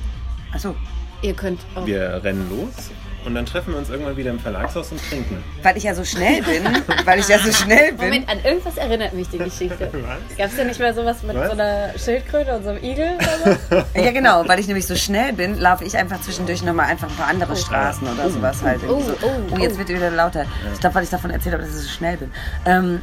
Achso, 0.54 0.76
Ihr 1.24 1.34
könnt 1.34 1.62
auch. 1.74 1.88
Wir 1.88 2.22
rennen 2.24 2.48
los 2.52 2.92
und 3.28 3.36
dann 3.36 3.46
treffen 3.46 3.74
wir 3.74 3.78
uns 3.80 3.90
irgendwann 3.90 4.16
wieder 4.18 4.32
im 4.32 4.40
Verlagshaus 4.40 4.92
und 4.92 5.02
trinken. 5.10 5.44
weil 5.62 5.78
ich 5.78 5.84
ja 5.84 5.94
so 5.94 6.04
schnell 6.04 6.42
bin, 6.42 6.64
weil 7.06 7.20
ich 7.20 7.28
ja 7.28 7.38
so 7.38 7.52
schnell 7.52 7.92
bin. 7.94 8.06
Moment, 8.06 8.30
an 8.30 8.40
irgendwas 8.44 8.78
erinnert 8.78 9.14
mich 9.14 9.28
die 9.30 9.38
Geschichte. 9.38 9.92
Gab 10.38 10.48
es 10.48 10.58
ja 10.58 10.64
nicht 10.64 10.80
mal 10.80 10.94
sowas 10.94 11.22
mit 11.24 11.36
Was? 11.36 11.48
so 11.48 11.52
einer 11.54 11.90
Schildkröte 11.98 12.56
und 12.56 12.64
so 12.64 12.70
einem 12.70 12.84
Igel 12.84 13.12
oder 13.18 13.58
so? 13.70 13.84
Ja, 14.02 14.12
genau, 14.12 14.48
weil 14.48 14.60
ich 14.60 14.68
nämlich 14.68 14.88
so 14.88 14.96
schnell 14.96 15.34
bin, 15.34 15.60
laufe 15.60 15.84
ich 15.84 15.98
einfach 15.98 16.22
zwischendurch 16.22 16.64
nochmal 16.64 16.88
einfach 16.88 17.10
ein 17.10 17.16
paar 17.16 17.28
andere 17.28 17.56
Straßen 17.56 18.08
oder 18.08 18.30
sowas 18.30 18.62
halt. 18.64 18.82
irgendwie 18.84 19.08
so. 19.08 19.16
oh, 19.24 19.32
Oh, 19.56 19.60
jetzt 19.60 19.76
oh. 19.76 19.80
wird 19.80 19.90
wieder 19.90 20.10
lauter. 20.10 20.46
Ich 20.74 20.80
glaube, 20.80 20.96
weil 20.96 21.04
ich 21.04 21.10
davon 21.10 21.30
erzählt 21.32 21.54
habe, 21.54 21.64
dass 21.64 21.76
ich 21.76 21.82
so 21.84 21.90
schnell 21.90 22.18
bin. 22.18 22.32
Ähm, 22.66 23.02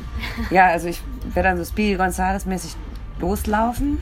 ja, 0.50 0.66
also 0.68 0.88
ich 0.88 1.00
werde 1.34 1.50
dann 1.50 1.58
so 1.58 1.64
Speedy 1.64 1.96
Gonzales-mäßig 1.96 2.74
loslaufen. 3.20 4.00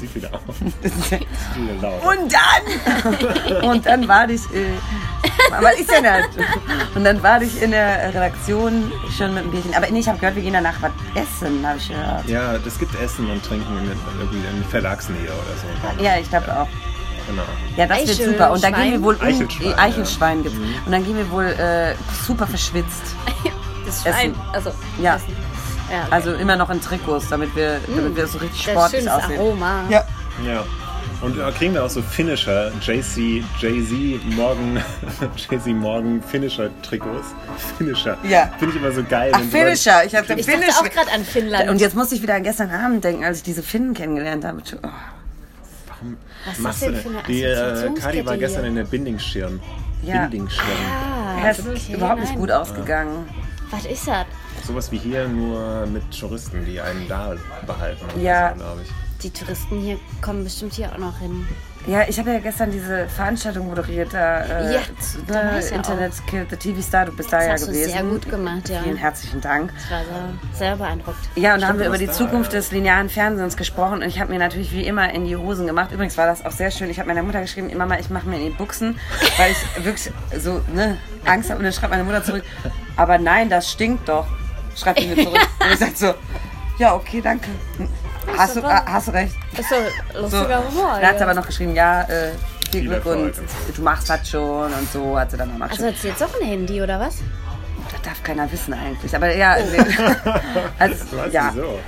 Sieht 0.00 0.14
wieder 0.14 0.30
auf. 0.34 0.54
Sieht 0.82 0.94
wieder 1.10 1.74
laut. 1.80 2.02
Und 2.02 2.32
dann, 2.32 3.70
und 3.70 3.86
dann 3.86 4.08
war 4.08 4.28
ich, 4.28 4.40
äh, 4.54 4.72
was 5.60 5.78
ist 5.78 5.90
denn 5.90 6.04
das? 6.04 6.24
Und 6.94 7.04
dann 7.04 7.22
war 7.22 7.40
ich 7.42 7.60
in 7.62 7.70
der 7.70 8.08
Redaktion 8.08 8.90
schon 9.16 9.34
mit 9.34 9.44
dem 9.44 9.50
Bierchen. 9.50 9.74
Aber 9.74 9.86
nee, 9.90 10.00
ich 10.00 10.08
habe 10.08 10.18
gehört, 10.18 10.36
wir 10.36 10.42
gehen 10.42 10.54
danach 10.54 10.80
was 10.80 10.92
essen, 11.14 11.66
habe 11.66 11.78
ich 11.78 11.88
gehört. 11.88 12.26
Ja, 12.28 12.58
das 12.58 12.78
gibt 12.78 12.94
Essen 13.00 13.30
und 13.30 13.44
Trinken 13.44 13.76
in, 13.78 13.90
irgendwie 14.18 14.38
in 14.38 14.64
Verlagsnähe 14.64 15.24
oder 15.24 15.96
so. 15.96 16.02
Ja, 16.02 16.18
ich 16.18 16.28
glaube 16.28 16.46
auch. 16.60 16.68
Genau. 17.28 17.42
Ja, 17.76 17.86
das 17.86 18.06
wird 18.06 18.30
super. 18.30 18.52
Und 18.52 18.62
dann 18.62 18.74
gehen 18.74 18.92
wir 18.92 19.02
wohl 19.02 19.14
um, 19.16 19.20
Eichelschwein, 19.22 19.70
ja. 19.70 19.78
Eichelschwein 19.78 20.42
gibt's. 20.42 20.58
Und 20.86 20.92
dann 20.92 21.04
gehen 21.04 21.16
wir 21.16 21.30
wohl 21.30 21.46
äh, 21.46 21.94
super 22.26 22.46
verschwitzt. 22.46 23.02
Das 23.86 24.02
Schwein. 24.02 24.32
Essen. 24.32 24.40
Also, 24.52 24.70
Ja. 25.00 25.14
Essen. 25.14 25.36
Ja 25.90 26.02
okay. 26.02 26.08
Also 26.10 26.32
immer 26.34 26.56
noch 26.56 26.70
in 26.70 26.80
Trikots, 26.80 27.28
damit 27.28 27.54
wir, 27.56 27.80
damit 27.94 28.16
wir 28.16 28.26
so 28.26 28.38
richtig 28.38 28.64
das 28.64 28.72
sportlich 28.72 29.00
schönes 29.02 29.14
aussehen. 29.14 29.38
Aroma. 29.40 29.84
Ja. 29.88 30.04
Ja. 30.44 30.64
Und 31.22 31.34
kriegen 31.56 31.72
wir 31.72 31.82
auch 31.82 31.88
so 31.88 32.02
Finisher, 32.02 32.70
JC, 32.82 33.42
Jay-Z, 33.58 34.22
Morgan, 34.36 34.82
Jay-Z 35.36 35.66
Morgan 35.68 36.22
Finisher 36.22 36.68
Trikots. 36.82 37.28
Finisher. 37.78 38.18
Ja. 38.22 38.50
Finde 38.58 38.74
ich 38.76 38.82
immer 38.82 38.92
so 38.92 39.02
geil. 39.02 39.32
Ach, 39.34 39.40
Finisher. 39.40 40.04
Ich 40.04 40.14
habe 40.14 40.26
den 40.26 40.38
Ich 40.38 40.44
dachte 40.46 40.58
Finish. 40.58 40.76
auch 40.76 40.84
gerade 40.90 41.10
an 41.12 41.24
Finnland. 41.24 41.70
Und 41.70 41.80
jetzt 41.80 41.96
musste 41.96 42.14
ich 42.16 42.22
wieder 42.22 42.34
an 42.34 42.42
gestern 42.42 42.70
Abend 42.70 43.02
denken, 43.02 43.24
als 43.24 43.38
ich 43.38 43.42
diese 43.44 43.62
Finnen 43.62 43.94
kennengelernt 43.94 44.44
habe. 44.44 44.58
Oh. 44.82 44.88
Was 46.44 46.54
ist 46.56 46.60
Machst 46.62 46.82
das 46.82 46.88
du 46.88 46.92
denn 46.92 47.02
für 47.02 47.08
eine 47.08 47.22
Die 47.26 47.42
äh, 47.42 48.00
Kadi 48.00 48.26
war 48.26 48.34
hier? 48.34 48.40
gestern 48.40 48.64
in 48.66 48.74
der 48.76 48.84
Bindingschirm. 48.84 49.60
Ja. 50.02 50.22
Bindingschirm. 50.26 50.66
Ah, 50.68 51.42
Ja, 51.44 51.50
es 51.50 51.60
okay, 51.60 51.72
ist 51.74 51.88
überhaupt 51.88 52.20
nicht 52.20 52.30
nein. 52.32 52.38
gut 52.40 52.50
ausgegangen. 52.52 53.28
Was 53.70 53.86
ist 53.86 54.06
das? 54.06 54.26
Sowas 54.66 54.90
wie 54.90 54.98
hier, 54.98 55.28
nur 55.28 55.86
mit 55.86 56.02
Touristen, 56.18 56.64
die 56.64 56.80
einen 56.80 57.06
da 57.08 57.34
behalten. 57.66 58.04
Ja. 58.20 58.50
glaube 58.52 58.82
ich. 58.82 58.90
Die 59.22 59.30
Touristen 59.30 59.80
hier 59.80 59.98
kommen 60.20 60.44
bestimmt 60.44 60.74
hier 60.74 60.92
auch 60.92 60.98
noch 60.98 61.18
hin. 61.18 61.46
Ja, 61.86 62.02
ich 62.08 62.18
habe 62.18 62.32
ja 62.32 62.40
gestern 62.40 62.72
diese 62.72 63.06
Veranstaltung 63.08 63.68
moderiert, 63.68 64.12
da, 64.12 64.40
äh, 64.40 64.74
Ja, 64.74 64.80
da 65.28 65.52
ne, 65.52 65.60
Internet 65.60 66.12
Killed 66.26 66.50
the 66.50 66.56
TV 66.56 66.80
Star, 66.82 67.06
du 67.06 67.12
bist 67.12 67.32
da 67.32 67.38
Das 67.38 67.46
ja 67.46 67.52
hast 67.52 67.62
du 67.62 67.66
gewesen. 67.68 67.92
sehr 67.92 68.02
gut 68.02 68.28
gemacht, 68.28 68.68
ja. 68.68 68.82
Vielen 68.82 68.96
herzlichen 68.96 69.40
Dank. 69.40 69.72
Ich 69.78 69.90
war 69.90 70.00
sehr, 70.00 70.58
sehr 70.58 70.76
beeindruckt. 70.76 71.18
Ja, 71.36 71.54
und 71.54 71.60
da 71.60 71.68
haben 71.68 71.78
wir 71.78 71.84
du 71.84 71.90
über 71.90 71.98
die 71.98 72.06
da, 72.06 72.12
Zukunft 72.12 72.52
ja. 72.52 72.58
des 72.58 72.72
linearen 72.72 73.08
Fernsehens 73.08 73.56
gesprochen 73.56 74.02
und 74.02 74.08
ich 74.08 74.18
habe 74.18 74.32
mir 74.32 74.40
natürlich 74.40 74.72
wie 74.72 74.84
immer 74.84 75.12
in 75.14 75.26
die 75.26 75.36
Hosen 75.36 75.66
gemacht. 75.68 75.92
Übrigens 75.92 76.18
war 76.18 76.26
das 76.26 76.44
auch 76.44 76.50
sehr 76.50 76.72
schön. 76.72 76.90
Ich 76.90 76.98
habe 76.98 77.08
meiner 77.08 77.22
Mutter 77.22 77.40
geschrieben, 77.40 77.70
Mama, 77.76 77.98
ich 78.00 78.10
mache 78.10 78.28
mir 78.28 78.36
in 78.36 78.46
die 78.46 78.56
Buchsen, 78.58 78.98
weil 79.38 79.52
ich 79.52 79.84
wirklich 79.84 80.12
so 80.40 80.60
ne, 80.74 80.98
Angst 81.24 81.50
habe. 81.50 81.58
Und 81.58 81.64
dann 81.64 81.72
schreibt 81.72 81.92
meine 81.92 82.04
Mutter 82.04 82.24
zurück, 82.24 82.42
aber 82.96 83.18
nein, 83.18 83.48
das 83.48 83.70
stinkt 83.70 84.08
doch. 84.08 84.26
Schreibt 84.76 85.00
die 85.00 85.06
mir 85.06 85.16
zurück. 85.24 85.38
Und 85.60 85.72
ich 85.72 85.78
sag 85.78 85.96
so, 85.96 86.14
ja, 86.78 86.94
okay, 86.94 87.20
danke. 87.20 87.48
Hast 88.36 88.56
du, 88.56 88.62
hast 88.62 89.08
du 89.08 89.12
recht. 89.12 89.34
Ist 89.56 89.68
so 89.68 89.76
So. 90.14 90.20
lustiger 90.36 90.62
Humor. 90.68 90.98
Dann 91.00 91.10
hat 91.10 91.18
sie 91.18 91.24
aber 91.24 91.34
noch 91.34 91.46
geschrieben, 91.46 91.74
ja, 91.74 92.02
äh, 92.02 92.32
viel 92.70 92.82
Glück 92.82 93.06
und 93.06 93.32
du 93.74 93.82
machst 93.82 94.10
das 94.10 94.28
schon 94.28 94.72
und 94.72 94.92
so 94.92 95.18
hat 95.18 95.30
sie 95.30 95.36
dann 95.36 95.48
nochmal 95.50 95.68
Also 95.70 95.84
geschrieben. 95.84 95.94
hat 95.96 96.02
sie 96.02 96.08
jetzt 96.08 96.22
auch 96.22 96.40
ein 96.40 96.46
Handy 96.46 96.82
oder 96.82 96.98
was? 97.00 97.18
Das 98.06 98.14
darf 98.14 98.22
keiner 98.22 98.50
wissen 98.52 98.72
eigentlich. 98.72 99.16
Aber 99.16 99.34
ja, 99.34 99.56
also, 100.78 101.04
ja. 101.32 101.50
wieso? 101.52 101.78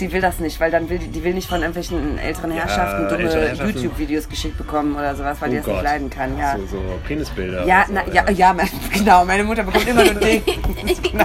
Die 0.00 0.12
will 0.12 0.20
das 0.20 0.40
nicht, 0.40 0.58
weil 0.58 0.72
dann 0.72 0.88
will 0.90 0.98
die, 0.98 1.06
die 1.06 1.22
will 1.22 1.34
nicht 1.34 1.48
von 1.48 1.60
irgendwelchen 1.60 2.18
älteren 2.18 2.50
Herrschaften 2.50 3.08
dumme 3.08 3.22
ältere 3.22 3.46
Herrschaften. 3.48 3.78
YouTube-Videos 3.78 4.28
geschickt 4.28 4.58
bekommen 4.58 4.96
oder 4.96 5.14
sowas, 5.14 5.36
weil 5.40 5.50
die 5.50 5.56
Oh 5.56 5.58
das 5.60 5.66
nicht 5.68 5.76
Gott. 5.76 5.84
leiden 5.84 6.10
kann. 6.10 6.36
Ja, 6.36 6.56
So, 6.68 6.78
so 6.78 6.82
Penisbilder. 7.06 7.64
ja, 7.64 7.84
so, 7.86 7.92
na, 7.94 8.02
ja, 8.12 8.28
ja, 8.30 8.56
genau. 8.92 9.24
Meine 9.24 9.44
Mutter 9.44 9.62
bekommt 9.62 9.86
immer 9.86 10.02
nur 10.04 10.14
den. 10.14 10.42
genau. 11.12 11.24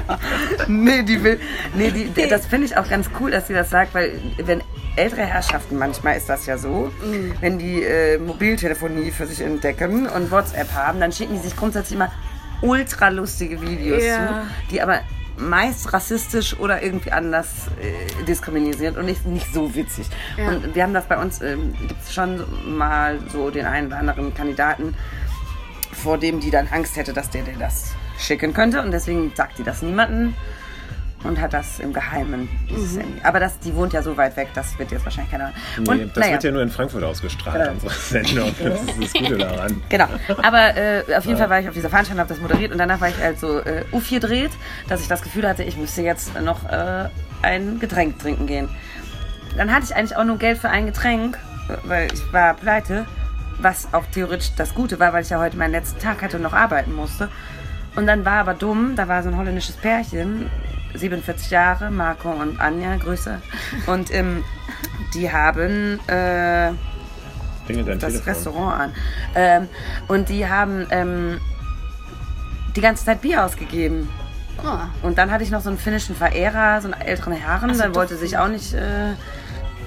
Nee, 0.67 1.01
die 1.01 1.23
will. 1.23 1.39
Nee, 1.73 1.89
die, 1.89 2.05
die, 2.05 2.27
das 2.27 2.45
finde 2.45 2.67
ich 2.67 2.77
auch 2.77 2.87
ganz 2.87 3.09
cool, 3.19 3.31
dass 3.31 3.47
sie 3.47 3.53
das 3.55 3.71
sagt, 3.71 3.95
weil 3.95 4.11
wenn 4.37 4.61
ältere 4.95 5.25
Herrschaften, 5.25 5.77
manchmal 5.79 6.15
ist 6.17 6.29
das 6.29 6.45
ja 6.45 6.57
so, 6.59 6.91
Mhm. 7.03 7.33
wenn 7.41 7.57
die 7.57 7.81
äh, 7.83 8.19
Mobiltelefonie 8.19 9.09
für 9.11 9.25
sich 9.25 9.41
entdecken 9.41 10.07
und 10.07 10.29
WhatsApp 10.29 10.71
haben, 10.75 10.99
dann 10.99 11.11
schicken 11.11 11.33
die 11.33 11.39
sich 11.41 11.55
grundsätzlich 11.55 11.95
immer 11.95 12.11
ultra 12.61 13.09
lustige 13.09 13.61
Videos 13.61 14.03
Ja. 14.03 14.27
zu, 14.27 14.33
die 14.71 14.81
aber 14.81 15.01
meist 15.37 15.93
rassistisch 15.93 16.57
oder 16.59 16.81
irgendwie 16.81 17.11
anders 17.11 17.67
äh, 17.79 18.23
diskriminierend 18.25 18.97
und 18.97 19.05
nicht, 19.05 19.25
nicht 19.25 19.53
so 19.53 19.75
witzig. 19.75 20.07
Ja. 20.35 20.49
Und 20.49 20.73
wir 20.73 20.81
haben 20.83 20.93
das 20.95 21.05
bei 21.05 21.17
uns, 21.17 21.41
ähm, 21.41 21.73
gibt 21.87 22.01
es 22.03 22.13
schon 22.13 22.43
mal 22.77 23.19
so 23.31 23.51
den 23.51 23.65
einen 23.65 23.87
oder 23.87 23.97
anderen 23.97 24.33
Kandidaten, 24.33 24.95
vor 25.93 26.17
dem 26.17 26.39
die 26.39 26.49
dann 26.49 26.67
Angst 26.71 26.95
hätte, 26.95 27.13
dass 27.13 27.29
der 27.29 27.43
dir 27.43 27.55
das 27.59 27.93
schicken 28.17 28.53
könnte. 28.53 28.81
Und 28.81 28.91
deswegen 28.91 29.31
sagt 29.35 29.59
die 29.59 29.63
das 29.63 29.81
niemandem 29.83 30.33
und 31.23 31.41
hat 31.41 31.53
das 31.53 31.79
im 31.79 31.93
Geheimen. 31.93 32.47
Mhm. 32.69 33.01
Aber 33.23 33.39
das, 33.39 33.59
die 33.59 33.73
wohnt 33.75 33.93
ja 33.93 34.01
so 34.03 34.15
weit 34.17 34.37
weg, 34.37 34.49
das 34.53 34.77
wird 34.77 34.91
jetzt 34.91 35.03
wahrscheinlich 35.03 35.31
keiner. 35.31 35.51
Nee, 35.77 35.89
und, 35.89 36.15
das 36.15 36.17
naja. 36.17 36.33
wird 36.33 36.43
ja 36.43 36.51
nur 36.51 36.61
in 36.61 36.69
Frankfurt 36.69 37.03
ausgestrahlt, 37.03 37.57
Genau. 37.57 37.71
unsere 37.71 37.93
Sendung. 37.93 38.55
Das 38.63 38.81
ist 38.81 39.03
das 39.03 39.13
Gute 39.13 39.37
daran. 39.37 39.81
Genau. 39.89 40.07
Aber 40.43 40.75
äh, 40.77 41.03
auf 41.15 41.25
jeden 41.25 41.37
Fall 41.37 41.49
war 41.49 41.59
ich 41.59 41.67
auf 41.67 41.73
dieser 41.73 41.89
Veranstaltung, 41.89 42.19
habe 42.19 42.33
das 42.33 42.41
moderiert 42.41 42.71
und 42.71 42.77
danach 42.77 43.01
war 43.01 43.09
ich 43.09 43.17
halt 43.17 43.39
so 43.39 43.59
äh, 43.59 43.83
U4 43.91 44.19
dreht, 44.19 44.51
dass 44.87 45.01
ich 45.01 45.07
das 45.07 45.21
Gefühl 45.21 45.47
hatte, 45.47 45.63
ich 45.63 45.77
müsste 45.77 46.01
jetzt 46.01 46.39
noch 46.41 46.69
äh, 46.69 47.09
ein 47.41 47.79
Getränk 47.79 48.19
trinken 48.19 48.45
gehen. 48.47 48.69
Dann 49.57 49.73
hatte 49.73 49.85
ich 49.85 49.95
eigentlich 49.95 50.15
auch 50.15 50.23
nur 50.23 50.37
Geld 50.37 50.59
für 50.59 50.69
ein 50.69 50.85
Getränk, 50.85 51.37
weil 51.85 52.07
ich 52.13 52.31
war 52.31 52.53
pleite, 52.53 53.05
was 53.59 53.91
auch 53.91 54.05
theoretisch 54.13 54.51
das 54.55 54.75
Gute 54.75 54.99
war, 54.99 55.13
weil 55.13 55.23
ich 55.23 55.29
ja 55.31 55.39
heute 55.39 55.57
meinen 55.57 55.71
letzten 55.71 55.99
Tag 55.99 56.21
hatte 56.21 56.37
und 56.37 56.43
noch 56.43 56.53
arbeiten 56.53 56.93
musste. 56.93 57.29
Und 57.95 58.05
dann 58.05 58.23
war 58.23 58.33
aber 58.41 58.53
dumm, 58.53 58.95
da 58.95 59.07
war 59.07 59.23
so 59.23 59.29
ein 59.29 59.37
holländisches 59.37 59.75
Pärchen, 59.77 60.51
47 60.93 61.51
Jahre, 61.51 61.91
Marco 61.91 62.29
und 62.29 62.59
Anja, 62.59 62.95
Grüße. 62.97 63.41
Und 63.87 64.13
ähm, 64.13 64.43
die 65.13 65.31
haben... 65.31 65.99
Äh, 66.07 66.71
das 67.67 67.99
Telefon. 67.99 68.21
Restaurant 68.33 68.81
an. 68.81 68.93
Ähm, 69.35 69.69
und 70.07 70.29
die 70.29 70.47
haben 70.47 70.87
ähm, 70.89 71.41
die 72.77 72.81
ganze 72.81 73.03
Zeit 73.03 73.21
Bier 73.21 73.43
ausgegeben. 73.43 74.09
Oh. 74.63 75.05
Und 75.05 75.17
dann 75.17 75.31
hatte 75.31 75.43
ich 75.43 75.51
noch 75.51 75.61
so 75.61 75.69
einen 75.69 75.77
finnischen 75.77 76.15
Verehrer, 76.15 76.81
so 76.81 76.91
einen 76.91 77.01
älteren 77.01 77.33
Herren, 77.33 77.73
so, 77.73 77.81
der 77.81 77.93
wollte 77.93 78.15
sich 78.15 78.37
auch 78.37 78.47
nicht 78.47 78.73
äh, 78.73 79.13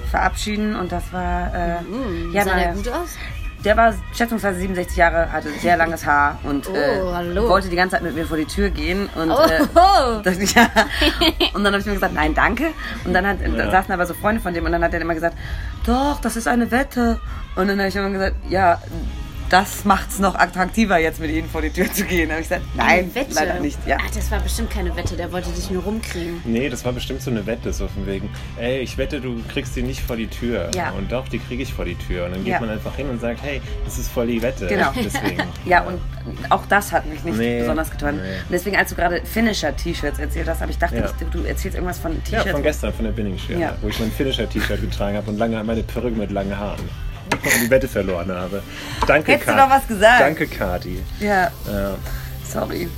verabschieden 0.09 0.75
und 0.75 0.91
das 0.91 1.11
war. 1.11 1.53
Äh, 1.53 1.81
Mm, 1.81 2.33
ja, 2.33 2.43
sah 2.43 2.55
der 2.55 2.73
gut 2.73 2.87
aus? 2.89 3.17
Der 3.63 3.77
war 3.77 3.93
schätzungsweise 4.13 4.59
67 4.59 4.97
Jahre, 4.97 5.31
hatte 5.31 5.49
sehr 5.51 5.77
langes 5.77 6.03
Haar 6.05 6.39
und 6.43 6.67
Oh, 6.67 6.73
äh, 6.73 7.47
wollte 7.47 7.69
die 7.69 7.75
ganze 7.75 7.95
Zeit 7.95 8.03
mit 8.03 8.15
mir 8.15 8.25
vor 8.25 8.37
die 8.37 8.45
Tür 8.45 8.69
gehen. 8.71 9.07
Und, 9.15 9.29
Oh, 9.31 9.39
äh, 9.43 10.23
das, 10.23 10.53
ja. 10.55 10.67
und 11.53 11.63
dann 11.63 11.73
habe 11.73 11.77
ich 11.79 11.85
mir 11.85 11.93
gesagt, 11.93 12.13
nein, 12.15 12.33
danke. 12.33 12.67
Und 13.05 13.13
dann 13.13 13.25
hat, 13.27 13.37
da 13.41 13.47
Ja. 13.65 13.69
saßen 13.71 13.93
aber 13.93 14.05
so 14.07 14.13
Freunde 14.15 14.41
von 14.41 14.53
dem 14.53 14.65
und 14.65 14.71
dann 14.71 14.83
hat 14.83 14.93
er 14.93 15.01
immer 15.01 15.13
gesagt, 15.13 15.37
doch, 15.85 16.19
das 16.21 16.35
ist 16.37 16.47
eine 16.47 16.71
Wette. 16.71 17.19
Und 17.55 17.67
dann 17.67 17.77
habe 17.77 17.89
ich 17.89 17.95
immer 17.95 18.09
gesagt, 18.09 18.35
ja, 18.49 18.79
das 19.51 19.83
macht's 19.85 20.17
noch 20.19 20.35
attraktiver, 20.35 20.97
jetzt 20.97 21.19
mit 21.19 21.29
ihnen 21.31 21.49
vor 21.49 21.61
die 21.61 21.69
Tür 21.69 21.91
zu 21.91 22.05
gehen. 22.05 22.29
Da 22.29 22.35
habe 22.35 22.41
ich 22.43 22.49
gesagt, 22.49 22.65
nein, 22.75 23.13
Wette. 23.13 23.33
leider 23.33 23.59
nicht. 23.59 23.77
Ja. 23.85 23.97
Ach, 24.01 24.09
das 24.11 24.31
war 24.31 24.39
bestimmt 24.39 24.71
keine 24.71 24.95
Wette, 24.95 25.15
der 25.17 25.31
wollte 25.31 25.49
dich 25.51 25.69
nur 25.69 25.83
rumkriegen. 25.83 26.41
Nee, 26.45 26.69
das 26.69 26.85
war 26.85 26.93
bestimmt 26.93 27.21
so 27.21 27.29
eine 27.31 27.45
Wette, 27.45 27.73
so 27.73 27.87
von 27.87 28.07
wegen, 28.07 28.29
ey, 28.57 28.79
ich 28.79 28.97
wette, 28.97 29.19
du 29.19 29.41
kriegst 29.51 29.75
die 29.75 29.81
nicht 29.83 29.99
vor 30.01 30.15
die 30.15 30.27
Tür. 30.27 30.71
Ja. 30.73 30.91
Und 30.91 31.11
doch, 31.11 31.27
die 31.27 31.39
kriege 31.39 31.63
ich 31.63 31.73
vor 31.73 31.85
die 31.85 31.95
Tür. 31.95 32.25
Und 32.25 32.31
dann 32.35 32.43
geht 32.43 32.53
Ja. 32.53 32.59
man 32.61 32.69
einfach 32.69 32.95
hin 32.95 33.09
und 33.09 33.19
sagt, 33.19 33.41
hey, 33.43 33.61
das 33.85 33.97
ist 33.99 34.09
voll 34.11 34.27
die 34.27 34.41
Wette. 34.41 34.67
Genau. 34.67 34.91
Deswegen. 34.95 35.41
Ja, 35.65 35.81
und 35.83 35.99
auch 36.49 36.65
das 36.67 36.91
hat 36.91 37.05
mich 37.05 37.23
nicht 37.23 37.37
Nee, 37.37 37.59
besonders 37.59 37.91
getan. 37.91 38.15
nee. 38.15 38.21
Und 38.21 38.51
deswegen, 38.51 38.75
als 38.77 38.89
du 38.89 38.95
gerade 38.95 39.21
Finisher-T-Shirts 39.25 40.17
erzählt 40.17 40.47
hast, 40.49 40.59
habe 40.61 40.71
ich 40.71 40.79
gedacht, 40.79 40.93
Ja. 40.95 41.05
ich, 41.05 41.27
du 41.29 41.43
erzählst 41.43 41.75
irgendwas 41.75 41.99
von 41.99 42.13
Ja, 42.13 42.19
T-Shirts. 42.23 42.51
von 42.51 42.63
gestern, 42.63 42.93
von 42.93 43.05
der 43.05 43.11
Binningschirme, 43.11 43.61
Ja. 43.61 43.75
wo 43.81 43.87
ich 43.89 43.99
mein 43.99 44.11
Finisher-T-Shirt 44.11 44.81
getragen 44.81 45.17
habe 45.17 45.29
und 45.29 45.37
lange 45.37 45.63
meine 45.63 45.83
Perücke 45.83 46.17
mit 46.17 46.31
langen 46.31 46.57
Haaren. 46.57 46.89
Die 47.63 47.69
Wette 47.69 47.87
verloren 47.87 48.31
habe. 48.31 48.61
Danke, 49.07 49.31
Hättest 49.33 49.49
du 49.49 49.53
Kat- 49.53 49.69
doch 49.69 49.75
was 49.75 49.87
gesagt. 49.87 50.21
Danke, 50.21 50.47
Kati. 50.47 51.01
ja, 51.19 51.49
Ja, 51.65 51.95
sorry. 52.47 52.89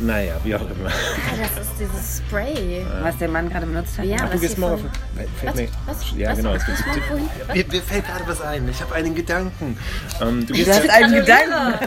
Naja, 0.00 0.34
wie 0.44 0.54
auch 0.54 0.60
immer. 0.60 0.88
Ah, 0.90 1.36
das 1.56 1.66
ist 1.66 1.72
dieses 1.80 2.18
Spray. 2.18 2.84
Was 3.02 3.16
der 3.18 3.28
Mann 3.28 3.48
gerade 3.48 3.66
benutzt 3.66 3.98
hat. 3.98 4.04
Ja, 4.04 4.16
Ach, 4.20 4.24
was 4.24 4.32
du 4.32 4.38
gehst 4.40 4.54
von- 4.58 4.72
auf... 4.72 4.80
Fällt 4.80 5.52
Was? 5.52 5.54
mir- 5.54 5.68
Was? 5.86 5.96
Ja, 6.16 6.30
Was? 6.30 6.36
genau. 6.36 6.52
Es 6.54 6.62
Was 6.68 6.80
vorhin? 6.80 7.28
Was? 7.46 7.56
mir, 7.56 7.64
mir 7.66 7.82
fällt 7.82 8.06
gerade 8.06 8.24
was 8.26 8.40
ein. 8.42 8.68
Ich 8.68 8.80
habe 8.82 8.94
einen 8.94 9.14
Gedanken. 9.14 9.78
Ähm, 10.20 10.46
du 10.46 10.52
gehst 10.54 10.68
Du 10.68 10.72
hast 10.74 10.90
einen 10.90 11.14
Gedanken. 11.14 11.78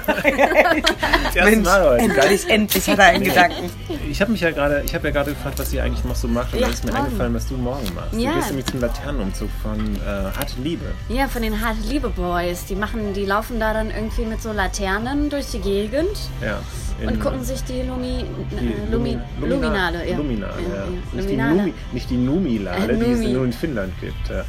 Mensch, 1.43 1.65
Mal 1.65 1.97
endlich, 1.99 2.49
endlich 2.49 2.89
hat 2.89 2.99
er 2.99 3.05
einen 3.05 3.23
Gedanken. 3.23 3.69
Ich 4.09 4.21
habe 4.21 4.31
mich 4.31 4.41
ja 4.41 4.51
gerade, 4.51 4.81
ich 4.85 4.93
habe 4.95 5.07
ja 5.07 5.13
gerade 5.13 5.31
gefragt, 5.33 5.59
was 5.59 5.71
ihr 5.73 5.83
eigentlich 5.83 6.03
noch 6.05 6.15
so 6.15 6.27
macht 6.27 6.53
und 6.53 6.59
Ja, 6.59 6.67
da 6.67 6.73
ist 6.73 6.83
mir 6.85 6.91
morgen. 6.91 7.05
eingefallen, 7.05 7.33
was 7.33 7.47
du 7.47 7.57
morgen 7.57 7.93
machst. 7.93 8.13
Ja. 8.13 8.31
Du 8.31 8.35
gehst 8.37 8.47
nämlich 8.49 8.65
zum 8.67 8.81
Laternenumzug 8.81 9.49
von 9.61 9.95
äh, 9.97 9.99
Harte 10.35 10.59
Liebe. 10.63 10.85
Ja, 11.09 11.27
von 11.27 11.41
den 11.41 11.59
Harte 11.63 11.79
Liebe 11.87 12.09
Boys. 12.09 12.65
Die 12.65 12.75
machen, 12.75 13.13
die 13.13 13.25
laufen 13.25 13.59
da 13.59 13.73
dann 13.73 13.91
irgendwie 13.91 14.25
mit 14.25 14.41
so 14.41 14.51
Laternen 14.51 15.29
durch 15.29 15.47
die 15.51 15.59
Gegend 15.59 16.17
Ja. 16.41 16.59
und 17.07 17.19
gucken 17.21 17.43
sich 17.43 17.63
die 17.63 17.83
Lumi, 17.99 18.25
die 18.51 18.55
äh, 18.55 18.91
Lumi, 18.91 19.17
Lumina- 19.41 19.55
Luminale, 19.55 20.09
ja. 20.09 20.17
Luminale, 20.17 20.53
Ja. 20.61 20.85
Nicht, 20.87 21.13
die 21.13 21.17
Luminale. 21.35 21.55
Numi, 21.55 21.73
nicht 21.91 22.09
die 22.09 22.17
Numilale, 22.17 22.93
Äh, 22.93 22.97
die 22.97 23.11
es 23.11 23.19
Numi. 23.19 23.33
nur 23.33 23.45
in 23.45 23.53
Finnland 23.53 23.93
gibt. 23.99 24.29
Ja. 24.29 24.43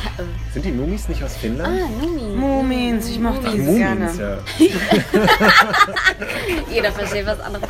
Sind 0.52 0.64
die 0.64 0.70
Numis 0.72 1.08
nicht 1.08 1.22
aus 1.22 1.36
Finnland? 1.36 1.80
Ah, 1.82 1.88
Numi. 2.04 2.36
Mumins, 2.36 3.08
ich 3.10 3.18
mochte 3.20 3.50
die 3.50 3.58
Mumins, 3.58 3.78
gerne. 3.78 4.10
ja. 4.58 4.66
Jeder 6.72 6.92
versteht 6.92 7.26
was 7.26 7.40
anderes. 7.40 7.68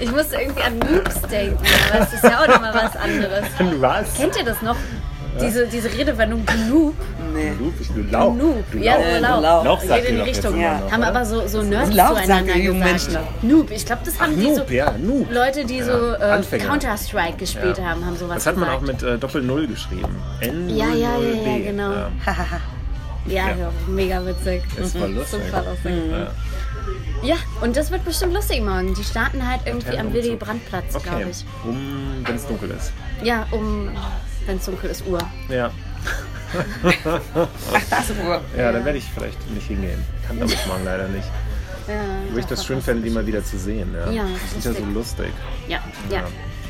Ich 0.00 0.10
musste 0.10 0.36
irgendwie 0.36 0.62
an 0.62 0.78
Noobs 0.78 1.20
denken, 1.22 1.58
aber 1.92 2.02
es 2.02 2.12
ist 2.12 2.24
ja 2.24 2.42
auch 2.42 2.48
nochmal 2.48 2.74
was 2.74 2.96
anderes. 2.96 3.44
Was? 3.80 4.14
Kennt 4.14 4.36
ihr 4.36 4.44
das 4.44 4.60
noch? 4.62 4.76
Diese, 5.40 5.66
diese 5.66 5.90
Redewendung 5.92 6.44
Noob. 6.68 6.94
Nee. 7.34 7.52
Ich 7.80 7.94
will 7.94 8.06
Lauch. 8.10 8.34
Noob. 8.34 8.64
Du 8.70 8.78
Ja, 8.78 8.96
so 8.96 9.00
Äh, 9.02 9.18
Lauch. 9.20 9.40
Lauch. 9.42 9.64
Lauch 9.64 9.80
sagt 9.82 10.04
in 10.04 10.16
die 10.16 10.20
Richtung. 10.22 10.60
noch, 10.60 10.90
Haben 10.90 10.98
oder? 11.02 11.08
aber 11.08 11.24
so, 11.24 11.46
so 11.48 11.62
Nerds 11.62 11.94
Lauch 11.94 12.14
zueinander 12.14 12.52
gesagt. 12.54 12.78
Menschen. 12.78 13.16
Noob. 13.42 13.70
Ich 13.70 13.86
glaube, 13.86 14.02
das 14.04 14.20
haben 14.20 14.36
die 14.38 14.46
Noob, 14.48 14.68
so 14.68 14.74
ja, 14.74 14.92
Noob. 14.98 15.32
Leute, 15.32 15.64
die 15.64 15.82
so 15.82 15.90
Ja, 15.92 16.38
äh. 16.38 16.58
Counter-Strike 16.58 17.36
gespielt 17.38 17.78
Ja. 17.78 17.84
haben, 17.90 18.04
haben 18.04 18.16
sowas 18.16 18.36
Das 18.36 18.46
hat 18.46 18.56
man 18.58 18.68
auch 18.68 18.80
gesagt. 18.80 19.02
mit 19.02 19.10
äh, 19.10 19.18
Doppel-Null 19.18 19.68
geschrieben. 19.68 20.14
N 20.40 20.68
Ja, 20.68 20.88
ja, 20.88 20.92
ja, 20.92 21.18
ja, 21.18 21.52
0 21.56 21.62
genau. 21.64 21.92
Ja, 21.92 22.10
Ja, 23.24 23.34
Ja. 23.34 23.48
ja, 23.56 23.70
mega 23.88 24.26
witzig. 24.26 24.62
ist 24.76 24.96
voll 24.98 25.12
lustig. 25.12 25.40
Super 25.46 25.64
lustig. 25.70 25.92
Ja. 26.10 26.26
Ja, 27.22 27.36
und 27.60 27.76
das 27.76 27.90
wird 27.92 28.04
bestimmt 28.04 28.34
lustig 28.34 28.60
morgen. 28.60 28.94
Die 28.94 29.04
starten 29.04 29.48
halt 29.48 29.60
irgendwie 29.64 29.96
am. 29.96 30.12
Willy-Brandt-Platz, 30.12 30.94
Okay, 30.96 31.08
glaube 31.08 31.30
ich. 31.30 31.44
um, 31.64 32.22
wenn 32.26 32.34
es 32.34 32.46
dunkel 32.48 32.70
ist. 32.72 32.92
Ja, 33.22 33.46
um, 33.52 33.90
wenn 34.46 34.56
es 34.56 34.64
dunkel 34.66 34.90
ist, 34.90 35.06
Uhr. 35.06 35.18
Ja. 35.48 35.70
Ach, 36.54 37.80
das 37.90 38.10
ist 38.10 38.18
Ruhe. 38.20 38.40
ja, 38.56 38.72
dann 38.72 38.84
werde 38.84 38.98
ich 38.98 39.04
vielleicht 39.14 39.50
nicht 39.50 39.66
hingehen. 39.66 40.04
Kann 40.26 40.38
damit 40.38 40.58
morgen 40.66 40.84
leider 40.84 41.08
nicht. 41.08 41.28
Ja, 41.88 41.94
Wo 42.30 42.38
ich 42.38 42.46
das 42.46 42.64
schön 42.64 42.80
fände, 42.80 43.02
die 43.02 43.10
mal 43.10 43.26
wieder 43.26 43.44
zu 43.44 43.58
sehen. 43.58 43.92
Ja, 43.94 44.10
Ja, 44.10 44.24
die 44.24 44.60
sind 44.60 44.64
ja 44.76 44.80
so 44.80 44.86
lustig. 44.92 45.32
Ja, 45.68 45.78
ja. 46.10 46.18
Ja. 46.20 46.24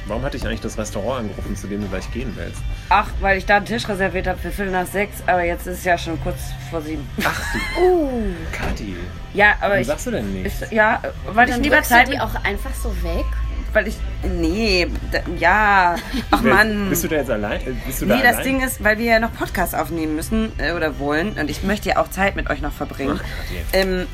Warum 0.07 0.25
hatte 0.25 0.37
ich 0.37 0.45
eigentlich 0.45 0.61
das 0.61 0.77
Restaurant 0.79 1.21
angerufen, 1.21 1.55
zu 1.55 1.69
dem 1.69 1.81
du 1.83 1.89
gleich 1.89 2.11
gehen 2.13 2.33
willst? 2.37 2.61
Ach, 2.89 3.07
weil 3.21 3.39
ich 3.39 3.47
da 3.47 3.59
einen 3.59 3.67
Tisch 3.67 3.89
reserviert 3.89 4.27
habe 4.27 4.37
für 4.39 4.51
Viertel 4.51 4.73
nach 4.73 4.87
sechs, 4.87 5.19
aber 5.27 5.45
jetzt 5.45 5.67
ist 5.69 5.79
es 5.79 5.85
ja 5.85 5.97
schon 5.97 6.21
kurz 6.25 6.39
vor 6.71 6.81
sieben. 6.83 7.09
Kathi, 8.53 8.97
Ja, 9.35 9.53
aber 9.61 9.71
warum 9.71 9.81
ich. 9.81 9.87
sagst 9.87 10.07
du 10.07 10.11
denn 10.11 10.33
nicht? 10.33 10.47
Ist, 10.47 10.73
ja, 10.73 11.01
weil 11.27 11.49
ich 11.51 11.57
lieber 11.59 11.77
du 11.77 11.83
Zeit 11.85 12.09
die 12.13 12.19
auch 12.19 12.35
einfach 12.45 12.75
so 12.75 12.91
weg. 13.05 13.25
Weil 13.73 13.89
ich 13.89 13.97
nee, 14.23 14.87
da, 15.11 15.19
ja, 15.39 15.97
ach 16.31 16.43
Mann. 16.43 16.89
Bist 16.91 17.05
du 17.05 17.09
da 17.09 17.17
jetzt 17.17 17.31
allein? 17.31 17.61
äh, 17.61 17.73
Bist 17.87 18.03
du 18.03 18.07
da 18.07 18.17
Nee, 18.17 18.23
das 18.23 18.35
allein? 18.37 18.45
Ding 18.45 18.63
ist, 18.63 18.83
weil 18.85 18.99
wir 18.99 19.07
ja 19.07 19.19
noch 19.21 19.33
Podcasts 19.35 19.75
aufnehmen 19.75 20.15
müssen 20.17 20.53
äh, 20.59 20.73
oder 20.73 20.99
wollen 20.99 21.33
und 21.39 21.51
ich 21.51 21.63
möchte 21.63 21.89
ja 21.91 21.97
auch 21.99 22.09
Zeit 22.11 22.37
mit 22.37 22.49
euch 22.51 22.61
noch 22.61 22.73
verbringen, 22.73 23.19
Kathi. 23.19 23.63
ähm, 23.73 24.07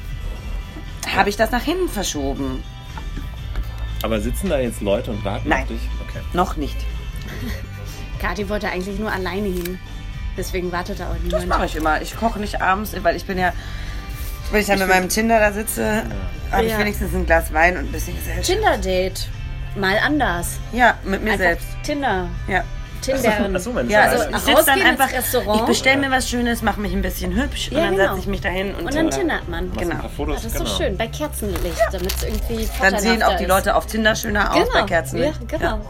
habe 1.14 1.28
ich 1.28 1.36
das 1.36 1.50
nach 1.50 1.62
hinten 1.62 1.88
verschoben. 1.88 2.62
Aber 4.02 4.20
sitzen 4.20 4.48
da 4.50 4.58
jetzt 4.60 4.80
Leute 4.80 5.10
und 5.10 5.24
warten 5.24 5.48
Nein. 5.48 5.62
auf 5.62 5.68
dich? 5.68 5.80
Okay. 6.08 6.20
Noch 6.32 6.56
nicht. 6.56 6.76
Kathi 8.20 8.48
wollte 8.48 8.68
eigentlich 8.68 8.98
nur 8.98 9.10
alleine 9.12 9.48
hin. 9.48 9.78
Deswegen 10.36 10.70
wartet 10.70 11.00
da 11.00 11.08
auch 11.10 11.14
Das 11.14 11.40
niemand. 11.42 11.48
mache 11.48 11.66
ich 11.66 11.74
immer. 11.76 12.00
Ich 12.00 12.16
koche 12.16 12.38
nicht 12.38 12.60
abends, 12.62 12.94
weil 13.02 13.16
ich 13.16 13.24
bin 13.24 13.38
ja, 13.38 13.52
wenn 14.52 14.60
ich 14.60 14.66
dann 14.68 14.78
mit 14.78 14.88
meinem 14.88 15.08
Tinder 15.08 15.40
da 15.40 15.52
sitze, 15.52 16.04
habe 16.52 16.64
ich 16.64 16.70
Ja. 16.72 16.78
wenigstens 16.78 17.12
ein 17.12 17.26
Glas 17.26 17.52
Wein 17.52 17.76
und 17.76 17.86
ein 17.86 17.92
bisschen 17.92 18.14
Gesellschaft. 18.16 18.46
Tinder-Date. 18.46 19.28
Mal 19.76 19.98
anders. 20.04 20.58
Ja, 20.72 20.94
mit 21.04 21.22
mir 21.22 21.32
Einfach 21.32 21.44
selbst. 21.44 21.66
Tinder. 21.84 22.28
Ja. 22.48 22.64
Tindern. 23.00 23.54
Achso, 23.54 23.72
mein 23.72 23.88
Ja, 23.88 24.02
Scheiß. 24.10 24.20
also 24.20 24.30
ich 24.30 24.36
sitze 24.56 24.66
dann 24.66 24.78
ins 24.80 24.88
einfach, 24.88 25.12
Restaurant. 25.12 25.60
ich 25.60 25.66
bestelle 25.66 25.98
mir 25.98 26.10
was 26.10 26.28
Schönes, 26.28 26.62
mache 26.62 26.80
mich 26.80 26.92
ein 26.92 27.00
bisschen 27.00 27.32
hübsch 27.34 27.68
und 27.70 27.76
Ja, 27.76 27.84
dann 27.84 27.92
genau. 27.96 28.08
setze 28.08 28.18
ich 28.20 28.26
mich 28.26 28.40
dahin 28.40 28.74
und, 28.74 28.86
Und 28.86 28.86
dann 28.86 29.08
Tinder. 29.10 29.16
tindert 29.16 29.48
man. 29.48 29.64
Ein 29.70 29.76
genau. 29.76 29.94
paar 29.96 30.10
Fotos, 30.10 30.36
Das 30.36 30.44
ist 30.46 30.52
genau. 30.58 30.68
so 30.68 30.76
schön, 30.82 30.96
bei 30.96 31.06
Kerzenlicht, 31.06 31.78
damit 31.92 32.12
es 32.12 32.22
irgendwie 32.24 32.68
Dann 32.80 32.98
sehen 32.98 33.22
auch 33.22 33.36
die 33.36 33.44
Leute 33.44 33.76
auf 33.76 33.86
Tinder 33.86 34.16
schöner 34.16 34.52
aus 34.52 34.62
ist. 34.64 34.68
bei 34.72 34.74
Genau, 34.80 34.86
Kerzen. 34.86 35.18
ja, 35.22 35.30
genau. 35.46 35.80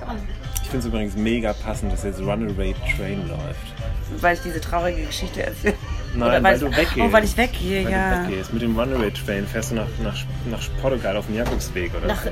Ich 0.62 0.68
finde 0.68 0.78
es 0.80 0.84
übrigens 0.84 1.16
mega 1.16 1.54
passend, 1.54 1.92
dass 1.94 2.04
jetzt 2.04 2.20
Runaway 2.20 2.74
Train 2.94 3.26
läuft. 3.26 4.20
Weil 4.20 4.34
ich 4.34 4.42
diese 4.42 4.60
traurige 4.60 5.02
Geschichte 5.06 5.44
erzähle. 5.46 5.74
Nein, 6.14 6.28
Oder 6.28 6.42
weil 6.42 6.54
ich- 6.56 6.60
du 6.60 6.70
weggehst. 6.70 6.96
Oh, 6.98 7.12
weil 7.12 7.24
ich 7.24 7.36
weggehe, 7.38 7.84
Weil 7.86 7.92
ja. 7.92 8.14
du 8.16 8.28
weggehst. 8.30 8.52
Mit 8.52 8.62
dem 8.62 8.78
Runaway 8.78 9.10
Train 9.12 9.46
fährst 9.46 9.70
du 9.70 9.76
nach, 9.76 9.86
nach, 10.02 10.16
nach 10.50 10.60
Portugal 10.82 11.16
auf 11.16 11.24
dem 11.26 11.36
Jakobsweg 11.36 11.92
oder 11.96 12.08
Nach 12.08 12.22
so. 12.22 12.30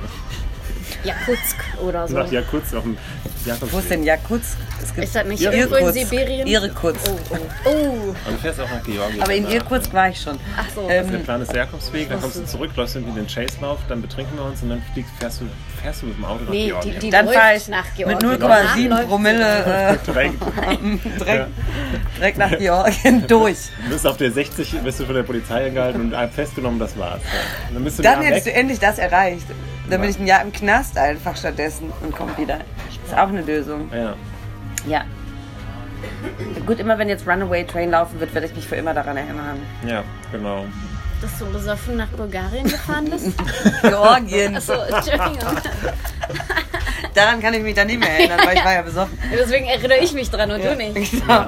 Jakutsk 1.05 1.57
oder 1.83 2.07
so. 2.09 2.15
Nach 2.17 2.31
Jakutsk 2.31 2.75
auf 2.75 2.83
dem 2.83 2.97
Jakobsweg. 3.45 3.73
Wo 3.73 3.79
ist 3.79 3.91
denn 3.91 4.05
Jakutsk? 4.05 4.57
Es 4.83 4.95
gibt 4.95 5.07
Ist 5.07 5.17
das 5.17 5.25
nicht 5.27 5.41
Ja, 5.43 5.53
irgendwo 5.53 5.77
in 5.77 5.85
Irkutsk. 5.87 6.09
Sibirien? 6.11 6.47
Irkutsk. 6.47 7.01
Oh, 7.11 7.19
oh. 7.31 7.37
oh. 7.65 7.71
Und 7.71 8.17
du 8.29 8.39
fährst 8.43 8.61
auch 8.61 8.71
nach 8.71 8.83
Georgien. 8.83 9.23
Aber 9.23 9.35
in. 9.35 9.47
Irkutsk 9.51 9.93
war 9.93 10.09
ich 10.11 10.21
schon. 10.21 10.39
Ach 10.57 10.65
so. 10.75 10.89
Ähm, 10.89 11.11
Der 11.11 11.19
Plan 11.19 11.43
ist 11.43 11.53
der 11.53 11.65
Jakobsweg, 11.65 12.09
dann 12.09 12.21
kommst 12.21 12.37
du 12.37 12.45
zurück, 12.45 12.71
läufst 12.77 12.97
irgendwie 12.97 13.15
den 13.21 13.27
Chase-Lauf, 13.27 13.79
dann 13.89 14.03
betrinken 14.03 14.37
wir 14.37 14.45
uns 14.45 14.63
und 14.63 14.71
dann 14.71 14.83
fliegst, 14.93 15.13
fährst, 15.19 15.41
du, 15.41 15.45
fährst 15.83 16.03
du 16.03 16.07
mit 16.07 16.17
dem 16.19 16.25
Auto 16.25 16.45
nach 16.45 16.51
Nee, 16.51 16.65
die, 16.65 16.71
Georgien. 16.71 17.01
die 17.01 17.11
Dann 17.11 17.27
läuft 17.27 17.39
fahre 17.39 17.57
ich 17.57 17.69
nach 17.69 17.85
mit 17.99 18.19
Georgien. 18.19 18.31
0,7 18.33 18.89
Danach 18.89 19.07
Promille 19.09 19.99
Direkt. 20.07 20.35
äh, 20.43 21.19
direkt, 21.25 21.49
direkt 22.19 22.39
nach 22.39 22.59
Georgien 22.59 23.27
durch. 23.29 23.57
Du 23.85 23.91
bist 23.93 24.07
auf 24.07 24.17
der 24.17 24.33
60, 24.33 24.73
bist 24.83 25.01
du 25.01 25.05
von 25.07 25.15
der 25.15 25.23
Polizei 25.23 25.67
angehalten 25.69 26.13
und 26.13 26.33
festgenommen, 26.33 26.79
das 26.79 26.99
war's. 26.99 27.21
Dann 27.73 27.83
bist 27.85 27.99
du 27.99 28.03
Dann 28.03 28.21
da 28.21 28.27
hättest 28.27 28.47
du 28.47 28.51
weg. 28.51 28.57
endlich 28.59 28.79
das 28.79 28.99
erreicht. 28.99 29.47
Dann 29.89 30.01
bin 30.01 30.11
ich 30.11 30.19
ein 30.19 30.27
Jahr 30.27 30.43
im 30.43 30.53
Knast 30.53 30.76
einfach 30.97 31.37
stattdessen 31.37 31.93
und 32.03 32.15
komme 32.15 32.37
wieder. 32.37 32.59
Ist 33.05 33.15
auch 33.15 33.29
eine 33.29 33.43
Lösung. 33.43 33.91
Ja. 33.93 34.15
Ja. 34.87 35.05
Gut, 36.67 36.79
immer 36.79 36.99
wenn 36.99 37.09
jetzt 37.09 37.27
Runaway 37.27 37.65
Train 37.65 37.91
laufen 37.91 38.21
wird, 38.21 38.35
werde 38.35 38.47
ich 38.47 38.55
mich 38.55 38.67
für 38.67 38.77
immer 38.77 38.95
daran 38.95 39.17
erinnern. 39.17 39.59
ja, 39.87 40.03
genau. 40.33 40.65
Dass 41.21 41.39
du 41.39 41.47
besoffen 41.47 41.97
nach 41.97 42.09
Bulgarien 42.09 42.65
gefahren 42.65 43.07
bist? 43.09 43.33
Georgien. 43.83 44.57
Achso, 44.57 44.75
Entschuldigung. 44.75 45.57
Daran 47.15 47.41
kann 47.41 47.55
ich 47.55 47.63
mich 47.63 47.75
dann 47.75 47.87
nicht 47.87 47.99
mehr 47.99 48.11
erinnern, 48.11 48.41
weil 48.45 48.59
ich 48.59 48.65
war 48.65 48.75
ja 48.75 48.83
besoffen. 48.83 49.19
Deswegen 49.33 49.65
erinnere 49.65 49.99
ich 49.99 50.13
mich 50.13 50.29
dran 50.29 50.51
und 50.51 50.63
du 50.63 50.77
nicht. 50.77 51.11
Genau. 51.13 51.47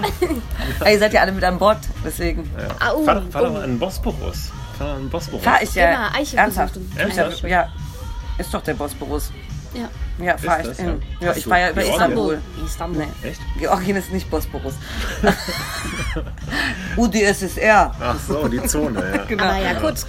Aber 0.81 0.91
ihr 0.91 0.99
seid 0.99 1.13
ja 1.13 1.21
alle 1.21 1.33
mit 1.33 1.45
an 1.45 1.59
Bord, 1.59 1.79
deswegen 2.03 2.51
Ja. 2.59 2.91
Au, 2.91 3.03
fahr 3.05 3.17
doch, 3.17 3.31
fahr 3.31 3.43
doch 3.43 3.53
oh. 3.53 3.57
an 3.57 3.71
den 3.73 3.79
Bosporus. 3.79 4.51
Fahr 4.79 4.89
doch 4.89 4.95
an 4.95 5.03
den 5.03 5.11
Bosporus. 5.11 5.45
fahre 5.45 5.65
ich 5.65 5.75
ja 5.75 5.91
Immer 5.91 6.15
Eiche 6.15 6.37
ernsthaft. 6.39 6.79
Ernsthaft? 6.97 7.43
Ja, 7.43 7.69
ist 8.39 8.55
doch 8.55 8.63
der 8.63 8.75
Bosporus. 8.75 9.31
Ja. 9.75 9.89
Ja, 10.25 10.37
fahre 10.37 10.63
Ist 10.63 10.71
ich 10.71 10.77
das, 10.77 10.87
hin. 10.87 11.03
ja? 11.21 11.27
Ja, 11.27 11.37
ich 11.37 11.45
so, 11.45 11.51
fahre 11.51 11.63
ja 11.63 11.71
über 11.71 11.83
Georgien? 11.83 12.01
Istanbul. 12.01 12.39
Istanbul. 12.65 13.07
Nee. 13.23 13.29
Echt? 13.29 13.41
Georgien 13.59 13.97
ist 13.97 14.13
nicht 14.13 14.31
Bosporus. 14.31 14.75
UdSSR. 16.97 17.95
Ach 18.01 18.17
so, 18.27 18.49
die 18.49 18.63
Zone, 18.65 19.13
ja. 19.15 19.25
Genau. 19.29 19.55
Jakutsk. 19.55 20.09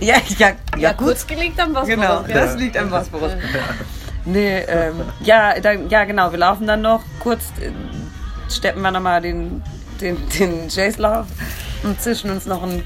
Ja, 0.00 0.14
ja, 0.38 0.48
ja, 0.48 0.52
gut. 0.52 0.80
Jakutsk 0.80 1.30
liegt 1.30 1.60
am 1.60 1.74
Bosporus. 1.74 1.88
Genau, 1.88 2.22
ja. 2.22 2.28
das 2.28 2.56
liegt 2.56 2.76
am 2.76 2.88
Bosporus. 2.88 3.32
Nee, 4.24 4.60
ähm, 4.60 4.94
ja, 5.20 5.58
dann, 5.60 5.88
ja, 5.90 6.04
genau, 6.04 6.30
wir 6.30 6.38
laufen 6.38 6.66
dann 6.66 6.82
noch 6.82 7.02
kurz, 7.18 7.44
äh, 7.60 7.70
steppen 8.50 8.82
wir 8.82 8.90
nochmal 8.90 9.20
den, 9.20 9.62
den, 10.00 10.16
den 10.38 10.68
Chase-Lauf 10.68 11.26
und 11.82 12.00
zischen 12.00 12.30
uns 12.30 12.46
noch 12.46 12.62
ein 12.62 12.84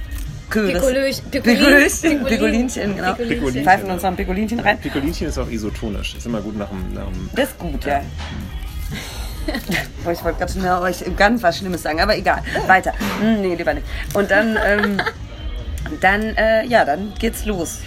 kühles 0.51 0.83
Pikolöch- 0.83 1.23
Pikolöchen, 1.31 2.21
Pikolin- 2.21 2.29
Pikolinchen, 2.29 2.97
genau. 2.97 3.13
Pikolinchen. 3.15 3.65
Pfeifen 3.65 3.91
uns 3.91 4.03
noch 4.03 4.11
ein 4.11 4.17
Pikolinchen 4.17 4.61
rein. 4.61 4.79
Picolinchen 4.79 5.29
ist 5.29 5.39
auch 5.39 5.49
isotonisch. 5.51 6.15
Ist 6.17 6.27
immer 6.27 6.41
gut 6.41 6.57
nach 6.57 6.69
dem. 6.69 6.93
Nach 6.95 7.05
dem 7.07 7.31
Das 7.35 7.49
ist 7.51 7.59
gut, 7.59 7.85
ja. 7.85 8.01
Boah, 10.05 10.13
ich 10.13 10.25
wollte 10.25 10.39
gerade 10.39 10.53
schon 10.53 10.63
mal 10.63 10.81
euch 10.83 11.05
ganz 11.17 11.43
was 11.43 11.59
Schlimmes 11.59 11.83
sagen, 11.83 12.01
aber 12.01 12.17
egal. 12.17 12.43
Weiter. 12.67 12.93
Hm, 13.21 13.43
nee, 13.43 13.55
lieber 13.55 13.75
nicht. 13.75 13.87
Und 14.15 14.31
dann, 14.31 14.59
ähm, 14.65 15.01
dann, 16.01 16.23
äh, 16.37 16.65
ja, 16.67 16.85
dann 16.85 17.13
geht's 17.19 17.45
los. 17.45 17.79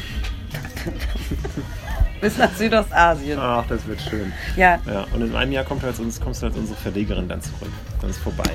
Bis 2.22 2.38
nach 2.38 2.52
Südostasien. 2.56 3.38
Ach, 3.40 3.64
das 3.70 3.86
wird 3.88 4.02
schön. 4.02 4.34
Ja, 4.56 4.80
Ja, 4.88 5.06
und 5.14 5.22
in 5.22 5.36
einem 5.36 5.52
Jahr 5.52 5.64
kommt 5.64 5.84
als 5.84 6.00
uns, 6.00 6.20
kommst 6.20 6.42
du 6.42 6.48
als 6.48 6.56
unsere 6.56 6.78
Verlegerin 6.80 7.28
dann 7.28 7.42
zurück. 7.42 7.72
Dann 8.02 8.10
ist 8.10 8.18
vorbei. 8.20 8.50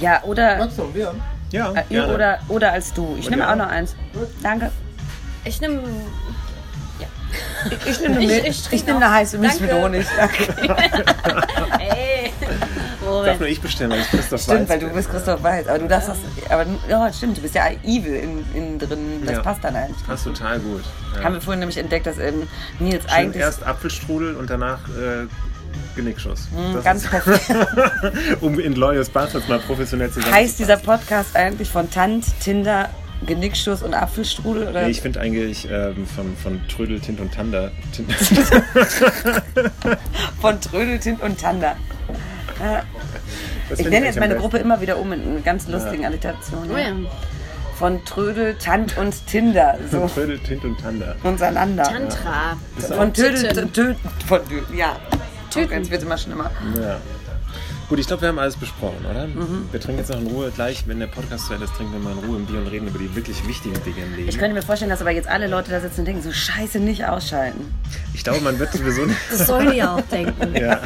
ja, 0.00 0.22
oder, 0.24 0.68
Ja, 1.52 1.72
äh, 1.72 1.84
gerne. 1.88 2.14
oder, 2.14 2.38
oder 2.48 2.72
als 2.72 2.92
du. 2.92 3.16
Ich 3.18 3.28
nehme 3.30 3.42
ja. 3.42 3.52
auch 3.52 3.56
noch 3.56 3.68
eins. 3.68 3.94
Danke. 4.42 4.70
Ich 5.44 5.60
nehme. 5.60 5.82
Ich 7.86 8.00
nehme 8.00 8.22
Ich- 8.22 8.30
eine, 8.30 8.38
ich 8.40 8.46
ich, 8.48 8.62
trinke 8.64 8.86
nehme 8.86 8.98
eine 9.04 9.14
heiße 9.14 9.38
Milch 9.38 9.60
mit. 9.60 9.72
Honig. 9.72 10.06
Danke. 10.16 10.44
Ey! 11.78 12.32
Darf 13.00 13.10
Moment. 13.10 13.40
nur 13.40 13.48
ich 13.48 13.60
bestellen, 13.60 13.90
weil 13.90 14.00
ich 14.00 14.08
Christoph 14.10 14.42
Stimmt, 14.42 14.60
Weiß 14.60 14.68
weil 14.68 14.78
du 14.80 14.88
bist 14.90 15.10
Christoph 15.10 15.42
Weiß. 15.42 15.66
Aber 15.68 15.78
du 15.78 15.88
darfst 15.88 16.08
das. 16.10 16.18
Aber 16.50 16.66
ja, 16.88 17.12
stimmt, 17.12 17.36
du 17.36 17.42
bist 17.42 17.54
ja 17.54 17.68
evil 17.84 18.14
innen 18.14 18.44
in 18.54 18.78
drin. 18.78 19.22
Das 19.24 19.36
Ja. 19.36 19.42
passt 19.42 19.64
dann 19.64 19.76
eigentlich. 19.76 20.06
Passt 20.06 20.24
total 20.24 20.58
gut. 20.60 20.82
Ja. 21.16 21.24
Haben 21.24 21.34
wir 21.34 21.40
vorhin 21.40 21.60
nämlich 21.60 21.78
entdeckt, 21.78 22.06
dass 22.06 22.18
ähm, 22.18 22.48
Nils 22.78 23.02
Schön 23.04 23.10
eigentlich 23.12 23.42
erst 23.42 23.64
Apfelstrudel 23.66 24.36
und 24.36 24.48
danach 24.50 24.80
äh, 24.88 25.26
Genickschuss. 25.96 26.48
Das 26.74 26.84
ganz 26.84 27.04
ist- 27.04 27.10
perfekt. 27.10 27.50
um 28.40 28.58
in 28.58 28.74
Glorious 28.74 29.08
Bastards 29.08 29.48
mal 29.48 29.58
professionell 29.60 30.10
zusammen 30.10 30.32
heißt 30.34 30.58
dieser 30.58 30.76
Podcast 30.76 31.36
eigentlich 31.36 31.68
von 31.70 31.90
Tant, 31.90 32.24
Tinder, 32.40 32.88
Genickschuss 33.26 33.82
und 33.82 33.94
Apfelstrudel? 33.94 34.68
Oder? 34.68 34.82
Nee, 34.82 34.90
ich 34.90 35.00
finde 35.00 35.20
eigentlich 35.20 35.68
ähm, 35.70 36.06
von, 36.06 36.36
von 36.36 36.60
Trödel, 36.68 36.98
Tint 37.00 37.20
und 37.20 37.32
Tander. 37.32 37.70
Von 40.40 40.60
Trödel, 40.60 40.98
Tint 40.98 41.22
und 41.22 41.40
Tander. 41.40 41.76
Das 43.68 43.78
Ich 43.78 43.84
find 43.86 43.90
nenne 43.90 44.06
jetzt 44.06 44.18
meine 44.18 44.36
Gruppe 44.36 44.58
immer 44.58 44.80
wieder 44.80 44.98
um 44.98 45.12
in 45.12 45.22
einer 45.22 45.40
ganz 45.40 45.68
lustigen 45.68 46.04
Alliteration. 46.04 46.68
Oh 46.72 46.76
ja. 46.76 46.92
Von 47.78 48.04
Trödel, 48.04 48.54
Tant 48.58 48.96
und 48.98 49.26
Tinder. 49.26 49.78
So 49.90 50.00
Von 50.00 50.10
Trödel, 50.10 50.38
Tint 50.40 50.64
und 50.64 50.80
Tander. 50.80 51.16
untereinander. 51.22 51.82
Tantra. 51.84 52.56
Von 52.96 53.12
Tödel. 53.12 53.52
Tödel, 53.68 53.96
von 54.26 54.40
ja. 54.76 54.96
Tüten. 55.52 55.72
Jetzt 55.78 55.90
wird 55.90 56.02
immer 56.02 56.18
schlimmer. 56.18 56.50
Ja. 56.80 56.98
Gut, 57.88 57.98
ich 57.98 58.06
glaube, 58.06 58.22
wir 58.22 58.28
haben 58.28 58.38
alles 58.38 58.56
besprochen, 58.56 59.04
oder? 59.10 59.26
Mhm. 59.26 59.68
Wir 59.70 59.78
trinken 59.78 59.98
jetzt 59.98 60.08
noch 60.10 60.18
in 60.18 60.26
Ruhe. 60.28 60.50
Gleich, 60.54 60.84
wenn 60.86 60.98
der 60.98 61.08
Podcast 61.08 61.46
zu 61.48 61.52
Ende 61.52 61.66
ist, 61.66 61.74
trinken 61.74 61.92
wir 61.92 61.98
mal 62.00 62.12
in 62.12 62.18
Ruhe 62.26 62.38
ein 62.38 62.46
Bier 62.46 62.58
und 62.60 62.68
reden 62.68 62.88
über 62.88 62.98
die 62.98 63.14
wirklich 63.14 63.46
wichtigen 63.46 63.74
Dinge 63.84 64.06
im 64.06 64.14
Leben. 64.16 64.28
Ich 64.30 64.38
könnte 64.38 64.54
mir 64.54 64.62
vorstellen, 64.62 64.88
dass 64.90 65.02
aber 65.02 65.10
jetzt 65.10 65.28
alle 65.28 65.46
Leute 65.46 65.70
da 65.70 65.80
sitzen 65.80 66.00
und 66.00 66.06
denken, 66.06 66.22
so 66.22 66.32
scheiße, 66.32 66.78
nicht 66.80 67.04
ausschalten. 67.04 67.74
Ich 68.14 68.24
glaube, 68.24 68.40
man 68.40 68.58
wird 68.58 68.72
sowieso 68.72 69.04
nicht. 69.04 69.18
Das 69.30 69.46
sollen 69.46 69.72
die 69.72 69.82
auch 69.82 70.00
denken. 70.02 70.54
Ja, 70.58 70.80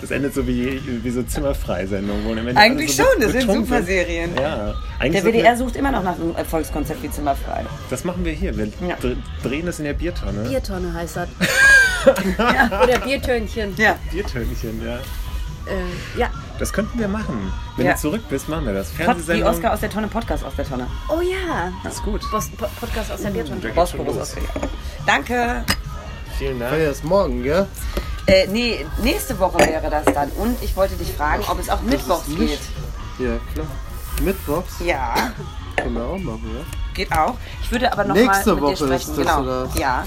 das 0.00 0.10
endet 0.10 0.32
so 0.32 0.46
wie, 0.46 0.80
wie 1.02 1.10
so 1.10 1.22
Zimmerfreisendungen. 1.22 2.24
wo 2.24 2.30
Eigentlich 2.58 2.98
alle 2.98 3.08
schon, 3.10 3.20
das 3.20 3.32
sind 3.32 3.40
betrunken 3.46 3.66
super 3.66 3.82
Serien. 3.82 4.30
Ja, 4.36 4.74
eigentlich 5.00 5.22
Der 5.22 5.32
WDR 5.32 5.56
sucht 5.56 5.76
immer 5.76 5.90
noch 5.90 6.02
nach 6.04 6.14
einem 6.14 6.34
Erfolgskonzept 6.36 7.02
wie 7.02 7.10
Zimmerfrei. 7.10 7.64
das 7.90 8.04
machen 8.04 8.24
wir 8.24 8.32
hier. 8.32 8.56
Wir 8.56 8.66
Ja. 8.88 8.96
dr- 9.00 9.16
drehen 9.42 9.66
das 9.66 9.78
in 9.80 9.84
der 9.84 9.94
Biertonne. 9.94 10.48
Biertonne 10.48 10.94
heißt 10.94 11.16
das. 11.16 11.28
Oder 12.06 12.98
Biertönchen. 12.98 13.74
Ja. 13.76 13.96
Biertönchen, 14.10 14.84
ja. 14.84 14.96
Äh, 15.64 16.18
ja. 16.18 16.30
Das 16.58 16.72
könnten 16.72 16.98
wir 16.98 17.08
machen. 17.08 17.52
Wenn 17.76 17.86
Ja. 17.86 17.92
du 17.94 17.98
zurück 18.00 18.22
bist, 18.28 18.48
machen 18.48 18.66
wir 18.66 18.74
das. 18.74 18.90
Fernsehsendung. 18.90 19.48
Oscar 19.48 19.72
aus 19.72 19.80
der 19.80 19.90
Tonne, 19.90 20.08
Podcast 20.08 20.44
aus 20.44 20.54
der 20.56 20.66
Tonne. 20.68 20.86
Oh 21.08 21.20
ja. 21.20 21.72
Das 21.84 21.94
ist 21.94 22.02
gut. 22.02 22.20
Bos 22.30 22.48
po 22.50 22.66
Podcast 22.80 23.12
aus 23.12 23.22
der 23.22 23.30
Biertonne. 23.30 23.60
Der 23.60 23.70
geht 23.70 23.88
schon 23.88 23.98
Bosporus 24.04 24.18
aus 24.22 24.34
der 24.34 24.42
Danke. 25.06 25.64
Vielen 26.38 26.58
Dank. 26.58 26.72
Ja, 26.72 26.78
erst 26.78 27.04
morgen, 27.04 27.42
gell? 27.42 27.66
Äh, 28.26 28.46
nee, 28.48 28.86
nächste 29.02 29.38
Woche 29.38 29.58
wäre 29.58 29.90
das 29.90 30.04
dann. 30.14 30.30
Und 30.30 30.60
ich 30.62 30.74
wollte 30.76 30.94
dich 30.96 31.12
fragen, 31.12 31.42
ob 31.48 31.58
es 31.60 31.68
auch 31.70 31.80
mittwochs 31.82 32.26
geht. 32.26 32.60
Ja, 33.18 33.38
klar. 33.54 33.66
Mittwochs 34.22 34.74
Ja, 34.84 35.32
können 35.76 35.94
wir 35.94 36.04
auch 36.04 36.18
machen, 36.18 36.50
ja? 36.54 36.64
geht 36.94 37.10
auch. 37.12 37.34
Ich 37.62 37.70
würde 37.72 37.90
aber 37.92 38.04
noch 38.04 38.14
Nächste 38.14 38.54
mal 38.54 38.54
mit 38.54 38.62
dir 38.62 38.62
Woche 38.62 38.76
sprechen. 38.76 38.94
ist 38.94 39.08
das, 39.08 39.16
genau. 39.16 39.40
oder? 39.42 39.68
Ja. 39.74 40.04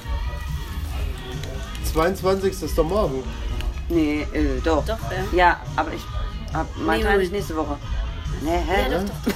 22. 1.95 2.61
ist 2.61 2.77
doch 2.77 2.83
morgen. 2.83 3.23
Nee, 3.87 4.27
äh, 4.33 4.59
doch. 4.63 4.85
Doch, 4.85 4.97
äh. 5.11 5.35
Ja, 5.35 5.61
aber 5.77 5.93
ich 5.93 6.01
hab, 6.53 6.67
meinte 6.77 7.07
Nee, 7.07 7.13
eigentlich 7.13 7.31
nächste 7.31 7.55
Woche. 7.55 7.77
Nee, 8.41 8.49
hä? 8.67 8.91
Ja, 8.91 8.99
doch, 8.99 9.05
doch, 9.25 9.33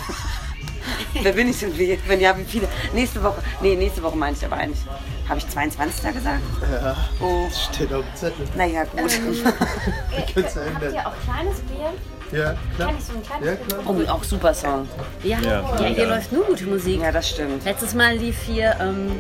Wer 1.23 1.31
bin 1.31 1.47
ich 1.49 1.57
denn? 1.59 1.77
Wie, 1.77 1.97
wenn 2.07 2.19
ja, 2.19 2.37
wie 2.37 2.43
viele? 2.43 2.67
Nächste 2.93 3.23
Woche. 3.23 3.41
Nee, 3.61 3.75
nächste 3.75 4.03
Woche 4.03 4.17
meinte 4.17 4.39
ich 4.41 4.45
aber 4.51 4.57
eigentlich. 4.61 4.81
Habe 5.29 5.39
ich 5.39 5.47
22. 5.47 6.13
gesagt? 6.13 6.41
Ja, 6.69 6.97
Oh, 7.21 7.47
steht 7.49 7.93
auf 7.93 8.03
dem 8.03 8.15
Zettel. 8.15 8.45
naja, 8.57 8.83
gut. 8.83 8.93
Kannst 10.33 10.55
du 10.55 10.59
Habt 10.59 10.67
ändern. 10.83 10.93
ihr 10.95 11.07
auch 11.07 11.13
kleines 11.23 11.59
Bier? 11.61 11.93
Ja, 12.39 12.55
klar. 12.75 12.87
Kann 12.89 12.97
ich 12.97 13.05
so 13.05 13.13
ein 13.13 13.23
kleines 13.23 13.45
Ja, 13.47 13.55
Bier 13.55 13.77
klar. 13.77 13.79
Oh, 13.85 14.11
auch 14.11 14.23
super 14.23 14.53
Song. 14.53 14.87
Ja, 15.23 15.39
Ja, 15.39 15.61
ja, 15.79 15.85
hier 15.85 16.07
läuft 16.07 16.31
nur 16.33 16.43
gute 16.45 16.65
Musik. 16.65 16.99
Ja, 17.01 17.11
das 17.11 17.29
stimmt. 17.29 17.63
Letztes 17.63 17.93
Mal 17.93 18.15
lief 18.17 18.37
hier 18.45 18.75
ähm, 18.81 19.11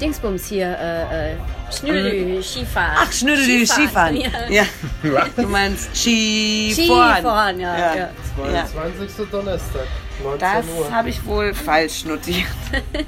Dingsbums 0.00 0.46
hier, 0.46 0.66
äh, 0.78 1.32
äh, 1.32 1.36
Schnüdel, 1.70 2.42
Skifahren. 2.42 2.96
Ach, 2.98 3.12
Schnüdel, 3.12 3.46
die 3.46 3.66
Skifahren. 3.66 4.16
Ja. 4.16 4.30
Ja. 5.02 5.26
Du 5.36 5.46
meinst 5.46 5.94
Skifahren. 5.96 7.16
Skifahren, 7.16 7.60
ja. 7.60 7.78
ja. 7.78 7.94
Ja. 7.96 8.66
22. 8.66 9.28
Donnerstag, 9.30 9.86
19 10.22 10.38
Das 10.40 10.64
Uhr. 10.66 10.90
habe 10.92 11.08
ich 11.10 11.24
wohl 11.24 11.54
falsch 11.54 12.04
notiert. 12.04 12.46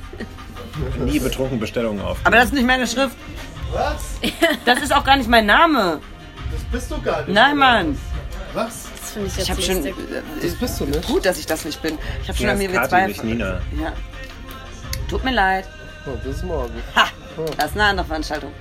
Nie 1.04 1.18
betrunken 1.18 1.58
Bestellungen 1.60 2.00
auf. 2.02 2.18
Aber 2.24 2.36
das 2.36 2.46
ist 2.46 2.54
nicht 2.54 2.66
meine 2.66 2.86
Schrift. 2.86 3.16
Was? 3.72 4.18
Das 4.64 4.82
ist 4.82 4.94
auch 4.94 5.04
gar 5.04 5.16
nicht 5.16 5.28
mein 5.28 5.46
Name. 5.46 6.00
Das 6.52 6.62
bist 6.70 6.90
du 6.90 7.00
gar 7.00 7.24
nicht. 7.24 7.34
Nein, 7.34 7.56
Mann. 7.56 7.98
Was? 8.54 8.88
Das 9.00 9.10
finde 9.12 9.28
ich 9.28 9.36
jetzt 9.36 9.44
Ich 9.44 9.50
habe 9.50 9.62
schon. 9.62 9.94
Das 10.42 10.54
bist 10.54 10.80
du 10.80 10.84
nicht. 10.84 11.06
Gut, 11.06 11.24
dass 11.24 11.38
ich 11.38 11.46
das 11.46 11.64
nicht 11.64 11.80
bin. 11.80 11.98
Ich 12.22 12.28
habe 12.28 12.38
schon 12.38 12.48
an 12.48 12.58
mir 12.58 12.68
nicht 12.68 13.24
Nina. 13.24 13.60
Ja. 13.80 13.92
Tut 15.08 15.24
mir 15.24 15.32
leid. 15.32 15.66
Oh, 16.06 16.16
bis 16.24 16.42
morgen. 16.42 16.82
Ha! 16.96 17.06
Das 17.56 17.70
ist 17.70 17.76
eine 17.76 17.84
andere 17.84 18.06
Veranstaltung. 18.06 18.52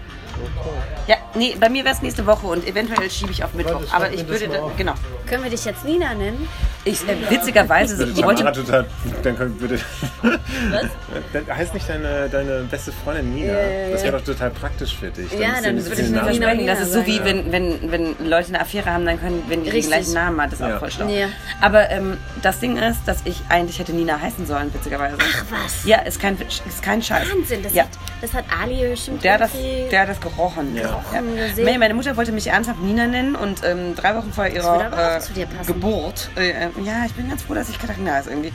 Ja, 1.07 1.17
nee, 1.35 1.55
bei 1.59 1.69
mir 1.69 1.83
wäre 1.83 1.95
es 1.95 2.01
nächste 2.01 2.25
Woche 2.25 2.47
und 2.47 2.65
eventuell 2.65 3.09
schiebe 3.09 3.31
ich 3.31 3.43
auf 3.43 3.53
Mittwoch. 3.53 3.73
Warte, 3.73 3.87
schreib 3.87 4.01
Aber 4.01 4.13
ich 4.13 4.27
würde. 4.27 4.47
Da, 4.47 4.71
genau. 4.77 4.93
Können 5.27 5.43
wir 5.43 5.49
dich 5.49 5.65
jetzt 5.65 5.83
Nina 5.83 6.13
nennen? 6.13 6.47
Ich, 6.83 7.07
äh, 7.07 7.15
witzigerweise, 7.29 8.07
ich 8.07 8.23
wollte. 8.23 8.43
Total. 8.51 8.85
Dann 9.23 9.37
könnt, 9.37 9.61
würde. 9.61 9.79
Was? 10.21 10.85
Dann 11.33 11.57
heißt 11.57 11.73
nicht 11.75 11.87
deine, 11.87 12.27
deine 12.29 12.61
beste 12.63 12.91
Freundin 12.91 13.35
Nina. 13.35 13.53
Das 13.91 14.03
wäre 14.03 14.17
doch 14.17 14.25
total 14.25 14.49
praktisch 14.49 14.95
für 14.97 15.09
dich. 15.11 15.31
Ja, 15.33 15.49
ist 15.53 15.65
dann 15.65 15.75
würde 15.77 15.95
den 15.95 16.05
ich 16.05 16.11
Namen- 16.11 16.31
Nina 16.31 16.45
versprechen. 16.47 16.67
Das 16.67 16.79
ist 16.79 16.93
so 16.93 17.05
wie 17.05 17.23
wenn, 17.23 17.51
wenn, 17.51 17.91
wenn 17.91 18.15
Leute 18.27 18.49
eine 18.49 18.61
Affäre 18.61 18.91
haben, 18.91 19.05
dann 19.05 19.19
können, 19.19 19.43
wenn 19.47 19.63
die 19.63 19.69
den 19.69 19.85
gleichen 19.85 20.13
Namen 20.13 20.41
hat, 20.41 20.51
das 20.51 20.59
ist 20.59 20.67
Ja. 20.67 20.75
auch 20.75 20.79
voll 20.79 20.91
schlau. 20.91 21.07
Ja. 21.07 21.27
Aber 21.61 21.89
ähm, 21.91 22.17
das 22.41 22.59
Ding 22.59 22.77
ist, 22.77 22.99
dass 23.05 23.19
ich 23.25 23.41
eigentlich 23.49 23.77
hätte 23.77 23.93
Nina 23.93 24.19
heißen 24.19 24.47
sollen, 24.47 24.73
witzigerweise. 24.73 25.17
Ach 25.19 25.45
was? 25.63 25.85
Ja, 25.85 25.99
ist 25.99 26.19
kein, 26.19 26.35
ist 26.39 26.81
kein 26.81 27.01
Scheiß. 27.03 27.27
Wahnsinn, 27.31 27.61
das, 27.61 27.73
ja. 27.75 27.83
hat, 27.83 27.89
das 28.21 28.33
hat 28.33 28.45
Ali 28.59 28.87
bestimmt 28.89 29.23
Der 29.23 29.33
hat, 29.33 29.41
das, 29.41 29.51
der 29.91 30.01
hat 30.01 30.09
das 30.09 30.19
gerochen. 30.19 30.75
Ja. 30.75 30.83
Gerochen, 30.87 31.35
gesehen. 31.35 31.79
Meine- 31.79 31.91
Mutter 31.93 32.15
wollte 32.17 32.31
mich 32.31 32.47
ernsthaft 32.47 32.79
Nina 32.81 33.05
nennen 33.05 33.35
und 33.35 33.61
ähm, 33.63 33.95
drei 33.95 34.15
Wochen 34.15 34.31
vor 34.33 34.47
ihrer 34.47 35.17
äh. 35.17 35.65
Geburt, 35.67 36.29
äh, 36.35 36.70
ja, 36.83 37.05
ich 37.05 37.13
bin 37.13 37.29
ganz 37.29 37.43
froh, 37.43 37.53
dass 37.53 37.69
ich 37.69 37.79
Katharina 37.79 38.13
heiße 38.13 38.29
irgendwie. 38.29 38.53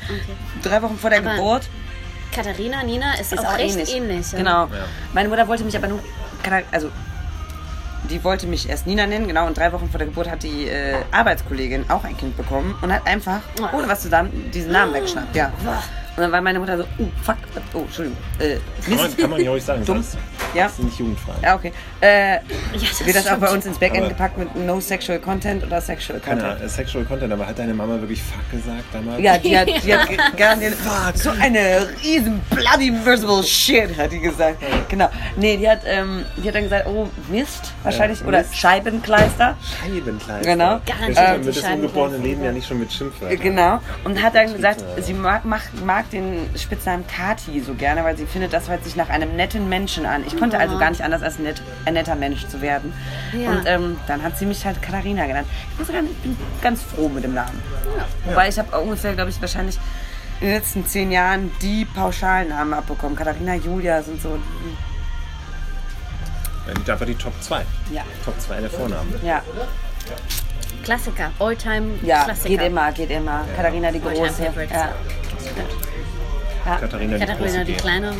Drei 0.63 0.83
Wochen 0.83 0.99
vor 0.99 1.11
der 1.11 1.21
Aber 1.21 1.35
Geburt 1.35 1.69
Katharina, 2.33 2.83
Nina 2.83 3.15
ist, 3.15 3.33
ist 3.33 3.39
auch, 3.39 3.53
auch 3.53 3.59
recht 3.59 3.75
ähnlich. 3.77 3.97
ähnlich. 3.97 4.33
ja. 4.33 4.39
Genau. 4.39 4.65
Ja. 4.67 4.85
Meine 5.15 5.29
Mutter 5.29 5.49
wollte 5.49 5.65
mich 5.65 5.77
aber 5.77 5.89
nur, 5.89 6.01
also 6.71 6.91
die 8.11 8.23
wollte 8.23 8.47
mich 8.47 8.69
erst 8.69 8.87
Nina 8.87 9.07
nennen, 9.07 9.27
genau, 9.27 9.47
und 9.47 9.57
drei 9.57 9.73
Wochen 9.73 9.89
vor 9.89 9.99
der 9.99 10.07
Geburt 10.07 10.31
hat 10.31 10.43
die 10.43 10.69
äh, 10.69 10.97
Arbeitskollegin 11.11 11.87
auch 11.89 12.05
ein 12.05 12.17
Kind 12.17 12.37
bekommen 12.37 12.77
und 12.83 12.93
hat 12.93 13.07
einfach, 13.07 13.41
ohne 13.73 13.89
was 13.89 14.03
zusammen, 14.03 14.51
diesen 14.53 14.73
Namen 14.73 14.95
weggeschnappt, 14.95 15.35
ja. 15.35 15.53
Und 16.17 16.23
dann 16.23 16.33
war 16.33 16.41
meine 16.41 16.59
Mutter 16.59 16.79
so, 16.79 16.85
oh, 16.99 17.05
fuck, 17.23 17.37
oh, 17.75 17.81
Entschuldigung, 17.81 18.19
äh, 18.39 18.57
Kann 18.85 18.97
man, 18.97 19.17
kann 19.17 19.31
man 19.31 19.41
ja 19.43 19.51
ruhig 19.51 19.65
sagen. 19.65 19.85
Dumm. 19.85 20.01
Ist, 20.01 20.17
Ja. 20.57 20.65
das 20.65 20.73
ist 20.79 20.85
nicht 20.85 20.99
jugendfrei. 20.99 21.33
Ja, 21.43 21.55
okay. 21.55 21.73
Äh, 22.01 22.35
Ja, 22.35 22.41
das 22.73 23.05
wird 23.07 23.17
das 23.17 23.27
auch 23.29 23.37
bei 23.39 23.51
uns 23.51 23.67
ins 23.67 23.79
Backend 23.79 23.99
Aber- 24.01 24.09
gepackt 24.09 24.39
mit 24.39 24.55
No 24.57 24.81
Sexual 24.81 25.19
Content 25.19 25.65
oder 25.65 25.81
Sexual 25.81 26.21
Keine 26.21 26.41
Content? 26.41 26.57
Ahnung, 26.61 26.67
äh, 26.67 26.71
Sexual 26.71 27.05
Content, 27.05 27.33
aber 27.33 27.47
hat 27.47 27.59
deine 27.59 27.75
Mama 27.75 28.01
wirklich 28.01 28.23
Fuck 28.23 28.51
gesagt 28.51 28.85
damals? 28.93 29.21
Ja, 29.23 29.39
die 29.39 29.57
hat, 29.57 29.69
die 29.69 29.95
hat 29.95 30.09
garantiert 30.37 30.75
so 31.15 31.31
eine 31.31 31.89
riesen 32.03 32.41
bloody 32.51 32.91
miserable 32.91 33.43
shit, 33.43 33.97
hat 33.99 34.13
die 34.13 34.21
gesagt. 34.21 34.63
Genau. 34.89 35.09
Nee, 35.37 35.57
die 35.57 35.69
hat, 35.69 35.81
ähm, 35.87 36.25
die 36.37 36.49
hat 36.49 36.55
dann 36.55 36.63
gesagt, 36.65 36.87
oh 36.87 37.09
Mist, 37.29 37.73
wahrscheinlich, 37.83 38.21
Ja, 38.21 38.27
oder 38.27 38.39
Mist. 38.39 38.57
Scheibenkleister. 38.57 39.57
Scheibenkleister. 39.83 40.43
Genau. 40.51 40.81
Wir 40.85 40.95
Garantiert 40.95 41.41
die 41.43 41.47
mit 41.47 41.57
das 41.57 41.65
ungeborene 41.73 42.19
Leben 42.19 42.45
ja 42.45 42.53
nicht 42.53 42.67
schon 42.69 42.79
mit 42.79 42.93
Schimpfwörtern. 42.93 43.39
Genau. 43.41 43.81
Und 44.05 44.23
hat 44.23 44.35
dann 44.35 44.53
gesagt, 44.53 44.85
sie 45.01 45.13
mag, 45.15 45.45
mag, 45.45 45.63
mag 45.85 46.09
den 46.11 46.49
Spitznamen 46.57 47.05
Kati 47.07 47.61
so 47.61 47.75
gerne, 47.75 48.05
weil 48.05 48.17
sie 48.17 48.27
findet, 48.27 48.53
das 48.53 48.69
hört 48.69 48.85
sich 48.85 48.97
nach 48.97 49.09
einem 49.09 49.35
netten 49.37 49.69
Menschen 49.69 50.07
an. 50.07 50.25
Ich 50.27 50.37
konnte 50.37 50.46
also 50.55 50.79
gar 50.79 50.91
nicht 50.91 51.03
anders 51.03 51.23
als 51.23 51.39
nett, 51.39 51.63
ein 51.85 51.95
netter 51.95 52.15
Mensch 52.15 52.47
zu 52.47 52.61
werden. 52.61 52.93
Ja. 53.33 53.51
Und 53.51 53.63
ähm, 53.67 53.97
dann 54.07 54.23
hat 54.23 54.39
sie 54.39 54.47
mich 54.47 54.65
halt 54.65 54.81
Katharina 54.83 55.27
genannt. 55.27 55.49
Ich 55.73 55.79
muss 55.79 55.89
sagen, 55.89 56.09
ich 56.11 56.17
bin 56.19 56.37
ganz 56.63 56.83
froh 56.83 57.09
mit 57.09 57.25
dem 57.25 57.35
Namen. 57.35 57.63
Wobei 58.25 58.49
ich 58.49 58.59
habe 58.59 58.79
ungefähr, 58.79 59.15
glaube 59.15 59.31
ich, 59.31 59.41
wahrscheinlich 59.41 59.79
in 60.41 60.49
den 60.49 60.57
letzten 60.57 60.87
zehn 60.87 61.11
Jahren 61.13 61.51
die 61.63 61.85
Pauschalnamen 61.85 62.75
abbekommen. 62.75 63.17
Katharina, 63.17 63.55
Julia 63.55 64.03
sind 64.03 64.21
so. 64.21 64.39
Ja, 66.67 66.75
die 66.75 66.91
einfach 66.91 67.07
die 67.07 67.15
Top 67.15 67.33
2. 67.41 67.65
Ja. 67.93 68.03
Top 68.25 68.41
2 68.41 68.61
der 68.61 68.71
Vornamen. 68.71 69.15
Ja, 69.23 69.43
Klassiker, 70.87 71.33
Oldtime 71.41 71.99
ja 72.03 72.25
Klassiker. 72.25 72.49
geht 72.49 72.63
immer, 72.63 72.93
geht 72.93 73.11
immer. 73.11 73.45
Katharina 73.57 73.91
die 73.91 74.01
All-time 74.01 74.27
Große. 74.27 74.45
favorites. 74.45 74.77
Ja. 76.65 76.77
Katharina, 76.77 77.15
die 77.15 77.21
Katharina 77.21 77.45
große 77.45 77.65
die. 77.65 77.75
Kleine. 77.75 78.13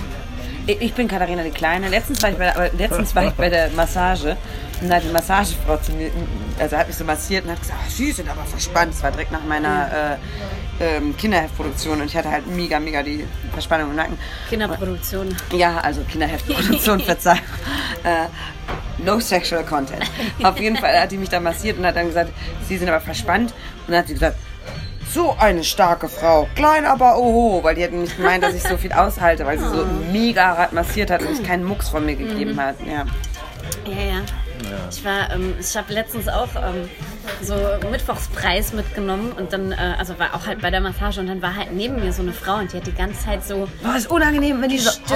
Ich 0.67 0.95
bin 0.95 1.07
Katharina 1.07 1.45
die 1.45 1.51
Kleine. 1.51 1.89
Letztens 1.89 2.23
war 2.23 2.31
ich 2.31 2.37
bei 2.37 2.53
der, 2.53 2.73
letztens 2.73 3.15
war 3.15 3.27
ich 3.27 3.33
bei 3.35 3.49
der 3.49 3.71
Massage 3.71 4.37
und 4.81 4.89
da 4.89 4.97
hat 4.97 5.05
die 5.05 5.13
Massagefrau 5.13 5.77
zu 5.77 5.93
mir, 5.93 6.11
also 6.59 6.77
hat 6.77 6.89
mich 6.89 6.97
so 6.97 7.05
massiert 7.05 7.45
und 7.45 7.53
hat 7.53 7.61
gesagt, 7.61 7.79
oh, 7.87 7.91
Sie 7.91 8.11
sind 8.11 8.29
aber 8.29 8.43
verspannt. 8.45 8.93
Das 8.93 9.03
war 9.03 9.13
direkt 9.13 9.31
nach 9.31 9.45
meiner 9.45 10.19
äh, 10.81 10.97
ähm, 10.97 11.17
Kinderheftproduktion 11.17 12.01
und 12.01 12.07
ich 12.07 12.17
hatte 12.17 12.31
halt 12.31 12.49
mega, 12.49 12.81
mega 12.81 13.03
die 13.03 13.25
Verspannung 13.53 13.91
im 13.91 13.97
Nacken. 13.97 14.19
Kinderproduktion. 14.49 15.37
Ja, 15.53 15.79
also 15.79 16.03
Kinderheftproduktion, 16.03 17.01
Verzeihung. 17.07 17.39
Äh, 18.03 18.27
no 19.05 19.21
sexual 19.21 19.65
content. 19.65 20.03
Auf 20.43 20.59
jeden 20.59 20.77
Fall 20.77 21.01
hat 21.01 21.13
die 21.13 21.17
mich 21.17 21.29
da 21.29 21.39
massiert 21.39 21.79
und 21.79 21.87
hat 21.87 21.95
dann 21.95 22.09
gesagt, 22.09 22.33
Sie 22.69 22.77
sind 22.77 22.89
aber 22.89 23.01
verspannt. 23.01 23.53
Und 23.87 23.93
dann 23.93 23.99
hat 23.99 24.09
sie 24.09 24.15
gesagt, 24.15 24.37
so 25.17 25.35
eine 25.39 25.65
starke 25.65 26.09
Frau, 26.11 26.47
klein 26.55 26.85
aber 26.85 27.17
oho, 27.17 27.65
weil 27.65 27.75
die 27.75 27.83
hat 27.83 27.93
nicht 27.93 28.19
gemeint, 28.19 28.45
dass 28.45 28.55
ich 28.55 28.63
so 28.63 28.77
viel 28.77 28.93
aushalte, 28.93 29.47
weil 29.47 29.59
sie 29.59 29.67
so 29.67 29.87
mega 30.13 30.69
massiert 30.73 31.11
hat 31.11 31.23
und 31.23 31.35
sich 31.35 31.47
keinen 31.47 31.65
Mucks 31.65 31.89
von 31.89 32.05
mir 32.05 32.17
gegeben 32.17 32.61
hat. 32.61 32.77
Ja. 32.87 33.07
Ja, 33.87 34.03
ja. 34.03 34.46
Ich 34.91 35.05
war, 35.05 35.31
ähm, 35.35 35.55
ich 35.61 35.77
habe 35.77 35.93
letztens 35.93 36.29
auch 36.29 36.49
ähm, 36.57 36.89
so 37.43 37.55
Mittwochspreis 37.91 38.73
mitgenommen 38.73 39.33
und 39.33 39.53
dann, 39.53 39.73
äh, 39.73 39.77
also 39.99 40.19
war 40.19 40.35
auch 40.35 40.47
halt 40.47 40.61
bei 40.63 40.71
der 40.71 40.81
Massage 40.81 41.21
und 41.21 41.27
dann 41.27 41.43
war 41.43 41.55
halt 41.57 41.73
neben 41.73 41.97
mir 41.97 42.13
so 42.13 42.23
eine 42.23 42.33
Frau 42.33 42.57
und 42.57 42.73
die 42.73 42.77
hat 42.79 42.87
die 42.87 42.95
ganze 42.95 43.25
Zeit 43.25 43.45
so 43.45 43.69
Boah, 43.83 43.97
ist 43.97 44.11
unangenehm, 44.11 44.61
wenn 44.63 44.69
die 44.69 44.79
so 44.79 44.91
oh, 45.11 45.15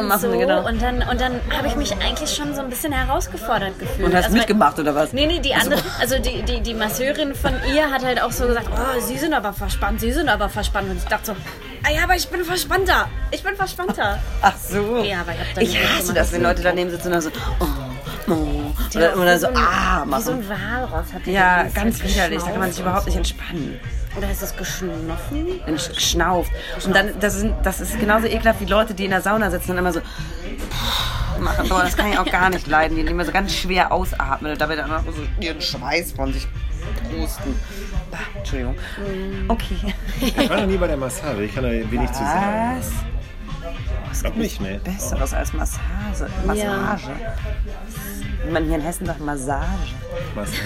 und 0.00 0.08
machen. 0.08 0.20
so 0.20 0.30
Genau. 0.30 0.66
und 0.66 0.80
dann 0.82 1.02
und 1.08 1.20
dann 1.20 1.40
habe 1.56 1.66
ich 1.68 1.76
mich 1.76 1.92
eigentlich 1.96 2.30
schon 2.34 2.54
so 2.54 2.60
ein 2.60 2.68
bisschen 2.68 2.92
herausgefordert 2.92 3.78
gefühlt. 3.78 4.06
Und 4.08 4.14
hast 4.14 4.24
Also, 4.26 4.36
mitgemacht 4.36 4.78
oder 4.78 4.94
was? 4.94 5.12
Nee, 5.12 5.26
nee, 5.26 5.40
die 5.40 5.54
andere, 5.54 5.80
also 6.00 6.18
die, 6.18 6.42
die, 6.42 6.60
die 6.60 6.74
Masseurin 6.74 7.34
von 7.34 7.52
ihr 7.74 7.90
hat 7.90 8.04
halt 8.04 8.20
auch 8.22 8.32
so 8.32 8.46
gesagt, 8.46 8.68
oh, 8.72 9.00
sie 9.00 9.16
sind 9.18 9.32
aber 9.34 9.52
verspannt, 9.52 10.00
sie 10.00 10.12
sind 10.12 10.28
aber 10.28 10.48
verspannt. 10.48 10.90
Und 10.90 10.96
ich 10.98 11.04
dachte 11.04 11.26
so, 11.26 11.36
ah 11.84 11.90
ja, 11.92 12.04
aber 12.04 12.16
ich 12.16 12.28
bin 12.28 12.44
verspannter, 12.44 13.08
ich 13.30 13.42
bin 13.42 13.56
verspannter. 13.56 14.18
Ach 14.42 14.54
so. 14.56 15.02
Ja, 15.02 15.20
aber 15.20 15.32
ich 15.32 15.38
hab 15.40 15.54
dann 15.54 15.64
ich 15.64 15.78
hasse 15.98 16.12
das, 16.14 16.32
wenn 16.32 16.42
Leute 16.42 16.62
daneben 16.62 16.90
sitzen 16.90 17.06
und 17.08 17.12
dann 17.14 17.22
so, 17.22 17.30
oh, 17.60 17.66
Oh. 18.28 18.72
Der 18.94 19.12
Oder, 19.12 19.22
oder 19.22 19.34
wie 19.34 19.38
so, 19.38 19.46
ein- 19.48 19.56
ah, 19.56 20.04
Wie 20.06 20.20
so 20.22 20.30
ein 20.32 20.48
Walross 20.48 21.12
hat 21.12 21.26
Ja, 21.26 21.64
die 21.64 21.72
ganze 21.74 21.74
ganz 21.74 21.98
Zeit 21.98 22.08
widerlich. 22.08 22.42
Da 22.42 22.50
kann 22.50 22.58
man 22.60 22.68
sich 22.72 22.76
geschnauft 22.76 22.80
überhaupt 22.80 23.06
nicht 23.06 23.12
so. 23.14 23.18
entspannen. 23.18 23.80
Oder 24.16 24.30
ist 24.30 24.42
das 24.42 24.56
geschnoffen? 24.56 25.60
Wenn 25.66 25.76
sch- 25.76 26.00
schnauft. 26.00 26.50
Und 26.84 26.96
dann, 26.96 27.10
das 27.20 27.34
ist, 27.36 27.46
das 27.62 27.80
ist 27.80 28.00
genauso 28.00 28.26
ekelhaft 28.26 28.60
wie 28.60 28.64
Leute, 28.64 28.94
die 28.94 29.04
in 29.04 29.10
der 29.10 29.20
Sauna 29.20 29.50
sitzen 29.50 29.72
und 29.72 29.78
immer 29.78 29.92
so 29.92 30.00
machen. 31.38 31.68
Boah, 31.68 31.82
das 31.82 31.96
kann 31.96 32.10
ich 32.10 32.18
auch 32.18 32.24
gar 32.30 32.48
nicht 32.50 32.66
leiden. 32.66 32.96
Die 32.96 33.02
immer 33.02 33.24
so 33.26 33.32
ganz 33.32 33.52
schwer 33.54 33.92
ausatmen 33.92 34.52
und 34.52 34.60
dabei 34.60 34.76
dann 34.76 34.90
auch 34.90 35.02
so 35.04 35.22
ihren 35.44 35.60
Schweiß 35.60 36.12
von 36.12 36.32
sich 36.32 36.48
pusten. 37.10 37.54
Entschuldigung. 38.38 38.74
Okay. 39.48 39.94
Ich 40.20 40.48
war 40.48 40.60
noch 40.60 40.66
nie 40.66 40.76
bei 40.78 40.86
der 40.86 40.96
Massage, 40.96 41.42
ich 41.42 41.54
kann 41.54 41.64
da 41.64 41.70
wenig 41.70 42.10
zu 42.12 42.18
sagen. 42.20 42.80
Was? 44.08 44.16
Ich 44.16 44.22
glaub 44.22 44.36
nicht, 44.36 44.60
ne? 44.60 44.80
Besseres 44.82 45.34
als 45.34 45.52
Massage. 45.52 46.30
Massage. 46.46 47.10
Wie 48.44 48.50
man 48.52 48.64
hier 48.64 48.76
in 48.76 48.80
Hessen 48.82 49.06
sagt, 49.06 49.20
Massage. 49.20 49.94
Massage. 50.34 50.62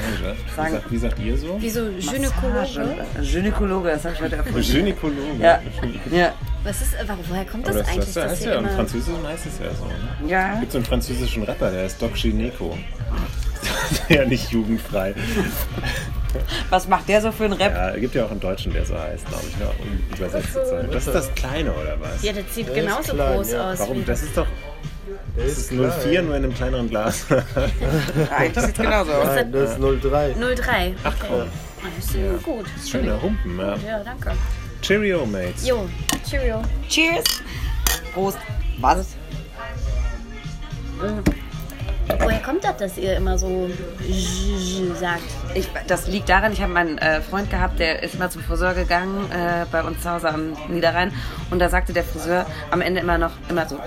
Wie 0.47 0.55
Sagen- 0.55 0.73
sagt, 0.73 0.91
wie 0.93 0.99
sagt 0.99 1.19
ihr 1.19 1.37
so? 1.37 1.61
Wie 1.61 1.71
so. 1.71 1.87
Gynäkologe? 1.87 3.07
Gynäkologe, 3.23 3.89
das 3.91 4.05
habe 4.05 4.15
ich 4.15 4.21
heute 4.21 4.37
erfunden. 4.37 4.63
Gynäkologe. 4.63 5.37
Ja. 5.41 5.61
Ja. 6.11 6.33
Was 6.63 6.83
ist, 6.83 6.95
woher 7.29 7.45
kommt 7.47 7.67
das, 7.67 7.77
das, 7.77 7.89
eigentlich, 7.89 8.13
das 8.13 8.31
heißt 8.33 8.45
ja, 8.45 8.55
im. 8.57 8.69
Französischen 8.69 9.27
heißt 9.27 9.47
es 9.47 9.59
ja 9.59 9.75
so. 9.75 9.85
Ne? 9.87 10.31
Ja. 10.31 10.61
gibt 10.61 10.73
so 10.73 10.79
einen 10.79 10.85
französischen 10.85 11.43
Rapper, 11.45 11.71
der 11.71 11.87
ist 11.87 12.03
Doc 12.03 12.15
Gineco. 12.15 12.77
ja, 14.09 14.27
nicht 14.27 14.51
jugendfrei. 14.51 15.15
Was 16.71 16.89
macht 16.89 17.09
der 17.09 17.21
so 17.21 17.33
für 17.33 17.45
einen 17.45 17.55
Rap? 17.55 17.75
Ja, 17.75 17.97
gibt 17.99 18.15
ja 18.15 18.25
auch 18.27 18.31
einen 18.31 18.41
Deutschen, 18.41 18.73
der 18.73 18.85
so 18.85 18.99
heißt, 18.99 19.27
glaube 19.27 19.45
ich, 19.49 19.57
ne? 19.59 19.71
um 19.81 20.17
übersetzt 20.17 20.53
zu 20.53 20.67
sein. 20.67 20.89
Das 20.91 21.07
ist 21.07 21.15
das 21.15 21.35
Kleine, 21.35 21.73
oder 21.73 21.97
was? 22.01 22.23
Ja, 22.23 22.33
das 22.33 22.55
sieht 22.55 22.69
ist 22.69 22.75
genauso 22.75 23.13
klein, 23.15 23.35
groß 23.37 23.53
ja. 23.53 23.71
aus. 23.73 23.79
Warum? 23.81 24.05
Das 24.05 24.23
ist 24.23 24.37
doch 24.37 24.47
Der 25.37 25.45
das 25.45 25.59
ist 25.59 25.73
04, 25.73 26.23
nur 26.23 26.37
in 26.37 26.45
einem 26.45 26.55
kleineren 26.55 26.89
Glas. 26.89 27.27
Eigentlich 28.37 28.65
sieht 28.67 28.77
genauso 28.77 29.13
aus. 29.13 29.27
Nein, 29.27 29.53
das 29.53 29.71
ist 29.73 29.79
03. 29.81 30.35
03. 30.57 30.95
Ach 31.05 31.15
komm, 31.21 31.41
Ah, 31.83 31.87
Das 31.97 32.15
ist 32.15 32.43
gut. 32.43 32.67
schöner 32.87 33.21
Humpen. 33.23 33.59
Ja. 33.59 33.77
Ja, 33.77 34.05
danke. 34.05 34.33
Cheerio, 34.83 35.25
Mates. 35.27 35.67
Jo, 35.67 35.89
Cheerio. 36.29 36.63
Cheers. 36.89 37.25
Prost. 38.13 38.39
Was? 38.81 39.17
Woher 42.19 42.41
kommt 42.41 42.65
das, 42.65 42.77
dass 42.77 42.99
ihr 42.99 43.17
immer 43.17 43.39
so 43.39 43.71
sagt? 44.99 45.23
Ich, 45.55 45.69
das 45.87 46.07
liegt 46.09 46.29
daran, 46.29 46.53
ich 46.53 46.61
habe 46.63 46.73
meinen 46.73 46.99
äh, 46.99 47.21
Freund 47.21 47.51
gehabt, 47.51 47.79
der 47.79 48.03
ist 48.03 48.15
immer 48.15 48.31
zum 48.31 48.43
Friseur 48.43 48.75
gegangen, 48.75 49.31
äh, 49.31 49.67
bei 49.71 49.83
uns 49.83 50.03
zu 50.03 50.11
Hause 50.11 50.29
am 50.29 50.57
Niederrhein. 50.69 51.13
Und 51.51 51.59
da 51.59 51.69
sagte 51.69 51.93
der 51.93 52.05
Friseur 52.05 52.47
am 52.71 52.81
Ende 52.81 53.01
immer 53.01 53.19
noch, 53.19 53.33
immer 53.49 53.69
so, 53.69 53.79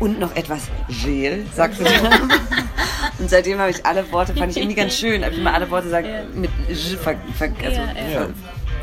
und 0.00 0.18
noch 0.18 0.34
etwas 0.36 0.68
Gel, 0.88 1.46
sagte 1.54 1.84
er. 1.84 2.10
und 3.18 3.30
seitdem 3.30 3.58
habe 3.58 3.70
ich 3.70 3.84
alle 3.84 4.10
Worte, 4.12 4.34
fand 4.34 4.52
ich 4.52 4.58
irgendwie 4.58 4.76
ganz 4.76 4.94
schön, 4.94 5.24
habe 5.24 5.32
ich 5.34 5.40
immer 5.40 5.54
alle 5.54 5.70
Worte 5.70 5.88
sagen, 5.88 6.08
mit 6.34 6.50
G 6.68 6.74
ver, 6.96 7.16
ver, 7.36 7.50
also, 7.64 7.80
Ja, 7.80 8.20
ja. 8.20 8.28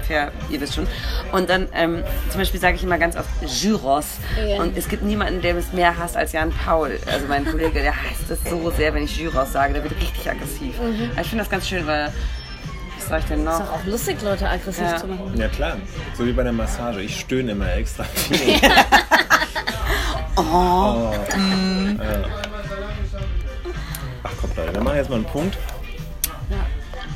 Ver, 0.06 0.32
ihr 0.50 0.62
wisst 0.62 0.76
schon. 0.76 0.88
Und 1.32 1.50
dann 1.50 1.68
ähm, 1.74 2.04
zum 2.30 2.40
Beispiel 2.40 2.60
sage 2.60 2.76
ich 2.76 2.84
immer 2.84 2.98
ganz 2.98 3.16
oft 3.16 3.28
Gyros. 3.62 4.06
Ja. 4.48 4.62
Und 4.62 4.78
es 4.78 4.88
gibt 4.88 5.04
niemanden, 5.04 5.42
der 5.42 5.56
es 5.58 5.74
mehr 5.74 5.98
hasst 5.98 6.16
als 6.18 6.32
Jan 6.32 6.52
Paul. 6.52 7.00
Also 7.12 7.28
mein 7.28 7.46
Kollege, 7.46 7.82
der 7.82 7.94
hasst 7.94 8.30
es 8.30 8.40
so 8.50 8.72
sehr, 8.72 8.94
wenn 8.94 9.04
ich 9.04 9.18
Gyros 9.18 9.52
sage. 9.52 9.74
Der 9.74 9.84
wird 9.84 9.96
richtig 9.98 10.30
aggressiv. 10.30 10.76
Aber 10.80 11.22
ich 11.22 11.28
finde 11.28 11.44
das 11.44 11.50
ganz 11.50 11.68
schön, 11.68 11.86
weil, 11.88 12.12
was 12.98 13.08
soll 13.10 13.20
ich 13.20 13.26
denn 13.26 13.40
Ist 13.40 13.46
noch? 13.46 13.60
doch 13.60 13.74
auch 13.74 13.86
lustig, 13.86 14.18
Leute 14.22 14.48
aggressiv 14.50 14.84
Ja. 14.84 14.98
zu 14.98 15.08
machen. 15.08 15.34
Ja 15.38 15.48
klar, 15.48 15.78
so 16.18 16.26
wie 16.26 16.32
bei 16.34 16.44
der 16.44 16.54
Massage. 16.54 17.02
Ich 17.02 17.20
stöhne 17.20 17.52
immer 17.54 17.74
extra 17.74 18.04
viel. 18.04 18.56
Oh. 20.38 21.14
Ja. 21.98 22.26
Ach 24.24 24.32
komm 24.42 24.50
Leute, 24.58 24.74
wir 24.74 24.82
machen 24.82 24.98
jetzt 24.98 25.10
mal 25.10 25.16
einen 25.16 25.26
Punkt. 25.26 25.58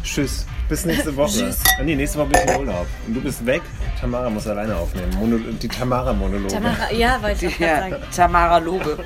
Tschüss. 0.04 0.46
Bis 0.70 0.86
nächste 0.86 1.16
Woche. 1.16 1.32
Tschüss. 1.32 1.64
Ah, 1.80 1.84
nee, 1.84 1.96
nächste 1.96 2.20
Woche 2.20 2.28
bin 2.30 2.42
ich 2.46 2.52
im 2.54 2.60
Urlaub. 2.60 2.86
Und 3.08 3.14
du 3.16 3.22
bist 3.22 3.44
weg. 3.46 3.62
Tamara 4.00 4.30
muss 4.30 4.48
alleine 4.48 4.76
aufnehmen. 4.76 5.12
Mono 5.20 5.38
die 5.38 5.68
Tamara-Monologe. 5.68 6.54
Tamara, 6.54 6.92
ja, 6.94 7.22
wollte 7.22 7.48
ich 7.48 7.60
Ja, 7.60 7.80
sagen. 7.80 7.96
Tamara 8.16 8.58
Lobe. 8.60 8.98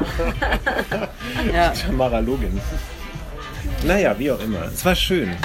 ja. 1.54 1.70
Tamaralogin. 1.70 2.60
Naja, 3.86 4.14
wie 4.20 4.32
auch 4.32 4.40
immer. 4.42 4.66
Es 4.74 4.84
war 4.86 4.96
schön. 4.96 5.36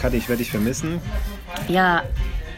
Kathi, 0.00 0.16
ich 0.18 0.28
werde 0.28 0.38
dich 0.38 0.50
vermissen. 0.50 1.00
Ja, 1.68 2.02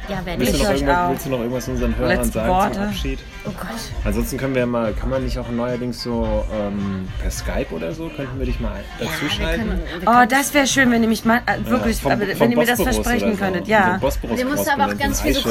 ja, 0.09 0.25
werde 0.25 0.41
Willst 0.41 0.55
ich. 0.55 0.59
du, 0.61 0.65
noch 0.65 0.71
euch 0.71 0.77
irgendwas, 0.81 0.99
auch. 0.99 1.11
willst 1.11 1.27
du 1.27 1.31
noch 1.31 1.39
irgendwas 1.39 1.69
unseren 1.69 1.97
Hörern 1.97 2.17
Letzte 2.17 2.33
sagen 2.33 2.49
Worte? 2.49 2.73
zum 2.75 2.83
Abschied? 2.85 3.19
Oh 3.45 3.51
Gott. 3.51 3.69
Ansonsten 4.05 4.37
können 4.39 4.55
wir 4.55 4.67
mal, 4.67 4.93
kann 4.93 5.11
man 5.11 5.25
nicht 5.25 5.39
auch 5.39 5.49
neuerdings 5.51 6.03
so 6.03 6.45
ähm, 6.53 7.09
per 7.21 7.31
Skype 7.31 7.67
oder 7.75 7.93
so, 7.93 8.09
könnten 8.09 8.39
wir 8.39 8.47
dich 8.47 8.61
mal 8.61 8.73
Ja, 8.99 9.05
wir 9.05 9.09
dazuschalten? 9.09 9.69
können, 9.69 9.83
wir 10.01 10.09
Oh, 10.09 10.25
das 10.29 10.55
wäre 10.55 10.67
schön, 10.67 10.91
wenn 10.91 11.03
ihr 11.03 11.09
mich 11.09 11.25
mal, 11.25 11.41
äh, 11.47 11.69
wirklich, 11.71 12.01
vom- 12.01 12.13
vom 12.13 12.21
wenn 12.21 12.51
ihr 12.51 12.57
mir 12.59 12.67
das 12.67 12.81
versprechen 12.83 13.33
so. 13.33 13.39
könntet. 13.39 13.69
Ja. 13.69 13.95
So 13.95 14.01
Bosporus 14.01 14.39
Wir 14.39 14.45
mussten 14.47 14.69
aber 14.71 14.93
auch 14.93 14.99
ganz 14.99 15.21
viel 15.21 15.35
so 15.35 15.51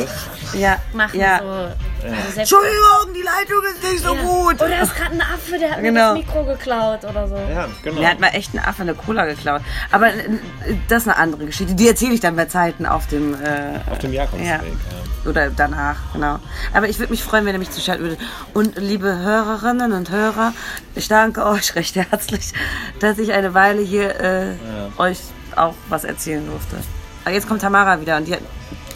Ja. 0.57 0.77
machen. 0.93 1.19
ja. 1.19 1.39
So, 1.39 1.96
also 2.03 2.39
Entschuldigung, 2.39 3.13
die 3.15 3.21
Leitung 3.21 3.61
ist 3.73 3.83
nicht 3.91 4.03
so 4.03 4.13
Ja. 4.15 4.21
gut. 4.21 4.55
Oder 4.61 4.81
ist 4.81 4.95
gerade 4.95 5.11
ein 5.13 5.21
Affe, 5.21 5.57
der 5.59 5.71
hat 5.71 5.81
Genau. 5.81 6.13
mir 6.13 6.19
das 6.23 6.27
Mikro 6.27 6.43
geklaut 6.45 7.03
oder 7.03 7.27
so. 7.27 7.35
Ja, 7.35 7.67
genau. 7.83 7.99
Mir 7.99 8.09
hat 8.09 8.19
mal 8.19 8.29
echt 8.29 8.53
ein 8.53 8.59
Affe 8.59 8.81
eine 8.83 8.93
Cola 8.93 9.25
geklaut. 9.25 9.61
Aber 9.91 10.07
äh, 10.13 10.29
das 10.87 11.03
ist 11.03 11.07
eine 11.09 11.17
andere 11.17 11.45
Geschichte. 11.45 11.73
Die 11.75 11.87
erzähle 11.87 12.13
ich 12.13 12.19
dann 12.19 12.35
bei 12.35 12.45
Zeiten 12.45 12.85
auf 12.85 13.07
dem. 13.07 13.33
Äh, 13.33 13.79
Auf 13.91 13.99
dem 13.99 14.13
Jakobsweg. 14.13 14.45
Ja. 14.47 14.55
Ja. 14.55 15.29
Oder 15.29 15.49
danach, 15.49 15.97
genau. 16.13 16.39
Aber 16.73 16.87
ich 16.87 16.99
würde 16.99 17.11
mich 17.11 17.23
freuen, 17.23 17.45
wenn 17.45 17.53
ihr 17.53 17.59
mich 17.59 17.71
zuschalten 17.71 18.03
würdet. 18.05 18.19
Und 18.53 18.77
liebe 18.77 19.17
Hörerinnen 19.17 19.91
und 19.91 20.09
Hörer, 20.09 20.53
ich 20.95 21.07
danke 21.09 21.45
euch 21.45 21.75
recht 21.75 21.95
herzlich, 21.95 22.53
dass 23.01 23.17
ich 23.17 23.33
eine 23.33 23.53
Weile 23.53 23.81
hier 23.81 24.19
äh, 24.21 24.55
euch 24.97 25.19
auch 25.55 25.73
was 25.89 26.03
erzählen 26.05 26.45
durfte. 26.45 26.77
Aber 27.25 27.33
jetzt 27.33 27.47
kommt 27.47 27.61
Tamara 27.61 27.99
wieder 27.99 28.15
und 28.17 28.25
die 28.27 28.33
hat 28.35 28.41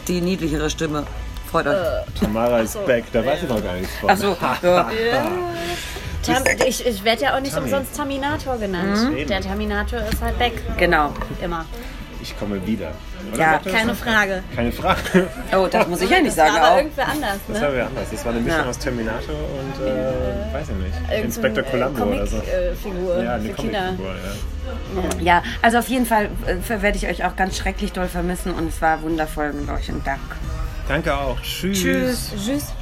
die 0.08 0.20
niedlichere 0.22 0.70
Stimme. 0.70 1.04
Freut 1.52 1.66
euch. 1.68 1.76
Tamara 2.18 2.60
ist 2.60 2.84
back, 2.86 3.04
da 3.12 3.24
weiß 3.24 3.42
ich 3.44 3.48
noch 3.48 3.62
gar 3.62 3.74
nichts 3.74 3.94
von. 4.00 4.10
Ach 4.10 4.16
so, 4.16 4.36
ja. 4.40 4.90
Tam, 6.26 6.42
ich 6.66 6.86
ich 6.86 7.04
werde 7.04 7.22
ja 7.22 7.36
auch 7.36 7.40
nicht 7.40 7.52
Tammy. 7.52 7.64
umsonst 7.66 7.94
Terminator 7.94 8.56
genannt. 8.56 9.10
Mhm. 9.12 9.26
Der 9.26 9.40
Terminator 9.40 9.98
ist 10.00 10.22
halt 10.22 10.38
weg. 10.38 10.52
genau. 10.78 11.12
Immer. 11.42 11.64
Ich 12.22 12.38
komme 12.38 12.64
wieder. 12.64 12.92
Oder 13.32 13.40
Ja. 13.40 13.60
das 13.62 13.72
Keine? 13.72 13.94
Frage. 13.96 14.44
Keine 14.54 14.70
Frage. 14.70 15.00
Oh, 15.56 15.66
das 15.68 15.88
muss 15.88 16.00
ich 16.00 16.08
ja 16.08 16.18
nicht 16.18 16.28
Das 16.28 16.36
sagen. 16.36 16.54
war 16.54 16.62
aber 16.62 16.72
Auch. 16.74 16.76
irgendwer 16.78 17.08
anders, 17.08 17.38
Das 17.48 17.60
ne? 17.60 17.66
war 17.66 17.74
ja 17.74 17.86
anders. 17.86 18.04
Das 18.12 18.24
war 18.24 18.32
eine 18.32 18.40
Mischung 18.40 18.60
Ja. 18.60 18.66
aus 18.70 18.78
Terminator 18.78 19.34
und, 19.34 19.84
äh, 19.84 20.54
weiß 20.54 20.68
ich 20.68 20.76
nicht, 20.76 20.94
so 21.08 21.14
Inspector 21.24 21.64
Columbo 21.64 22.04
oder 22.04 22.26
so. 22.26 22.36
Comic-Figur 22.36 23.22
ja, 23.24 23.34
eine 23.34 23.42
für 23.48 23.54
Kinder. 23.54 23.80
Comicfigur, 23.86 24.14
ja. 25.20 25.38
Ja, 25.38 25.42
also 25.60 25.78
auf 25.78 25.88
jeden 25.88 26.06
Fall 26.06 26.28
äh, 26.46 26.82
werde 26.82 26.96
ich 26.96 27.08
euch 27.08 27.24
auch 27.24 27.34
ganz 27.34 27.56
schrecklich 27.58 27.92
doll 27.92 28.06
vermissen 28.06 28.54
und 28.54 28.68
es 28.68 28.80
war 28.80 29.02
wundervoll 29.02 29.52
mit 29.52 29.68
euch 29.68 29.90
und 29.90 30.06
Dank. 30.06 30.20
Danke 30.88 31.16
auch. 31.16 31.40
Tschüss. 31.40 31.80
Tschüss. 31.80 32.32
Tschüss. 32.44 32.72